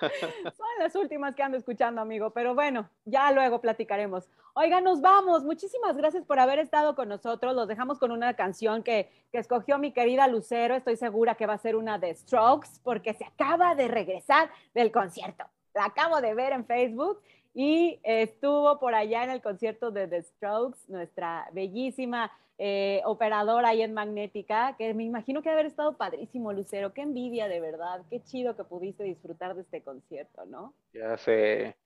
Son 0.56 0.68
las 0.78 0.94
últimas 0.96 1.34
que 1.34 1.42
ando 1.42 1.56
escuchando, 1.56 2.00
amigo, 2.00 2.30
pero 2.30 2.54
bueno, 2.54 2.88
ya 3.04 3.30
luego 3.32 3.60
platicaremos. 3.60 4.28
Oiga, 4.54 4.80
nos 4.80 5.00
vamos. 5.00 5.44
Muchísimas 5.44 5.96
gracias 5.96 6.24
por 6.24 6.38
haber 6.38 6.58
estado 6.58 6.94
con 6.94 7.08
nosotros. 7.08 7.54
Los 7.54 7.68
dejamos 7.68 7.98
con 7.98 8.12
una 8.12 8.34
canción 8.34 8.82
que, 8.82 9.10
que 9.32 9.38
escogió 9.38 9.78
mi 9.78 9.92
querida 9.92 10.28
Lucero. 10.28 10.74
Estoy 10.74 10.96
segura 10.96 11.34
que 11.34 11.46
va 11.46 11.54
a 11.54 11.58
ser 11.58 11.76
una 11.76 11.98
de 11.98 12.14
Strokes 12.14 12.68
porque 12.82 13.14
se 13.14 13.24
acaba 13.24 13.74
de 13.74 13.88
regresar 13.88 14.50
del 14.74 14.92
concierto. 14.92 15.44
La 15.74 15.86
acabo 15.86 16.20
de 16.20 16.34
ver 16.34 16.52
en 16.52 16.66
Facebook 16.66 17.20
y 17.54 18.00
estuvo 18.02 18.80
por 18.80 18.94
allá 18.94 19.22
en 19.22 19.30
el 19.30 19.40
concierto 19.40 19.92
de 19.92 20.08
The 20.08 20.22
Strokes, 20.22 20.80
nuestra 20.88 21.48
bellísima 21.52 22.32
eh, 22.58 23.00
operadora 23.04 23.70
ahí 23.70 23.82
en 23.82 23.94
Magnética, 23.94 24.76
que 24.76 24.92
me 24.94 25.04
imagino 25.04 25.42
que 25.42 25.50
haber 25.50 25.66
estado 25.66 25.96
padrísimo, 25.96 26.52
Lucero. 26.52 26.92
Qué 26.92 27.02
envidia, 27.02 27.48
de 27.48 27.60
verdad. 27.60 28.02
Qué 28.10 28.22
chido 28.22 28.56
que 28.56 28.64
pudiste 28.64 29.04
disfrutar 29.04 29.54
de 29.54 29.62
este 29.62 29.82
concierto, 29.82 30.44
¿no? 30.46 30.74
Ya 30.92 31.16
sé. 31.16 31.76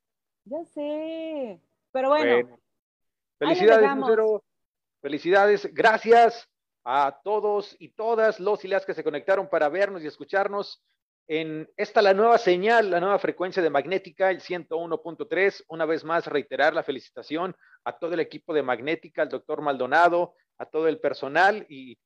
Ya 0.45 0.65
sé. 0.65 1.61
Pero 1.93 2.09
bueno. 2.09 2.59
Felicidades, 3.39 3.97
Lucero. 3.97 4.43
Felicidades. 5.01 5.75
Gracias 5.75 6.49
a 6.85 7.21
todos 7.23 7.77
y 7.79 7.91
todas 7.91 8.41
los 8.41 8.65
y 8.65 8.69
las 8.69 8.85
que 8.85 8.95
se 8.95 9.05
conectaron 9.05 9.49
para 9.49 9.69
vernos 9.69 10.03
y 10.03 10.07
escucharnos 10.07 10.83
en 11.29 11.69
esta 11.77 12.01
la 12.01 12.15
nueva 12.15 12.39
señal, 12.39 12.91
la 12.91 13.01
nueva 13.01 13.19
frecuencia 13.19 13.63
de 13.63 13.69
Magnética, 13.69 14.31
el 14.31 14.41
101.3. 14.41 15.65
Una 15.69 15.85
vez 15.85 16.03
más, 16.03 16.27
reiterar 16.27 16.75
la 16.75 16.83
felicitación 16.83 17.55
a 17.85 17.99
todo 17.99 18.15
el 18.15 18.21
equipo 18.21 18.55
de 18.55 18.63
Magnética, 18.63 19.23
al 19.23 19.29
doctor 19.29 19.61
Maldonado, 19.61 20.35
a 20.57 20.65
todo 20.65 20.89
el 20.89 20.99
personal 20.99 21.67
y, 21.69 21.99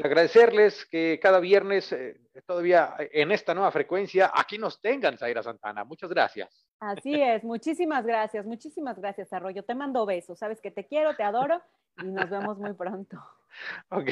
agradecerles 0.00 0.86
que 0.86 1.18
cada 1.20 1.40
viernes, 1.40 1.90
eh, 1.90 2.20
todavía 2.46 2.94
en 2.98 3.32
esta 3.32 3.52
nueva 3.52 3.72
frecuencia, 3.72 4.30
aquí 4.32 4.58
nos 4.58 4.80
tengan, 4.80 5.18
Zaira 5.18 5.42
Santana. 5.42 5.82
Muchas 5.82 6.08
gracias. 6.08 6.64
Así 6.78 7.20
es, 7.20 7.42
muchísimas 7.42 8.06
gracias, 8.06 8.46
muchísimas 8.46 8.96
gracias, 8.96 9.32
Arroyo. 9.32 9.64
Te 9.64 9.74
mando 9.74 10.06
besos, 10.06 10.38
sabes 10.38 10.60
que 10.60 10.70
te 10.70 10.86
quiero, 10.86 11.16
te 11.16 11.24
adoro 11.24 11.60
y 12.00 12.06
nos 12.06 12.30
vemos 12.30 12.58
muy 12.58 12.74
pronto. 12.74 13.18
Ok, 13.88 14.10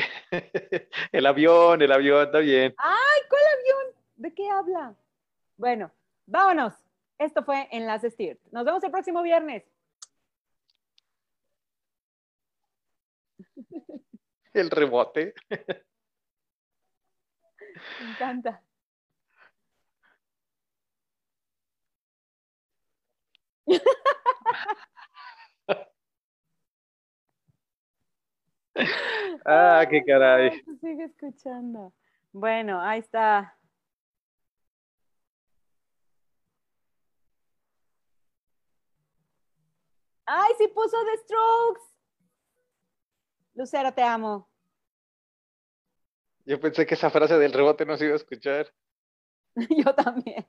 el 1.13 1.27
avión, 1.27 1.83
el 1.83 1.93
avión, 1.93 2.25
está 2.25 2.39
bien. 2.39 2.75
¡Ay, 2.79 3.21
cuál 3.29 3.43
avión! 3.43 3.94
¿De 4.17 4.35
qué 4.35 4.49
habla? 4.49 4.97
Bueno, 5.57 5.93
vámonos. 6.27 6.75
Esto 7.19 7.45
fue 7.45 7.69
Enlace 7.71 8.11
Stirt. 8.11 8.41
Nos 8.51 8.65
vemos 8.65 8.83
el 8.85 8.91
próximo 8.91 9.23
viernes. 9.23 9.65
El 14.53 14.71
rebote. 14.71 15.35
Me 18.01 18.11
encanta. 18.11 18.63
ah, 29.45 29.85
qué 29.91 30.05
caray. 30.05 30.63
Sigue 30.81 31.05
escuchando. 31.05 31.93
Bueno, 32.33 32.81
ahí 32.81 33.01
está. 33.01 33.57
¡Ay, 40.27 40.53
sí 40.59 40.69
puso 40.69 40.97
The 41.05 41.19
Strokes! 41.19 41.83
Lucero, 43.55 43.93
te 43.93 44.03
amo. 44.03 44.49
Yo 46.47 46.61
pensé 46.61 46.87
que 46.87 46.95
esa 46.95 47.11
frase 47.11 47.39
del 47.39 47.53
rebote 47.53 47.87
no 47.87 47.97
se 47.97 48.05
iba 48.05 48.15
a 48.15 48.17
escuchar. 48.17 48.73
Yo 49.85 49.95
también. 49.95 50.47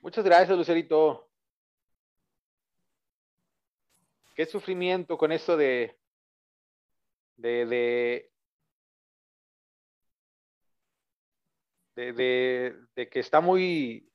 Muchas 0.00 0.24
gracias, 0.24 0.56
Lucerito. 0.56 1.28
Qué 4.34 4.46
sufrimiento 4.46 5.18
con 5.18 5.30
esto 5.30 5.56
de, 5.56 5.96
de, 7.36 7.66
de, 11.94 12.86
de, 12.94 13.08
que 13.08 13.20
está 13.20 13.40
muy... 13.40 14.11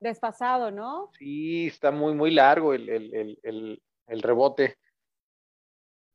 Desfasado, 0.00 0.70
¿no? 0.70 1.10
Sí, 1.18 1.66
está 1.66 1.90
muy, 1.90 2.14
muy 2.14 2.30
largo 2.30 2.74
el, 2.74 3.80
rebote. 4.06 4.76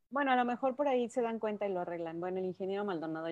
Bueno, 0.10 0.32
a 0.32 0.36
lo 0.36 0.46
mejor 0.46 0.76
por 0.76 0.88
ahí 0.88 1.10
se 1.10 1.22
dan 1.22 1.40
cuenta 1.40 1.68
y 1.68 1.74
lo 1.74 1.82
arreglan. 1.82 2.20
Bueno, 2.20 2.40
el 2.40 2.46
ingeniero 2.46 2.86
Maldonado 2.86 3.28